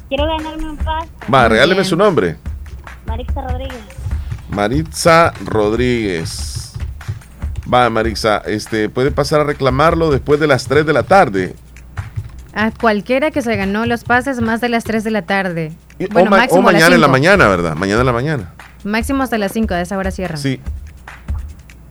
[0.09, 0.77] Quiero ganarme un.
[0.77, 1.85] Va, Muy regáleme bien.
[1.85, 2.37] su nombre.
[3.05, 3.77] Marisa Rodríguez.
[4.49, 6.73] Maritza Rodríguez.
[7.71, 11.53] Va, Maritza, este, puede pasar a reclamarlo después de las 3 de la tarde.
[12.53, 15.73] A cualquiera que se ganó los pases más de las 3 de la tarde.
[15.99, 17.11] Y- Bueno, o, máximo o a las mañana en la 5.
[17.11, 17.75] mañana, ¿verdad?
[17.75, 18.53] Mañana en la mañana.
[18.83, 20.37] Máximo hasta las 5, de esa hora cierran.
[20.37, 20.59] Sí.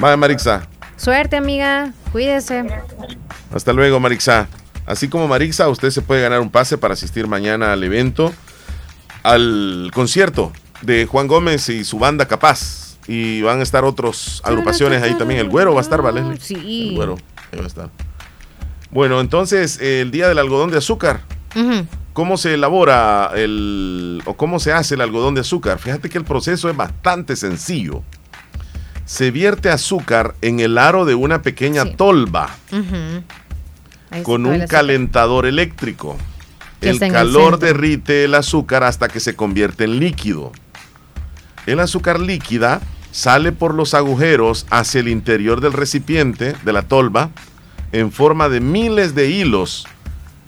[0.02, 0.66] Va, Maritza.
[0.96, 1.92] Suerte, amiga.
[2.12, 2.64] Cuídese.
[3.54, 4.48] Hasta luego, Marixa.
[4.86, 8.32] Así como Marixa, usted se puede ganar un pase para asistir mañana al evento,
[9.22, 10.52] al concierto
[10.82, 12.96] de Juan Gómez y su banda Capaz.
[13.08, 15.40] Y van a estar otras agrupaciones ahí también.
[15.40, 16.22] El Güero va a estar, ¿vale?
[16.40, 16.88] Sí.
[16.90, 17.16] El Güero,
[17.52, 17.90] ahí va a estar.
[18.90, 21.20] Bueno, entonces, el día del algodón de azúcar.
[21.54, 21.86] Ujú.
[22.16, 25.78] ¿Cómo se elabora el o cómo se hace el algodón de azúcar?
[25.78, 28.05] Fíjate que el proceso es bastante sencillo.
[29.05, 33.22] Se vierte azúcar en el aro de una pequeña tolva Ujú.
[34.09, 36.16] Ahí con un calentador eléctrico.
[36.80, 40.52] El calor derrite el azúcar hasta que se convierte en líquido.
[41.66, 42.80] El azúcar líquida
[43.10, 47.28] sale por los agujeros hacia el interior del recipiente de la tolva
[47.93, 49.86] en forma de miles de hilos.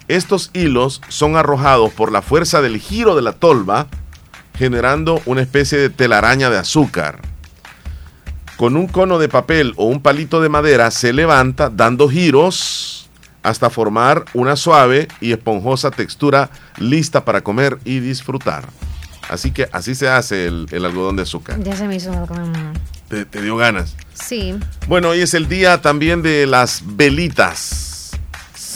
[0.09, 3.89] Estos hilos son arrojados por la fuerza del giro de la tolva,
[4.57, 7.21] generando una especie de telaraña de azúcar.
[8.57, 13.09] Con un cono de papel o un palito de madera se levanta dando giros
[13.43, 18.65] hasta formar una suave y esponjosa textura lista para comer y disfrutar.
[19.29, 21.63] Así que así se hace el, el algodón de azúcar.
[21.63, 22.11] Ya se me hizo.
[23.09, 23.95] Te, te dio ganas.
[24.15, 24.59] Sí.
[24.87, 27.98] Bueno, hoy es el día también de las velitas.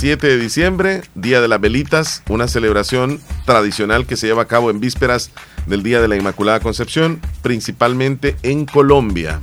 [0.03, 4.69] 7 de diciembre, Día de las Velitas, una celebración tradicional que se lleva a cabo
[4.69, 5.31] en vísperas
[5.66, 9.41] del Día de la Inmaculada Concepción, principalmente en Colombia.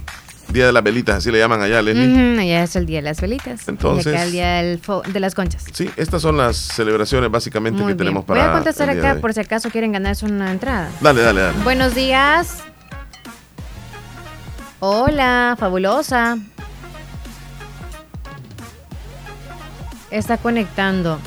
[0.49, 2.45] Día de las Velitas, así le llaman allá, Leslie.
[2.45, 3.69] Ya es el día de las velitas.
[3.69, 4.81] Entonces- Y acá el día del
[5.13, 5.63] de las conchas.
[5.71, 7.97] Sí, estas son las celebraciones básicamente Muy que bien.
[7.99, 8.51] tenemos Voy para.
[8.51, 10.89] a contestar acá por si acaso quieren ganarse una entrada.
[10.99, 11.57] Dale, dale, dale.
[11.63, 12.57] Buenos días.
[14.81, 16.37] Hola, fabulosa.
[20.11, 21.19] Está conectando.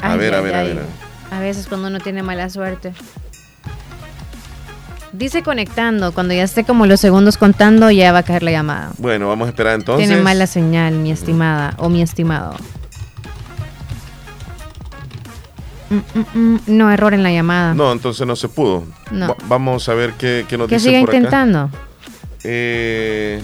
[0.00, 0.86] A Ay, ver, a ay, ver, a ver, a ver.
[1.30, 2.92] A veces cuando uno tiene mala suerte.
[5.12, 8.90] Dice conectando, cuando ya esté como los segundos contando ya va a caer la llamada.
[8.98, 10.06] Bueno, vamos a esperar entonces.
[10.08, 12.56] Tiene mala señal, mi estimada o mi estimado.
[15.90, 16.60] Mm, mm, mm.
[16.66, 17.74] No, error en la llamada.
[17.74, 18.84] No, entonces no se pudo.
[19.10, 19.28] No.
[19.28, 21.16] Va- vamos a ver qué, qué nos que dice siga por acá.
[21.16, 21.70] intentando.
[22.42, 23.40] Eh,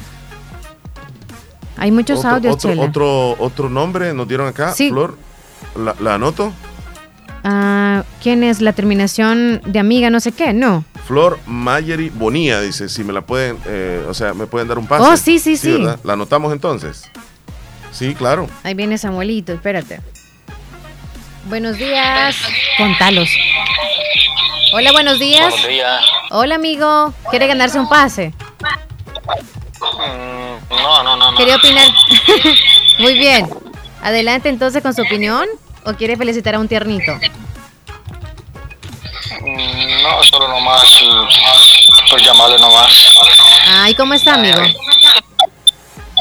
[1.81, 2.83] Hay muchos otro, audios, otro, Chela.
[2.85, 4.91] otro, otro nombre nos dieron acá, Sí.
[4.91, 5.17] Flor.
[5.77, 6.53] La, la anoto.
[7.43, 10.53] Ah, ¿Quién es la terminación de amiga no sé qué?
[10.53, 10.85] No.
[11.07, 14.87] Flor Mayeri Bonía dice, si me la pueden, eh, o sea, me pueden dar un
[14.87, 15.03] pase.
[15.05, 15.73] Oh, sí, sí, sí.
[15.73, 15.99] ¿verdad?
[16.05, 17.05] La anotamos entonces.
[17.93, 18.47] Sí, claro.
[18.63, 20.01] Ahí viene Samuelito, espérate.
[21.49, 22.37] Buenos días.
[22.77, 23.31] Contalos.
[24.75, 25.51] Hola, buenos días.
[25.51, 26.01] Buenos días.
[26.31, 27.13] Hola, amigo.
[27.31, 28.35] ¿Quiere ganarse un pase?
[29.81, 31.37] Mm, No, no, no, no.
[31.37, 31.87] ¿Quería opinar?
[32.99, 33.49] Muy bien.
[34.03, 35.47] Adelante entonces con su opinión.
[35.85, 37.13] ¿O quiere felicitar a un tiernito?
[39.41, 42.93] Mm, No, solo nomás mm, por llamarle nomás.
[43.69, 44.61] Ay, ¿cómo está, amigo?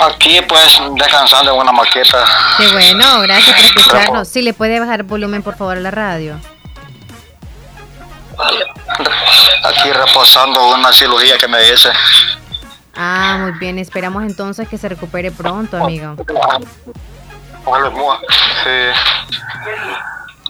[0.02, 2.24] Aquí pues descansando en una maqueta.
[2.58, 4.28] Qué bueno, gracias por escucharnos.
[4.30, 6.40] Si le puede bajar volumen, por favor, a la radio.
[9.64, 11.90] Aquí reposando una cirugía que me hice.
[12.96, 13.80] Ah, muy bien.
[13.80, 16.16] Esperamos entonces que se recupere pronto, amigo.
[18.64, 18.70] Sí.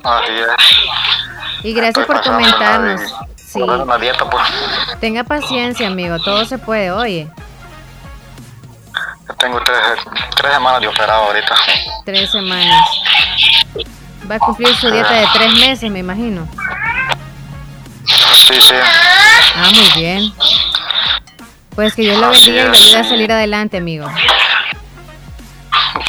[0.03, 1.63] Así es.
[1.63, 3.01] Y gracias por Estoy comentarnos.
[3.35, 3.59] Sí.
[3.59, 4.43] por una dieta pues.
[4.99, 6.19] Tenga paciencia, amigo.
[6.19, 7.27] Todo se puede, oye.
[9.37, 9.79] Tengo tres,
[10.35, 11.55] tres semanas de operado ahorita.
[12.05, 12.85] Tres semanas.
[14.29, 16.47] Va a cumplir su dieta de tres meses, me imagino.
[18.33, 18.73] Sí, sí.
[19.55, 20.33] Ah, muy bien.
[21.79, 24.05] Pues que Dios lo bendiga y lo ayude a salir adelante, amigo.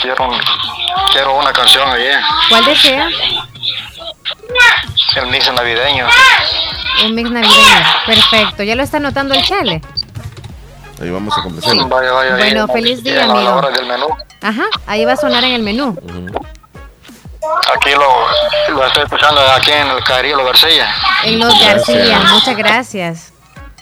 [0.03, 0.41] Quiero, un-
[1.13, 2.09] quiero una canción ahí.
[2.49, 3.09] ¿Cuál desea?
[5.15, 6.09] El mix navideño.
[7.05, 7.87] Un mix navideño.
[8.05, 8.65] Perfecto.
[8.65, 9.81] ¿Ya lo está anotando el chale?
[11.01, 11.87] Ahí vamos a complacerlo.
[11.87, 12.35] Vaya, vaya.
[12.35, 12.73] Bueno, ahí.
[12.73, 13.55] feliz día, a la amigo.
[13.55, 14.07] hora del menú.
[14.43, 15.97] Ajá, ahí va a sonar en el menú.
[17.77, 20.93] Aquí lo, lo estoy escuchando aquí en el Caerío Los García.
[21.23, 23.30] En Los García, muchas gracias.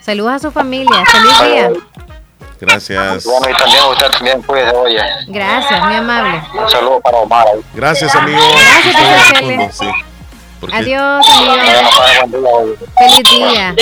[0.09, 1.05] Saludos a su familia.
[1.05, 1.71] Feliz día.
[2.59, 3.25] Gracias.
[3.27, 5.03] Bueno, y también usted también cuide, oye.
[5.27, 6.43] Gracias, muy amable.
[6.59, 7.47] Un saludo para Omar.
[7.75, 8.39] Gracias, amigo.
[8.41, 9.71] Gracias, Sí, Chele.
[9.71, 9.87] sí.
[10.61, 12.75] Porque Adiós, amigo.
[12.97, 13.75] Feliz día.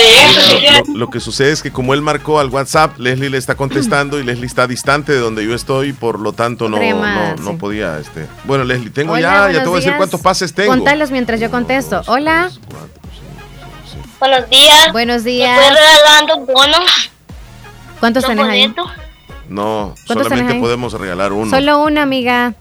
[0.89, 4.19] Lo, lo que sucede es que como él marcó al WhatsApp, Leslie le está contestando
[4.19, 7.57] y Leslie está distante de donde yo estoy, por lo tanto no, no, no sí.
[7.57, 7.99] podía.
[7.99, 8.27] Este.
[8.43, 10.71] Bueno, Leslie, tengo Hola, ya, ya te voy a decir cuántos pases tengo.
[10.73, 12.01] Contalos mientras yo contesto.
[12.07, 12.51] Hola.
[14.19, 14.91] Buenos días.
[14.91, 15.57] Buenos ¿Me días.
[15.59, 17.09] puedes regalando bonos?
[17.99, 18.73] ¿Cuántos ¿Dos tenés ahí?
[19.49, 20.59] No, ¿Cuántos solamente ahí?
[20.59, 21.49] podemos regalar uno.
[21.49, 22.53] Solo una, amiga.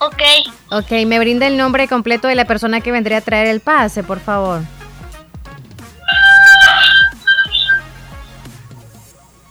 [0.00, 0.22] Ok.
[0.70, 4.02] Ok, me brinda el nombre completo de la persona que vendría a traer el pase,
[4.02, 4.62] por favor.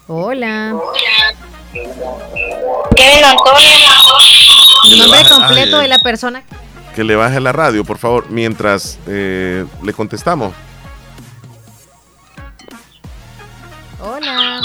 [0.07, 0.75] Hola.
[2.95, 3.69] Kevin Antonio.
[4.89, 6.43] Le Nombre baje- completo ay, de la persona.
[6.43, 6.55] Que
[7.03, 10.53] le baje la radio, por favor, mientras eh, le contestamos.
[14.01, 14.61] Hola.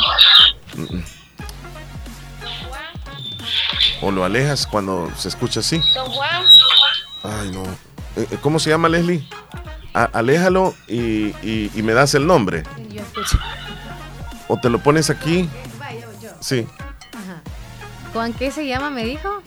[4.01, 5.81] O lo alejas cuando se escucha así.
[5.95, 6.45] Don Juan.
[7.25, 7.63] Ay, no.
[8.17, 9.27] Eh, eh, ¿Cómo se llama Leslie?
[9.95, 12.65] A- aléjalo y, y- y me das el nombre.
[12.91, 13.39] Yo escucho.
[14.49, 15.49] O te lo pones aquí.
[16.41, 16.67] Sí.
[17.13, 17.41] Ajá.
[18.13, 19.43] ¿Juan qué se llama, me dijo?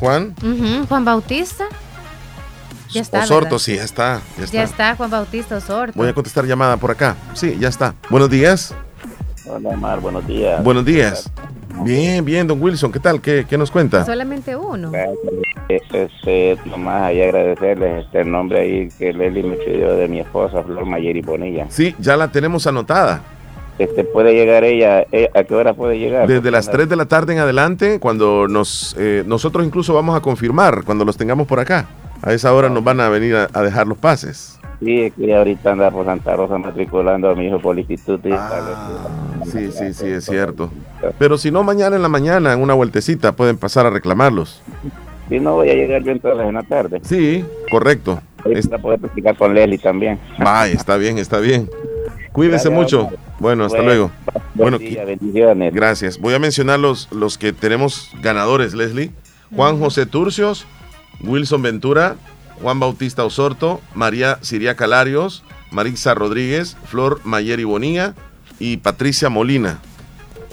[0.00, 0.34] Juan
[0.88, 1.66] Juan Bautista.
[2.88, 3.22] Ya está.
[3.22, 3.58] Osorto, ¿verdad?
[3.58, 4.22] sí, ya está.
[4.38, 4.56] Ya está.
[4.56, 5.92] Ya está, Juan Bautista Osorto.
[5.96, 7.16] Voy a contestar llamada por acá.
[7.34, 7.94] Sí, ya está.
[8.08, 8.74] Buenos días.
[9.46, 10.64] Hola, Omar, buenos días.
[10.64, 11.30] Buenos días.
[11.84, 12.90] Bien, bien, don Wilson.
[12.90, 13.20] ¿Qué tal?
[13.20, 14.04] ¿Qué, qué nos cuenta?
[14.04, 14.90] Solamente uno.
[15.68, 20.62] Este, nomás ahí agradecerles este el nombre ahí que Leslie me pidió de mi esposa,
[20.64, 21.66] Flor Mayeri Bonilla.
[21.68, 23.22] Sí, ya la tenemos anotada.
[23.80, 25.06] Este, ¿Puede llegar ella?
[25.10, 26.28] eh, ¿A qué hora puede llegar?
[26.28, 30.20] Desde las 3 de la tarde en adelante, cuando nos eh, nosotros incluso vamos a
[30.20, 31.86] confirmar cuando los tengamos por acá.
[32.20, 34.58] A esa hora nos van a venir a, a dejar los pases.
[34.80, 38.28] Sí, es que ahorita anda por Santa Rosa matriculando a mi hijo por el instituto
[38.28, 38.34] y
[39.50, 40.70] Sí, sí, sí, es cierto.
[41.18, 44.62] Pero si no, mañana en la mañana, en una vueltecita, pueden pasar a reclamarlos.
[45.30, 47.00] Si no, voy a llegar yo entonces en la tarde.
[47.02, 48.20] Sí, correcto.
[48.68, 50.18] Para poder platicar con Leslie también.
[50.38, 51.70] Vaya, está bien, está bien.
[52.32, 53.10] Cuídese Gracias, mucho.
[53.40, 54.10] Bueno, hasta Bueno, luego.
[54.32, 55.74] buen Bueno, día, bendiciones.
[55.74, 56.18] gracias.
[56.18, 59.10] Voy a mencionar los, los que tenemos ganadores, Leslie.
[59.56, 60.66] Juan José Turcios,
[61.22, 62.16] Wilson Ventura,
[62.62, 65.42] Juan Bautista Osorto, María Siria Calarios,
[65.72, 68.14] Marisa Rodríguez, Flor Mayeri Bonilla
[68.60, 69.80] y Patricia Molina.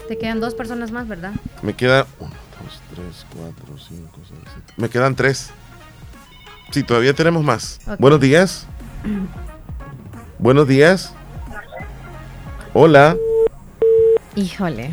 [0.08, 1.32] Te quedan dos personas más, ¿verdad?
[1.62, 2.30] Me queda 1,
[2.64, 3.54] 2, 3, 4,
[3.88, 4.72] 5, 6, 7.
[4.78, 5.50] Me quedan tres.
[6.70, 7.80] Sí, todavía tenemos más.
[7.98, 8.66] Buenos días.
[10.38, 11.14] Buenos días.
[12.74, 13.16] Hola.
[14.36, 14.92] Híjole.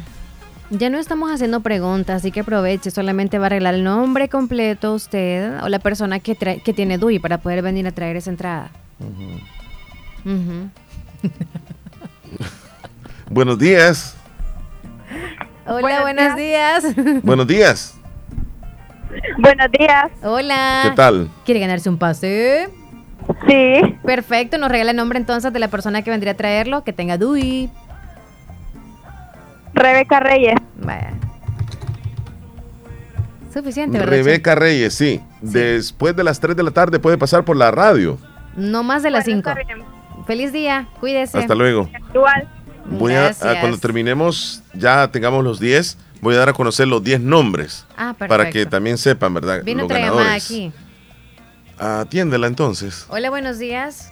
[0.71, 2.89] Ya no estamos haciendo preguntas, así que aproveche.
[2.91, 6.97] Solamente va a arreglar el nombre completo usted o la persona que, trae- que tiene
[6.97, 8.71] DUI para poder venir a traer esa entrada.
[13.29, 14.15] Buenos días.
[15.67, 16.83] Hola, buenos días.
[17.23, 17.93] Buenos días.
[19.37, 20.11] Buenos días.
[20.23, 20.81] Hola.
[20.83, 21.29] ¿Qué tal?
[21.45, 22.69] ¿Quiere ganarse un pase?
[23.47, 23.97] Sí.
[24.03, 27.17] Perfecto, nos regala el nombre entonces de la persona que vendría a traerlo, que tenga
[27.17, 27.69] DUI.
[29.73, 30.55] Rebeca Reyes.
[30.77, 31.13] Vaya.
[33.53, 34.11] Suficiente, ¿verdad?
[34.11, 35.21] Rebeca Reyes, sí.
[35.41, 38.17] Después de las 3 de la tarde puede pasar por la radio.
[38.55, 39.49] No más de las 5.
[40.27, 41.37] Feliz día, cuídese.
[41.37, 41.89] Hasta luego.
[42.13, 42.47] Igual.
[42.85, 47.21] Voy a, cuando terminemos, ya tengamos los 10, voy a dar a conocer los 10
[47.21, 47.85] nombres.
[47.97, 48.27] Ah, perfecto.
[48.27, 49.63] Para que también sepan, ¿verdad?
[49.63, 50.45] Vino los ganadores.
[50.45, 50.71] aquí.
[51.79, 53.05] Atiéndela entonces.
[53.09, 54.09] Hola, buenos días.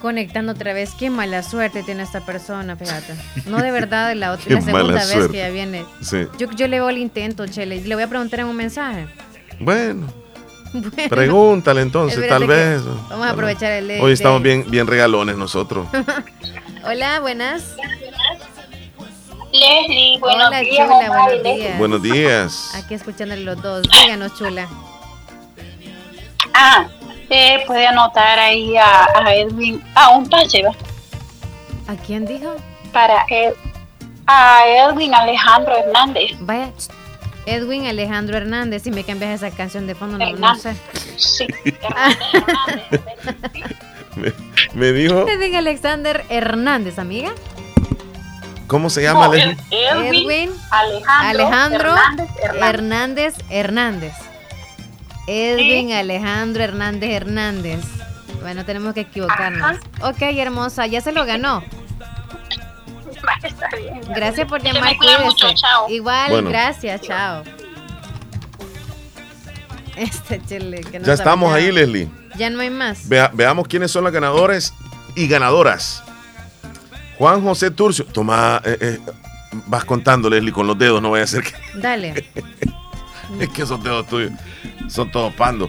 [0.00, 0.90] Conectando otra vez.
[0.98, 3.14] Qué mala suerte tiene esta persona, fíjate.
[3.46, 5.32] No de verdad, la, otra, la segunda vez suerte.
[5.32, 5.84] que ya viene.
[6.00, 6.26] Sí.
[6.38, 7.80] Yo, yo le veo el intento, Chele.
[7.80, 9.06] Le voy a preguntar en un mensaje.
[9.60, 10.06] Bueno,
[10.72, 12.82] Bueno, pregúntale entonces, espérate tal vez.
[13.08, 14.00] Vamos a aprovechar el de.
[14.00, 15.86] Hoy estamos de- bien, bien regalones nosotros.
[16.84, 17.74] Hola, buenas.
[19.58, 20.86] Leslie, buenos Hola, días.
[20.88, 21.56] chula, buenos Leslie.
[21.56, 21.78] días.
[21.78, 22.74] Buenos días.
[22.74, 23.86] Aquí escuchándole los dos.
[24.02, 24.68] Díganos, chula.
[26.54, 26.86] Ah,
[27.30, 30.72] eh, puede anotar ahí a, a Edwin, a un pase, ¿va?
[31.92, 32.54] ¿A quién dijo?
[32.92, 33.54] Para Ed-
[34.26, 36.32] a Edwin Alejandro Hernández.
[36.40, 36.70] Vaya,
[37.46, 38.82] Edwin Alejandro Hernández.
[38.82, 40.74] Si me cambias esa canción de fondo, no, no sé.
[41.16, 41.46] Sí,
[44.16, 44.32] Me,
[44.74, 47.32] me dijo, Edwin Alexander Hernández, amiga.
[48.66, 49.26] ¿Cómo se llama?
[49.26, 49.56] No, Leslie?
[49.70, 51.18] Edwin, Alejandro,
[51.88, 51.94] Alejandro
[52.62, 54.12] Hernández Hernández.
[55.26, 57.80] Edwin Alejandro Hernández Hernández.
[58.42, 59.78] Bueno, tenemos que equivocarnos.
[60.02, 61.62] Ok, hermosa, ya se lo ganó.
[63.42, 64.00] Está bien.
[64.14, 64.94] Gracias por llamar,
[65.24, 65.88] mucho, chao.
[65.88, 66.50] Igual, Bueno.
[66.50, 67.42] gracias, chao.
[69.96, 71.60] Este chile que no Ya estamos nada.
[71.62, 72.08] ahí, Leslie.
[72.36, 73.08] Ya no hay más.
[73.08, 74.74] Vea- veamos quiénes son los ganadores
[75.14, 76.02] y ganadoras.
[77.18, 78.04] Juan José Turcio.
[78.06, 79.00] Toma, eh, eh,
[79.66, 81.52] vas contando, Leslie, con los dedos, no vaya a ser que.
[81.74, 82.24] Dale.
[83.40, 84.30] Es que esos dedos tuyos
[84.88, 85.68] son todos pando.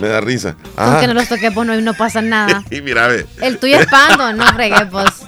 [0.00, 0.56] Me da risa.
[0.74, 1.00] Con Ajá.
[1.00, 2.64] que no los toques vos no, no pasa nada.
[2.70, 3.24] Y mira, ve.
[3.40, 5.04] El tuyo es pando, no fregues vos.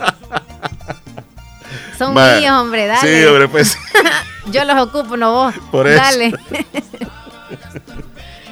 [1.96, 3.00] Son míos, hombre, dale.
[3.20, 3.76] Sí, hombre, pues.
[4.50, 5.54] Yo los ocupo, no vos.
[5.70, 6.02] Por eso.
[6.02, 6.34] Dale.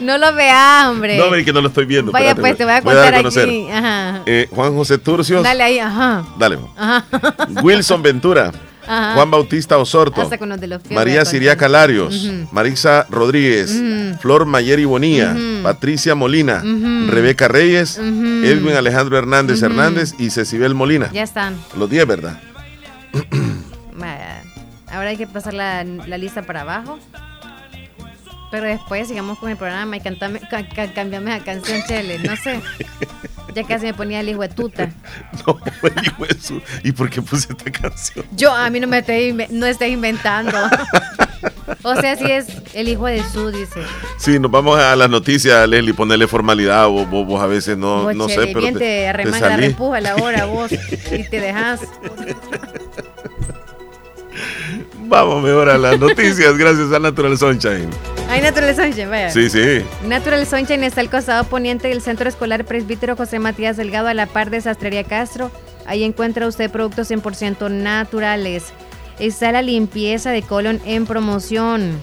[0.01, 1.17] No lo veas, hombre.
[1.17, 2.13] No, hombre, que no lo estoy viendo.
[2.13, 3.45] Vaya, espérate, pues te voy a contar conocer.
[3.49, 3.69] aquí.
[3.71, 4.23] Ajá.
[4.27, 5.43] Eh, Juan José Turcios.
[5.43, 6.25] Dale ahí, ajá.
[6.39, 6.59] Dale.
[6.77, 7.05] Ajá.
[7.63, 8.53] Wilson Ventura.
[8.87, 9.15] Ajá.
[9.15, 10.23] Juan Bautista Osorto.
[10.23, 11.69] Hasta con los de los pies voy María Siriaca.
[11.69, 12.25] Larios.
[12.25, 12.49] Ujú.
[12.53, 13.79] Marisa Rodríguez.
[14.21, 15.33] Flor Mayeri Bonilla.
[15.33, 15.63] Ujú.
[15.63, 16.63] Patricia Molina.
[17.09, 17.99] Rebeca Reyes.
[17.99, 19.63] Edwin Alejandro Hernández.
[19.63, 21.11] Hernández y Cecibel Molina.
[21.13, 21.57] Ya están.
[21.77, 22.41] Los 10, ¿verdad?
[24.91, 26.99] Ahora hay que pasar la, la lista para abajo.
[28.51, 32.19] Pero después sigamos con el programa y cantame, ca- ca- cambiame la canción, Chele.
[32.21, 32.61] No sé.
[33.55, 34.91] Ya casi me ponía el hijo de tuta.
[35.47, 38.25] No, el hijo de su- ¿Y por qué puse esta canción?
[38.33, 40.57] Yo, a mí no me estoy, inve- no estoy inventando.
[41.83, 43.81] o sea, si es el hijo de su, dice.
[44.19, 46.89] Sí, nos vamos a las noticias, Leslie, ponerle formalidad.
[46.89, 49.41] Vos, vos- vos a veces no, Vos, no sé, pero bien te, te, te arremangas
[49.41, 49.69] la salí.
[49.69, 51.81] repuja la hora vos y te dejas.
[55.09, 57.89] Vamos mejor a las noticias, gracias a Natural Sunshine.
[58.29, 59.31] Ay, Natural Sunshine, vaya.
[59.31, 59.83] Sí, sí.
[60.07, 64.27] Natural Sunshine está al costado poniente del Centro Escolar Presbítero José Matías Delgado a la
[64.27, 65.51] par de Sastrería Castro.
[65.87, 68.67] Ahí encuentra usted productos 100% naturales.
[69.19, 71.99] Está la limpieza de colon en promoción.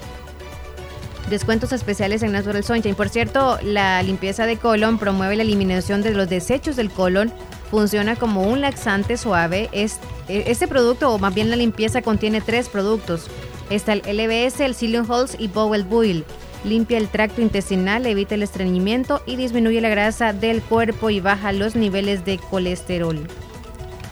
[1.29, 2.95] Descuentos especiales en Natural Sunshine.
[2.95, 7.31] Por cierto, la limpieza de colon promueve la eliminación de los desechos del colon.
[7.79, 9.67] Funciona como un laxante suave.
[9.73, 9.99] Es-
[10.29, 13.27] e- Este producto, o más bien la limpieza, contiene tres productos.
[13.69, 16.23] Está el LBS, el Psyllium Halls y Bowel Buil.
[16.63, 21.51] Limpia el tracto intestinal, evita el estreñimiento y disminuye la grasa del cuerpo y baja
[21.51, 23.27] los niveles de colesterol.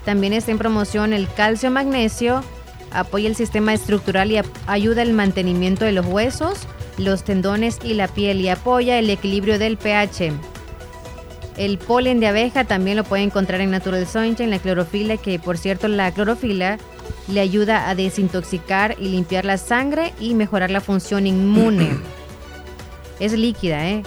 [0.03, 2.43] También está en promoción el calcio magnesio,
[2.91, 6.59] apoya el sistema estructural y ayuda al mantenimiento de los huesos,
[6.97, 10.33] los tendones y la piel y apoya el equilibrio del pH.
[11.57, 15.57] El polen de abeja también lo puede encontrar en Natural Sunshine, la clorofila, que por
[15.57, 16.79] cierto la clorofila
[17.27, 21.89] le ayuda a desintoxicar y limpiar la sangre y mejorar la función inmune.
[23.19, 24.03] es líquida, ¿eh?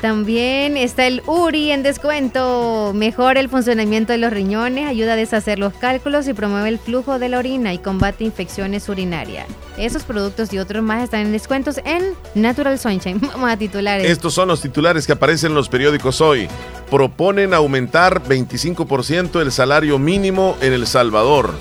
[0.00, 2.92] También está el URI en descuento.
[2.94, 7.18] Mejora el funcionamiento de los riñones, ayuda a deshacer los cálculos y promueve el flujo
[7.18, 9.46] de la orina y combate infecciones urinarias.
[9.76, 13.20] Esos productos y otros más están en descuentos en Natural Sunshine.
[13.32, 14.08] Vamos a titulares.
[14.08, 16.48] Estos son los titulares que aparecen en los periódicos hoy.
[16.90, 21.52] Proponen aumentar 25% el salario mínimo en El Salvador.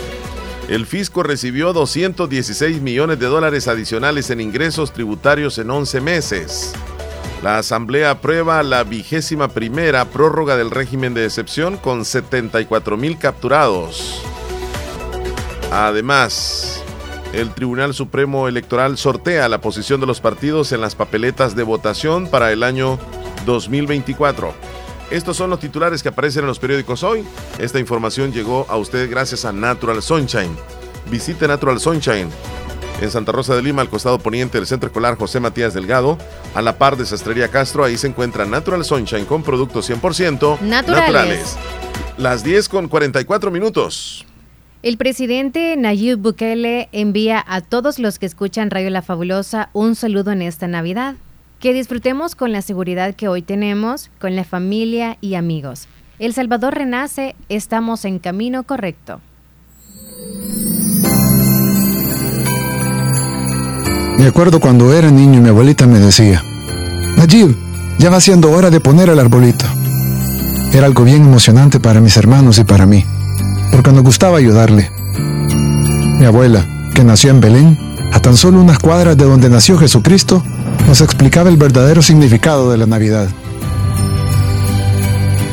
[0.69, 6.73] El fisco recibió 216 millones de dólares adicionales en ingresos tributarios en 11 meses.
[7.41, 14.21] La Asamblea aprueba la vigésima primera prórroga del régimen de excepción con 74 mil capturados.
[15.71, 16.83] Además,
[17.31, 22.27] el Tribunal Supremo Electoral sortea la posición de los partidos en las papeletas de votación
[22.27, 22.99] para el año
[23.45, 24.53] 2024.
[25.09, 27.23] Estos son los titulares que aparecen en los periódicos hoy.
[27.57, 30.57] Esta información llegó a usted gracias a Natural Sunshine.
[31.09, 32.29] Visite Natural Sunshine
[33.01, 36.17] en Santa Rosa de Lima, al costado poniente del Centro Escolar José Matías Delgado,
[36.53, 37.83] a la par de Sastrería Castro.
[37.83, 41.57] Ahí se encuentra Natural Sunshine con productos 100% Naturales.
[42.17, 44.25] Las 10 con 44 minutos.
[44.81, 50.31] El presidente Nayib Bukele envía a todos los que escuchan Radio La Fabulosa un saludo
[50.31, 51.15] en esta Navidad.
[51.59, 55.87] Que disfrutemos con la seguridad que hoy tenemos, con la familia y amigos.
[56.17, 59.19] El Salvador renace, estamos en camino correcto.
[64.19, 66.43] Me acuerdo cuando era niño y mi abuelita me decía,
[67.15, 67.55] Nayib,
[67.99, 69.65] ya va siendo hora de poner el arbolito.
[70.73, 73.05] Era algo bien emocionante para mis hermanos y para mí,
[73.71, 74.91] porque nos gustaba ayudarle.
[76.19, 77.79] Mi abuela, que nació en Belén,
[78.11, 80.43] a tan solo unas cuadras de donde nació Jesucristo,
[80.85, 83.29] nos explicaba el verdadero significado de la Navidad.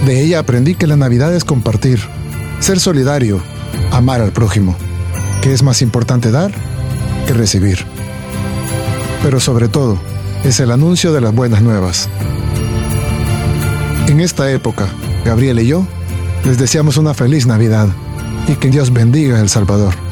[0.06, 2.00] De ella aprendí que la Navidad es compartir,
[2.58, 3.40] ser solidario,
[3.92, 4.74] amar al prójimo,
[5.40, 6.50] que es más importante dar
[7.28, 7.86] que recibir.
[9.26, 9.98] Pero sobre todo,
[10.44, 12.08] es el anuncio de las buenas nuevas.
[14.06, 14.86] En esta época,
[15.24, 15.84] Gabriel y yo
[16.44, 17.88] les deseamos una feliz Navidad
[18.46, 20.05] y que Dios bendiga a El Salvador.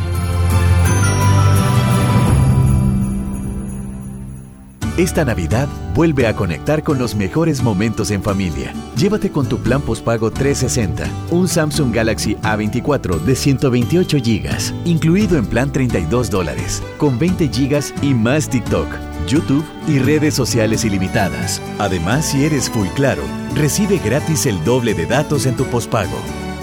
[4.97, 8.73] Esta Navidad vuelve a conectar con los mejores momentos en familia.
[8.97, 15.47] Llévate con tu plan postpago 360 un Samsung Galaxy A24 de 128 GB, incluido en
[15.47, 18.87] plan 32 dólares, con 20 GB y más TikTok,
[19.27, 21.61] YouTube y redes sociales ilimitadas.
[21.81, 23.25] Además, si eres Full Claro,
[23.57, 26.19] recibe gratis el doble de datos en tu postpago.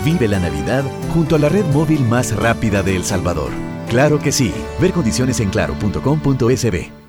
[0.05, 3.51] Vive la Navidad junto a la red móvil más rápida de El Salvador.
[3.89, 4.53] Claro que sí.
[4.79, 7.00] Ver condiciones en claro.com.sb.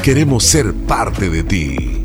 [0.02, 2.01] Queremos ser parte de ti.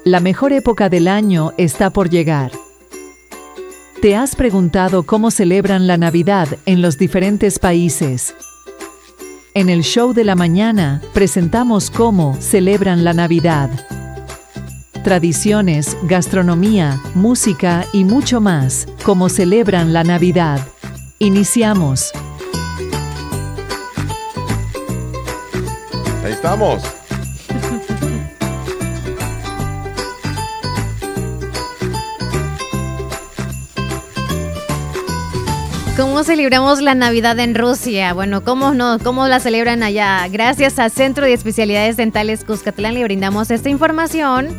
[0.08, 2.52] La mejor época del año está por llegar.
[4.02, 8.34] ¿Te has preguntado cómo celebran la Navidad en los diferentes países?
[9.58, 13.72] En el show de la mañana presentamos cómo celebran la Navidad.
[15.04, 20.60] Tradiciones, gastronomía, música y mucho más, cómo celebran la Navidad.
[21.18, 22.12] Iniciamos.
[26.24, 26.97] Ahí estamos.
[35.98, 38.14] ¿Cómo celebramos la Navidad en Rusia?
[38.14, 39.00] Bueno, ¿cómo no?
[39.04, 40.28] ¿Cómo la celebran allá?
[40.28, 44.50] Gracias a Centro de Especialidades Dentales Cuscatlán le brindamos esta información.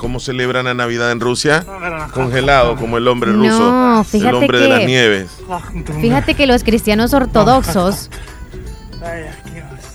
[0.00, 1.66] ¿Cómo celebran la Navidad en Rusia?
[2.14, 3.70] Congelado como el hombre ruso.
[3.70, 5.30] No, fíjate el hombre que, de las nieves.
[6.00, 8.08] Fíjate que los cristianos ortodoxos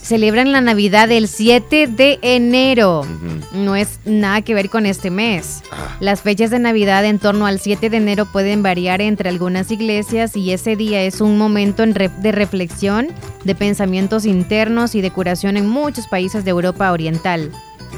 [0.04, 3.02] celebran la Navidad el 7 de enero.
[3.52, 5.64] No es nada que ver con este mes.
[6.00, 10.38] Las fechas de Navidad en torno al 7 de enero pueden variar entre algunas iglesias
[10.38, 13.08] y ese día es un momento de reflexión,
[13.44, 17.52] de pensamientos internos y de curación en muchos países de Europa Oriental.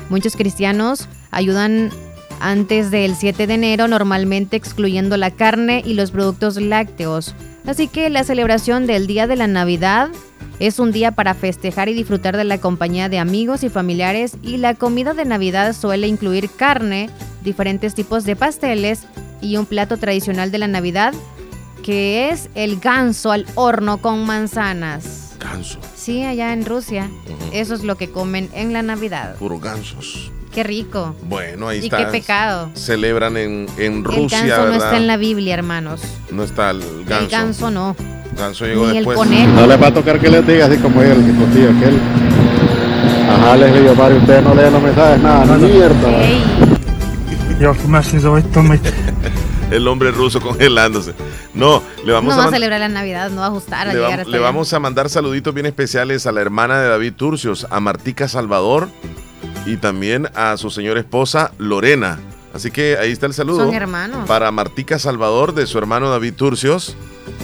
[0.09, 1.91] Muchos cristianos ayudan
[2.39, 7.35] antes del 7 de enero, normalmente excluyendo la carne y los productos lácteos.
[7.65, 10.09] Así que la celebración del día de la Navidad
[10.59, 14.57] Es un día para festejar y disfrutar de la compañía de amigos y familiares y
[14.57, 17.11] la comida de Navidad suele incluir carne,
[17.43, 19.03] diferentes tipos de pasteles
[19.39, 21.13] y un plato tradicional de la Navidad
[21.83, 25.35] que es el ganso al horno con manzanas.
[25.39, 25.79] Ganso.
[25.95, 27.09] Sí, allá en Rusia.
[27.53, 29.35] Eso es lo que comen en la Navidad.
[29.35, 30.31] Puro gansos.
[30.57, 31.15] Qué rico.
[31.21, 31.97] Bueno, ahí y está.
[31.97, 32.71] qué pecado.
[32.73, 36.01] Celebran en, en Rusia, el ganso no está en la Biblia, hermanos.
[36.31, 37.25] No está el ganso.
[37.25, 37.95] El ganso no.
[38.35, 39.19] Ganso llegó Ni el después.
[39.19, 39.51] conejo.
[39.51, 41.99] No les va a tocar que les diga así como él, que contigo aquel.
[43.29, 45.53] Ajá, les digo, Mario, ustedes no leen los mensajes, nada, no,
[47.99, 48.79] att se esto me
[49.69, 51.13] El hombre ruso congelándose.
[51.53, 53.93] No, le vamos no a va a celebrar la Navidad, no va a ajustar a
[53.93, 57.67] le, llegar le vamos a mandar saluditos bien especiales a la hermana de David Turcios,
[57.69, 58.89] a Martica Salvador
[59.67, 62.17] y también a su señora esposa Lorena.
[62.53, 63.65] Así que ahí está el saludo.
[63.65, 64.27] Son hermanos.
[64.27, 66.95] Para Martica Salvador de su hermano David Turcios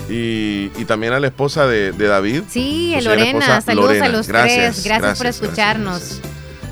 [0.09, 2.43] y, y también a la esposa de, de David.
[2.49, 4.05] Sí, Lorena, saludos Lorena.
[4.05, 4.85] a los Gracias, tres.
[4.85, 6.19] Gracias, por gracias, escucharnos.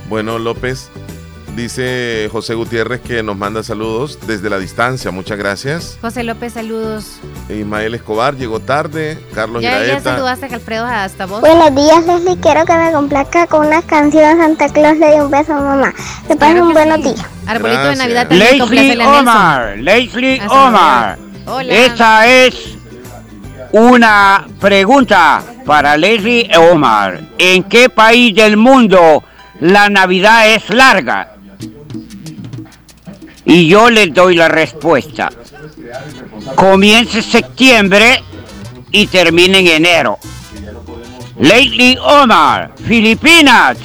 [0.10, 0.90] Bueno, López,
[1.56, 5.12] dice José Gutiérrez que nos manda saludos desde la distancia.
[5.12, 5.98] Muchas gracias.
[6.02, 7.20] José López, saludos.
[7.50, 9.18] Ismael Escobar llegó tarde.
[9.34, 11.42] Carlos Ya, ya saludaste a Alfredo hasta vos.
[11.42, 12.38] Buenos días, Leslie.
[12.40, 15.94] Quiero que me complazca con una canción Santa Claus le dio un beso a mamá.
[16.28, 17.26] Que pasen un buenos días.
[17.48, 19.06] Arbolito de Navidad también Leslie.
[19.06, 21.18] Omar, Leslie Omar.
[21.46, 21.74] Hola.
[21.74, 22.78] Esta es
[23.72, 27.22] una pregunta para Leslie Omar.
[27.38, 29.24] ¿En qué país del mundo
[29.60, 31.31] la Navidad es larga?
[33.46, 35.30] Y yo les doy la respuesta.
[36.56, 38.24] Comienza septiembre
[38.92, 40.18] y termina en enero.
[41.40, 43.78] Leslie Omar, Filipinas.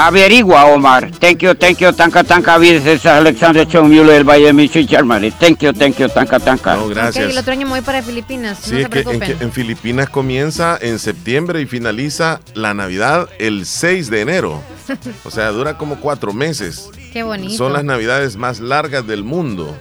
[0.00, 1.10] Averigua, Omar.
[1.18, 2.56] Thank you, thank you, tanka, tanka.
[2.60, 5.32] This is Alexander Chomulo del Valle de Michi, Germany.
[5.32, 6.76] Thank you, thank you, tanka, tanka.
[6.76, 7.28] No, gracias.
[7.28, 8.60] el otro año me voy para Filipinas.
[8.62, 9.38] Sí, no es se que en, preocupen.
[9.38, 14.62] que en Filipinas comienza en septiembre y finaliza la Navidad el 6 de enero.
[15.24, 16.88] O sea, dura como cuatro meses.
[17.12, 17.54] Qué bonito.
[17.54, 19.76] Son las Navidades más largas del mundo.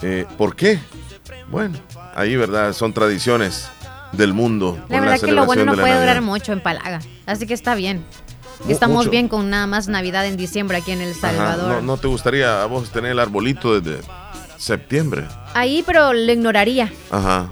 [0.00, 0.78] Eh, ¿Por qué?
[1.50, 1.78] Bueno,
[2.14, 2.72] ahí, ¿verdad?
[2.72, 3.68] Son tradiciones
[4.12, 4.82] del mundo.
[4.88, 7.00] La verdad que lo bueno no de la puede durar mucho en Palaga.
[7.26, 8.02] Así que está bien.
[8.68, 9.10] Estamos mucho.
[9.10, 11.68] bien con nada más Navidad en diciembre aquí en El Ajá, Salvador.
[11.76, 14.02] ¿No, no te gustaría a vos tener el arbolito desde
[14.58, 15.24] septiembre?
[15.54, 16.92] Ahí, pero lo ignoraría.
[17.10, 17.50] Ajá.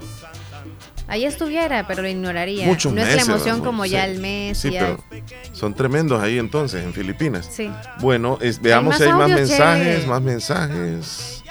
[1.10, 2.66] Ahí estuviera, pero lo ignoraría.
[2.66, 3.90] Muchos no es meses, la emoción como sí.
[3.90, 4.58] ya el mes.
[4.58, 7.48] Sí, ya- pero son tremendos ahí entonces, en Filipinas.
[7.50, 7.70] Sí.
[8.00, 11.42] Bueno, es- veamos si hay más mensajes, más mensajes.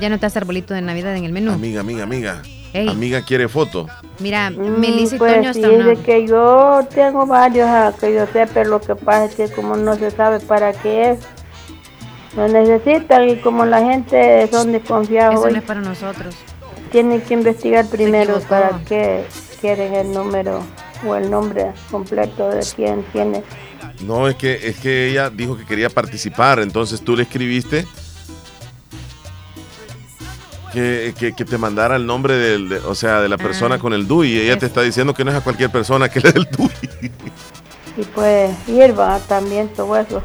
[0.00, 1.52] Ya no te hace arbolito de Navidad en el menú.
[1.52, 2.42] Amiga, amiga, amiga.
[2.74, 2.88] Ey.
[2.88, 3.86] Amiga quiere foto.
[4.18, 5.96] Mira, Mm, Melissa y pues Toño sí, están.
[6.02, 9.76] que yo tengo varios ah, que yo sé, pero lo que pasa es que como
[9.76, 11.20] no se sabe para qué es,
[12.36, 16.34] lo necesitan y como la gente son desconfiados, Eso no es para nosotros.
[16.90, 19.24] tienen que investigar primero para qué
[19.60, 20.60] quieren el número
[21.06, 23.42] o el nombre completo de quien tiene.
[24.04, 27.86] No, es que, es que ella dijo que quería participar, entonces tú le escribiste
[30.74, 33.78] que, que- que te mandara el nombre del, de- o sea, de la persona Ah.
[33.78, 34.40] con el DUI.
[34.40, 37.10] Ella te está diciendo que no es a cualquier persona que le dé el DUI.
[37.96, 40.22] Y pues hierba también todo eso.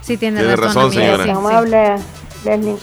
[0.00, 1.24] Sí, tiene, Tiene razón, amiga, señora.
[1.24, 1.30] sí,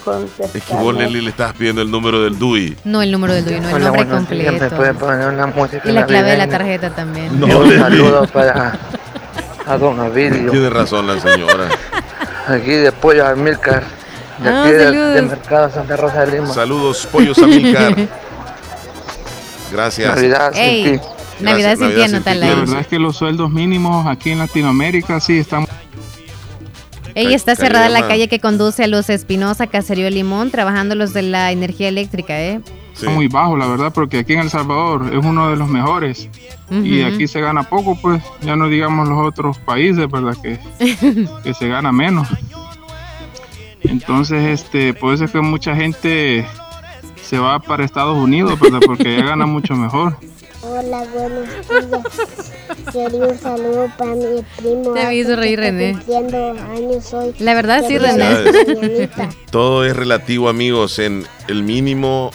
[0.03, 0.49] contestar.
[0.53, 2.77] Es que vos, Leslie, le estás pidiendo el número del DUI.
[2.83, 4.53] No el número del dueño, no el Hola, nombre buenos días.
[4.53, 4.75] ¿Me completo.
[4.75, 7.39] puede poner una música Y la clave de la tarjeta también.
[7.39, 8.77] No, un saludo para
[9.65, 10.51] a don Avilio.
[10.51, 11.69] Tiene razón la señora.
[12.47, 13.25] Aquí de Pollo.
[14.39, 15.15] De Ah, aquí saludos.
[15.15, 16.47] de Mercado Santa Rosa de Lima.
[16.53, 17.95] Saludos, pollos Amilcar.
[19.72, 20.15] Gracias.
[20.15, 20.99] Navidad sin Ey, ti.
[21.39, 25.39] Navidad sin ti, anótala La verdad es que los sueldos mínimos aquí en Latinoamérica sí
[25.39, 25.65] están
[27.15, 31.14] Ella está Calle cerrada la calle que conduce a los Espinosa, Caserío Limón, trabajando los
[31.14, 32.61] de la energía eléctrica, ¿eh?
[33.07, 36.30] muy bajos, la verdad, porque aquí en El Salvador es uno de los mejores.
[36.69, 37.14] Y Ujú.
[37.15, 40.35] aquí se gana poco, pues ya no digamos los otros países, ¿verdad?
[40.41, 40.60] Que,
[41.43, 42.27] que se gana menos.
[43.84, 46.45] Entonces, este, por eso es que mucha gente
[47.22, 48.80] se va para Estados Unidos, ¿verdad?
[48.85, 50.18] Porque ya gana mucho mejor.
[50.61, 52.51] Hola, buenos días.
[52.93, 54.93] Quería un saludo para mi primo.
[54.93, 55.93] Te hizo reír, René.
[55.93, 57.34] cumpliendo años hoy.
[57.39, 59.10] La verdad sí, René.
[59.51, 60.99] Todo es relativo, amigos.
[60.99, 62.31] En el mínimo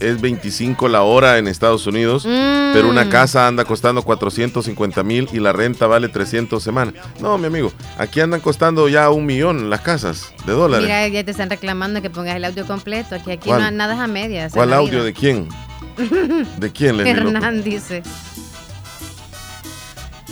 [0.00, 2.72] es 25 la hora en Estados Unidos, Mm.
[2.72, 6.94] pero una casa anda costando 450 mil y la renta vale 300 semanas.
[7.20, 10.86] No, mi amigo, aquí andan costando ya un millón las casas de dólares.
[10.86, 13.14] Mira, ya te están reclamando que pongas el audio completo.
[13.14, 13.60] Aquí, aquí ¿Cuál?
[13.62, 14.52] no nada es a medias.
[14.52, 15.04] ¿Cuál audio vida.
[15.04, 15.48] de quién?
[16.58, 17.16] ¿De quién, López?
[17.16, 18.02] Hernán dice.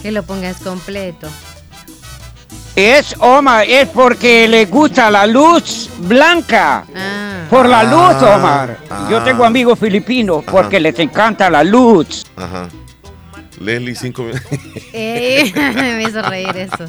[0.03, 1.29] Que lo pongas completo.
[2.77, 6.85] Es Omar, es porque le gusta la luz blanca.
[6.95, 7.38] Ah.
[7.51, 8.79] Por la luz, Ah, Omar.
[9.11, 9.25] Yo ah.
[9.25, 12.27] tengo amigos filipinos porque les encanta la luz.
[12.37, 12.69] Ajá.
[13.61, 14.47] Leslie, cinco minutos.
[14.93, 16.85] Eh, me hizo reír eso.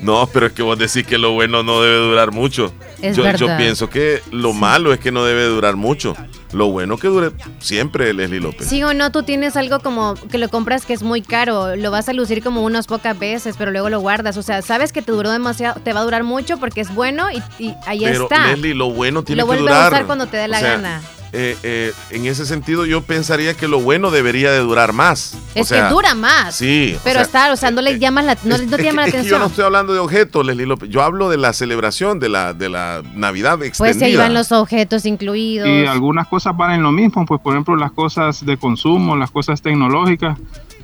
[0.00, 2.72] No, pero es que vos decís que lo bueno no debe durar mucho.
[3.00, 3.58] Es yo, yo verdad.
[3.58, 6.14] pienso que lo malo es que no debe durar mucho.
[6.54, 8.68] Lo bueno que dure siempre, Leslie López.
[8.68, 11.90] Sí o no, tú tienes algo como que lo compras que es muy caro, lo
[11.90, 14.36] vas a lucir como unas pocas veces, pero luego lo guardas.
[14.36, 17.30] O sea, sabes que te duró demasiado, te va a durar mucho porque es bueno
[17.30, 18.48] y, y ahí pero, está.
[18.48, 19.92] Leslie, lo bueno tiene Lo que vuelve a durar.
[19.92, 21.02] usar cuando te dé la O sea, gana.
[21.36, 25.36] Eh, eh, en ese sentido, yo pensaría que lo bueno debería de durar más.
[25.56, 26.54] O es sea, que dura más.
[26.54, 26.94] Sí.
[26.96, 29.08] o Pero sea, está, o sea, no le llamas la, no, no te llama la
[29.08, 29.40] es que yo atención.
[29.40, 30.88] no estoy hablando de objetos, Leslie López.
[30.90, 34.06] Yo hablo de la celebración de la, de la Navidad Pues extendida.
[34.06, 35.68] se iban los objetos incluidos.
[35.68, 39.60] Y algunas cosas valen lo mismo, pues por ejemplo las cosas de consumo, las cosas
[39.60, 40.38] tecnológicas.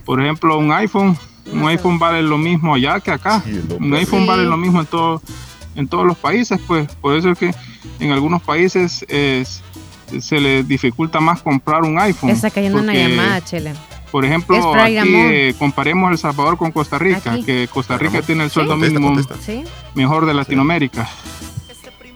[0.04, 1.16] Por ejemplo, un iPhone,
[1.52, 3.42] un iPhone vale lo mismo allá que acá.
[3.78, 4.26] Un iPhone Sí.
[4.26, 5.22] vale lo mismo en todo,
[5.76, 7.54] en todos los países, pues por eso es que
[8.00, 9.44] en algunos países eh,
[10.20, 12.30] se les dificulta más comprar un iPhone.
[12.30, 13.72] Está cayendo una porque, llamada, Chele.
[14.10, 17.44] Por ejemplo, aquí eh, comparemos El Salvador con Costa Rica, Aquí.
[17.44, 18.26] que Costa Rica Ramón.
[18.26, 19.36] tiene el sueldo Contesta, mínimo contesta.
[19.44, 19.62] ¿Sí?
[19.94, 21.08] mejor de Latinoamérica.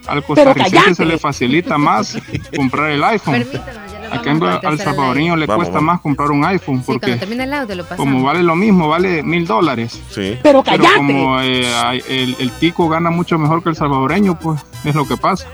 [0.06, 2.18] Al costarricense se le facilita más
[2.56, 3.34] comprar el iPhone.
[3.34, 5.94] Permítanos, ya a al salvadoreño le Vamos, cuesta vamos.
[5.94, 8.04] más comprar un iPhone Sí, porque el audio lo pasamos.
[8.12, 9.98] como vale lo mismo, vale mil dólares.
[10.10, 10.36] Sí.
[10.42, 10.62] Pero
[10.96, 11.64] como eh,
[12.08, 15.46] el, el tico gana mucho mejor que el salvadoreño, pues es lo que pasa.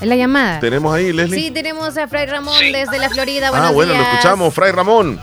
[0.00, 0.60] ¿Es la llamada?
[0.60, 1.40] ¿Tenemos ahí, Leslie?
[1.40, 3.50] Sí, tenemos a Fray Ramón desde la Florida.
[3.50, 4.12] Buenos ah, bueno, lo días.
[4.12, 5.20] escuchamos, Fray Ramón.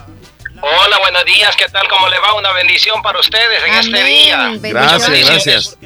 [0.61, 1.87] Hola, buenos días, ¿qué tal?
[1.87, 2.33] ¿Cómo le va?
[2.33, 4.51] Una bendición para ustedes en este día.
[4.61, 5.77] Gracias, gracias.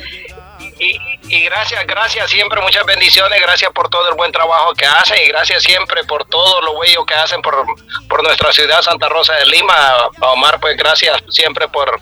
[0.80, 0.98] Y,
[1.36, 5.28] y gracias, gracias siempre, muchas bendiciones, gracias por todo el buen trabajo que hacen y
[5.28, 7.66] gracias siempre por todo lo bello que hacen por,
[8.08, 9.74] por nuestra ciudad Santa Rosa de Lima.
[10.22, 12.00] A Omar, pues gracias siempre por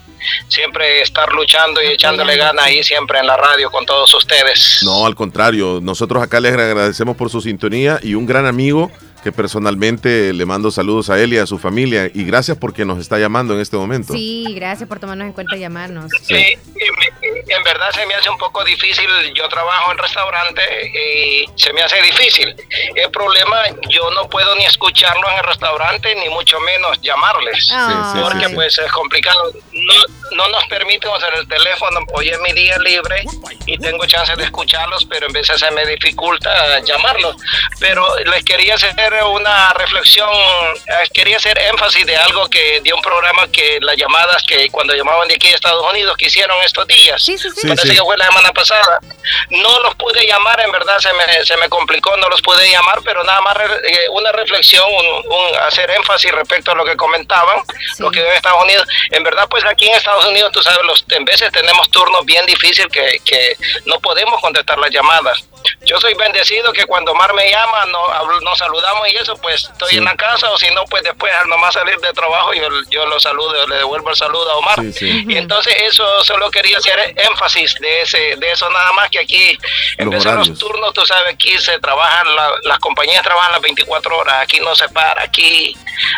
[0.48, 4.80] siempre estar luchando y echándole ganas ahí siempre en la radio con todos ustedes.
[4.82, 8.90] No, al contrario, nosotros acá les agradecemos por su sintonía y un gran amigo
[9.24, 12.98] que personalmente le mando saludos a él y a su familia y gracias porque nos
[13.00, 14.12] está llamando en este momento.
[14.12, 16.10] Sí, gracias por tomarnos en cuenta y llamarnos.
[16.22, 16.36] Sí, y
[16.96, 16.97] me-
[17.48, 19.08] en verdad se me hace un poco difícil.
[19.34, 20.62] Yo trabajo en restaurante
[20.94, 22.54] y se me hace difícil.
[22.94, 27.68] El problema, yo no puedo ni escucharlo en el restaurante, ni mucho menos llamarles.
[27.72, 28.14] Ah.
[28.22, 29.52] Porque pues es complicado.
[30.32, 32.00] No, no nos permiten usar el teléfono.
[32.12, 33.22] Hoy es mi día libre
[33.66, 37.36] y tengo chance de escucharlos, pero en veces se me dificulta llamarlos.
[37.80, 38.94] Pero les quería hacer
[39.24, 44.42] una reflexión, eh, quería hacer énfasis de algo que de un programa que las llamadas
[44.44, 47.22] que cuando llamaban de aquí de Estados Unidos que hicieron estos días.
[47.22, 47.66] Sí, sí, sí.
[47.66, 47.96] Parece Sí, sí.
[47.96, 49.00] que fue la semana pasada.
[49.50, 53.00] No los pude llamar, en verdad se me, se me complicó, no los pude llamar,
[53.04, 56.96] pero nada más re- eh, una reflexión, un, un hacer énfasis respecto a lo que
[56.96, 57.60] comentaban,
[57.98, 58.86] lo que en Estados Unidos.
[59.10, 62.44] En verdad, pues aquí en Estados Unidos, tú sabes, los, en veces tenemos turnos bien
[62.46, 65.44] difíciles que, que no podemos contestar las llamadas.
[65.84, 69.96] Yo soy bendecido que cuando Omar me llama, no, nos saludamos y eso, pues estoy
[69.96, 73.06] en la casa, o si no, pues después al nomás salir de trabajo, yo, yo
[73.06, 74.76] lo saludo, le devuelvo el saludo a Omar.
[74.80, 75.24] Sí, sí.
[75.28, 79.58] Y entonces eso solo quería hacer énfasis de ese de eso nada más que aquí
[79.98, 80.58] en Los vez de los horarios.
[80.58, 84.74] turnos, tú sabes, aquí se trabajan, la- las compañías trabajan las 24 horas, aquí no
[84.74, 85.74] se para, aquí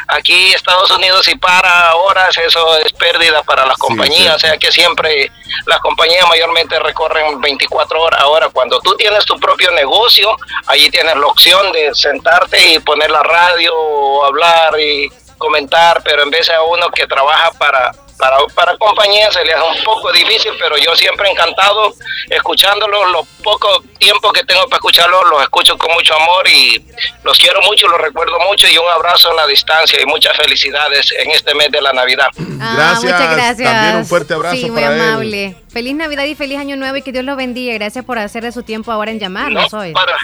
[0.08, 4.46] aquí Estados Unidos si para horas, eso es pérdida para las Sí, compañías, sí.
[4.46, 5.30] o sea que siempre
[5.66, 8.20] las compañías mayormente recorren 24 horas.
[8.20, 10.36] Ahora, cuando tú tienes tu propio negocio,
[10.66, 15.08] allí tienes la opción de sentarte y poner la radio hablar y
[15.38, 19.78] comentar, pero en vez de uno que trabaja para, para, para compañías se le hace
[19.78, 21.92] un poco difícil, pero yo siempre encantado
[22.28, 26.84] escuchándolo, lo poco tiempo que tengo para escucharlo, los escucho con mucho amor y
[27.24, 31.12] los quiero mucho, los recuerdo mucho y un abrazo en la distancia y muchas felicidades
[31.18, 32.28] en este mes de la Navidad.
[32.60, 33.02] Ah, Gracias.
[33.04, 33.72] Muchas gracias.
[33.72, 35.00] También un fuerte abrazo Sí, muy para él.
[35.00, 35.56] amable.
[35.72, 37.72] Feliz Navidad y feliz Año Nuevo y que Dios los bendiga.
[37.74, 39.92] Gracias por hacer de su tiempo ahora en llamarnos hoy.
[39.92, 40.16] Para,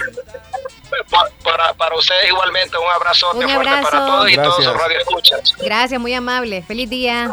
[1.73, 3.89] para, ustedes igualmente un abrazote Un fuerte abrazo.
[3.91, 5.53] para todos y todos sus radioescuchas.
[5.59, 6.61] Gracias, muy amable.
[6.61, 7.29] Feliz día.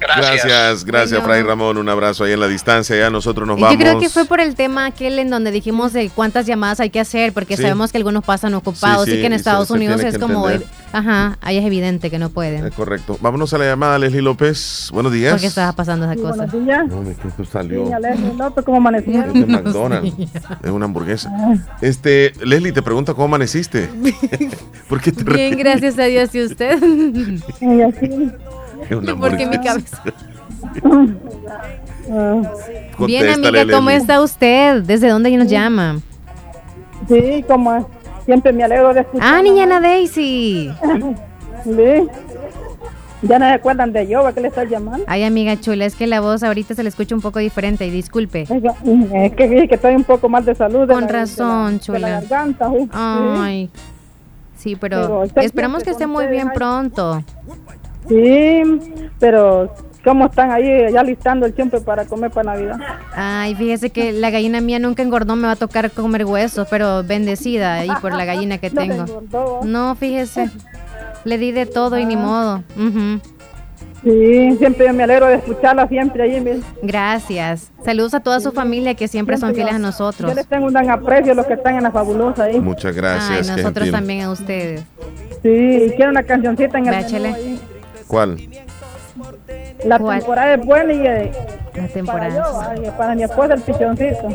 [0.00, 0.44] Gracias.
[0.44, 1.22] Gracias, gracias.
[1.22, 1.78] Fray Ramón.
[1.78, 2.96] Un abrazo ahí en la distancia.
[2.96, 3.78] Ya nosotros nos Y vamos.
[3.78, 6.90] Yo creo que fue por el tema aquel en donde dijimos de cuántas llamadas hay
[6.90, 7.62] que hacer, porque Sí.
[7.62, 10.10] sabemos que algunos pasan ocupados Sí, sí, y que en se- Estados se Unidos tiene
[10.10, 10.68] es como, entender.
[10.92, 12.66] ajá, ahí es evidente que no pueden.
[12.66, 13.16] Es correcto.
[13.20, 14.88] Vámonos a la llamada, Leslie López.
[14.92, 15.32] Buenos días.
[15.32, 16.44] ¿Por qué estaba pasando esa cosa?
[16.46, 16.86] Buenos días.
[16.88, 17.86] No, es que esto salió.
[17.86, 19.28] Sí, Alejandro López, ¿cómo amanecieron?
[19.28, 20.14] Es de McDonald's.
[20.64, 21.30] Es una hamburguesa.
[21.80, 23.88] Este, Leslie te pregunta cómo amaneciste.
[24.88, 26.34] ¿Por qué te Bien, gracias a Dios.
[26.34, 26.78] ¿Y usted?
[28.90, 28.94] Y así.
[28.94, 30.02] Es una ¿Por qué mi cabeza?
[33.06, 34.82] Bien, amiga, ¿cómo está usted?
[34.82, 36.00] ¿Desde dónde nos llama?
[37.08, 37.88] sí, como
[38.24, 39.34] siempre me alegro de escuchar.
[39.34, 40.70] Ah, niña Ana Daisy.
[41.64, 42.06] Sí.
[43.22, 45.02] Ya no se acuerdan de yo, ¿a qué le estás llamando?
[45.08, 47.90] Ay, amiga chula, es que la voz ahorita se le escucha un poco diferente y
[47.90, 48.42] disculpe.
[48.42, 48.48] Es
[49.34, 50.86] que, es que, estoy un poco mal de salud.
[50.86, 52.08] Con la- de la- razón, de la chula.
[52.20, 52.88] garganta, sí.
[52.92, 53.70] Ay,
[54.58, 57.22] Sí, pero, esperamos que esté muy bien pronto.
[58.08, 58.62] Sí,
[59.18, 59.72] pero
[60.04, 62.76] ¿cómo están ahí ya listando el tiempo para comer para Navidad?
[63.14, 67.02] Ay, fíjese que la gallina mía nunca engordó, me va a tocar comer huesos, pero
[67.02, 69.04] bendecida ahí por la gallina que tengo.
[69.64, 70.50] No, fíjese,
[71.24, 72.62] le di de todo y ni modo.
[74.04, 76.62] Sí, siempre me alegro de escucharla siempre ahí.
[76.82, 77.72] Gracias.
[77.82, 80.30] Saludos a toda su familia que siempre, son fieles a nosotros.
[80.30, 82.60] Yo les tengo un gran aprecio a los que están en la fabulosa ahí.
[82.60, 83.48] Muchas gracias.
[83.48, 84.84] Ay, nosotros también a ustedes.
[85.42, 87.58] Sí, quiero una cancioncita en el menú
[88.06, 88.38] ¿Cuál?
[89.84, 91.32] La temporada es buena y eh,
[91.74, 92.52] la temporada.
[92.52, 94.28] Para, yo, para mi esposa el pichoncito.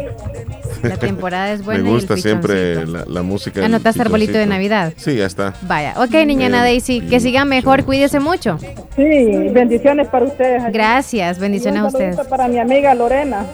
[0.83, 1.83] La temporada es buena.
[1.83, 3.65] Me gusta siempre la, la música.
[3.65, 4.93] ¿Anotaste arbolito de Navidad?
[4.95, 5.53] Sí, ya está.
[5.63, 5.95] Vaya.
[5.97, 8.57] Ok, niña Daisy, que siga mejor, cuídese mucho.
[8.95, 10.71] Sí, bendiciones para ustedes.
[10.71, 12.17] Gracias, bendiciones a ustedes.
[12.27, 13.45] Para mi amiga Lorena.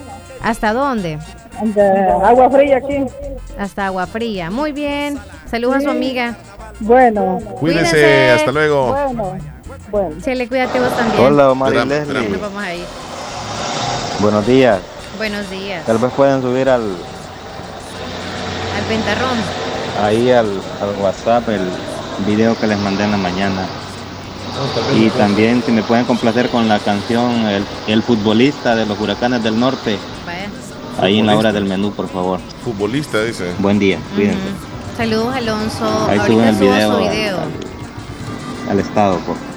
[0.42, 1.18] ¿Hasta dónde?
[2.24, 2.98] agua fría aquí.
[3.58, 4.52] Hasta agua fría.
[4.52, 5.18] Muy bien.
[5.46, 6.36] Saludos a su amiga.
[6.82, 7.40] Bueno.
[7.60, 8.92] Cuídese, hasta luego.
[9.14, 9.55] Bueno.
[9.92, 10.16] Bueno.
[10.24, 11.24] Chele, cuídate vos también.
[11.24, 12.30] Hola, Omar y Leslie.
[12.30, 12.84] Nos vamos ahí.
[14.20, 14.80] Buenos días.
[15.18, 15.86] Buenos días.
[15.86, 16.82] Tal vez pueden subir al...
[16.82, 19.38] Al pentarrón.
[20.04, 20.48] Ahí al,
[20.82, 21.62] al WhatsApp el
[22.26, 23.66] video que les mandé en la mañana.
[24.96, 29.44] Y también si me pueden complacer con la canción El, el futbolista de los huracanes
[29.44, 29.98] del norte.
[30.26, 30.48] Vaya.
[31.02, 32.40] Ahí en la hora del menú, por favor.
[32.64, 33.52] Futbolista, dice.
[33.60, 34.40] Buen día, cuídense.
[34.96, 35.86] Saludos, Alonso.
[36.08, 37.38] Ahí Ahorita suben el video, su video.
[37.38, 39.55] Al, al estado, por favor.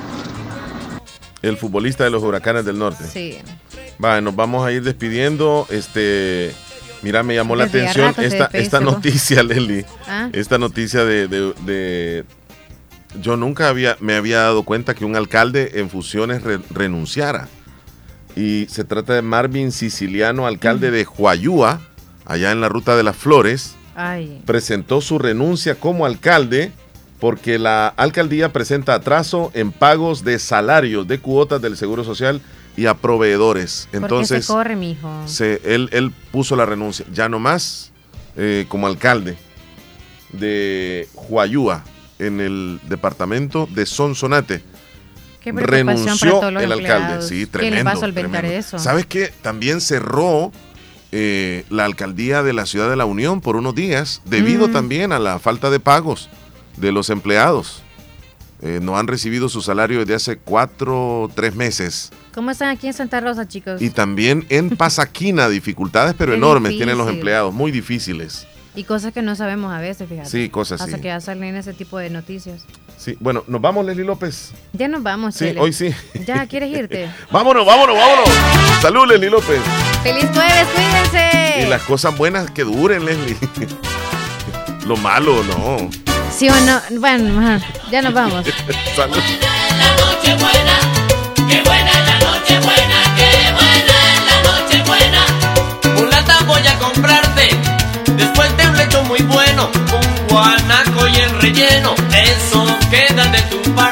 [1.42, 3.04] El futbolista de los huracanes del norte.
[3.04, 3.38] Sí.
[4.02, 5.66] Va, nos vamos a ir despidiendo.
[5.70, 6.52] Este,
[7.02, 9.84] mira, me llamó la Desde atención esta, despide esta noticia, Leli.
[10.08, 10.28] Ah.
[10.32, 12.24] Esta noticia de, de- de-
[13.22, 17.48] Yo nunca había, me había dado cuenta que un alcalde en fusiones re- renunciara.
[18.36, 21.80] Y se trata de Marvin Siciliano, alcalde de Huayúa,
[22.24, 23.74] allá en la Ruta de las Flores.
[24.00, 24.42] Ay.
[24.46, 26.70] presentó su renuncia como alcalde
[27.20, 32.40] porque la alcaldía presenta atraso en pagos de salarios de cuotas del Seguro Social
[32.76, 33.88] y a proveedores.
[33.90, 35.10] ¿Por qué Entonces, se corre, mijo?
[35.26, 37.90] se- él, él puso la renuncia, ya no más
[38.36, 39.36] eh, como alcalde
[40.32, 41.82] de Huayúa
[42.18, 44.62] en el departamento de Sonsonate.
[45.40, 47.22] Qué para Renunció todos los el alcalde.
[47.22, 47.96] Sí, ¿Quién tremendo.
[47.98, 48.58] solventar tremendo.
[48.60, 48.78] eso?
[48.78, 49.32] ¿Sabes qué?
[49.42, 50.52] También cerró
[51.10, 54.72] eh, la alcaldía de la ciudad de la Unión por unos días, debido Mm.
[54.72, 56.28] también a la falta de pagos
[56.80, 57.82] de los empleados.
[58.60, 62.10] Eh, no han recibido su salario desde hace cuatro, tres meses.
[62.34, 63.80] ¿Cómo están aquí en Santa Rosa, chicos?
[63.80, 68.46] Y también en Pasaquina, dificultades pero Qué enormes tienen los empleados, muy difíciles.
[68.74, 70.28] Y cosas que no sabemos a veces, fíjate.
[70.28, 71.02] Sí, cosas Hasta sí.
[71.02, 72.64] que ya salen ese tipo de noticias.
[72.96, 74.52] Sí, bueno, nos vamos, Leslie López.
[74.72, 75.60] Ya nos vamos, Sí, Chele.
[75.60, 75.90] hoy sí.
[76.26, 77.10] Ya, ¿quieres irte?
[77.30, 78.28] Vámonos, vámonos, vámonos.
[78.80, 79.60] Salud, Leslie López.
[80.02, 80.66] ¡Feliz jueves!
[80.74, 81.62] ¡Cuídense!
[81.62, 83.36] Y las cosas buenas que duren, Leslie.
[84.86, 86.07] Lo malo, no.
[86.38, 86.80] ¿Sí o no?
[87.00, 87.60] Bueno,
[87.90, 88.46] ya nos vamos.
[88.96, 89.18] Salud.
[90.22, 90.34] Qué
[91.64, 95.94] buena es la noche buena, qué buena es la noche buena.
[95.96, 97.50] Mulata voy a comprarte
[98.14, 101.96] después de un lecho muy bueno, con guanaco y el relleno.
[102.12, 103.87] Eso queda de tu parte.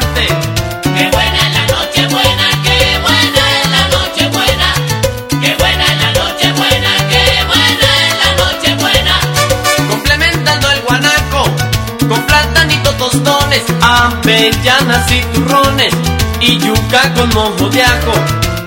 [13.82, 15.92] Avellanas y turrones
[16.40, 18.12] y yuca con mojo de ajo.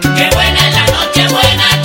[0.02, 1.79] Qué buena es la noche buena,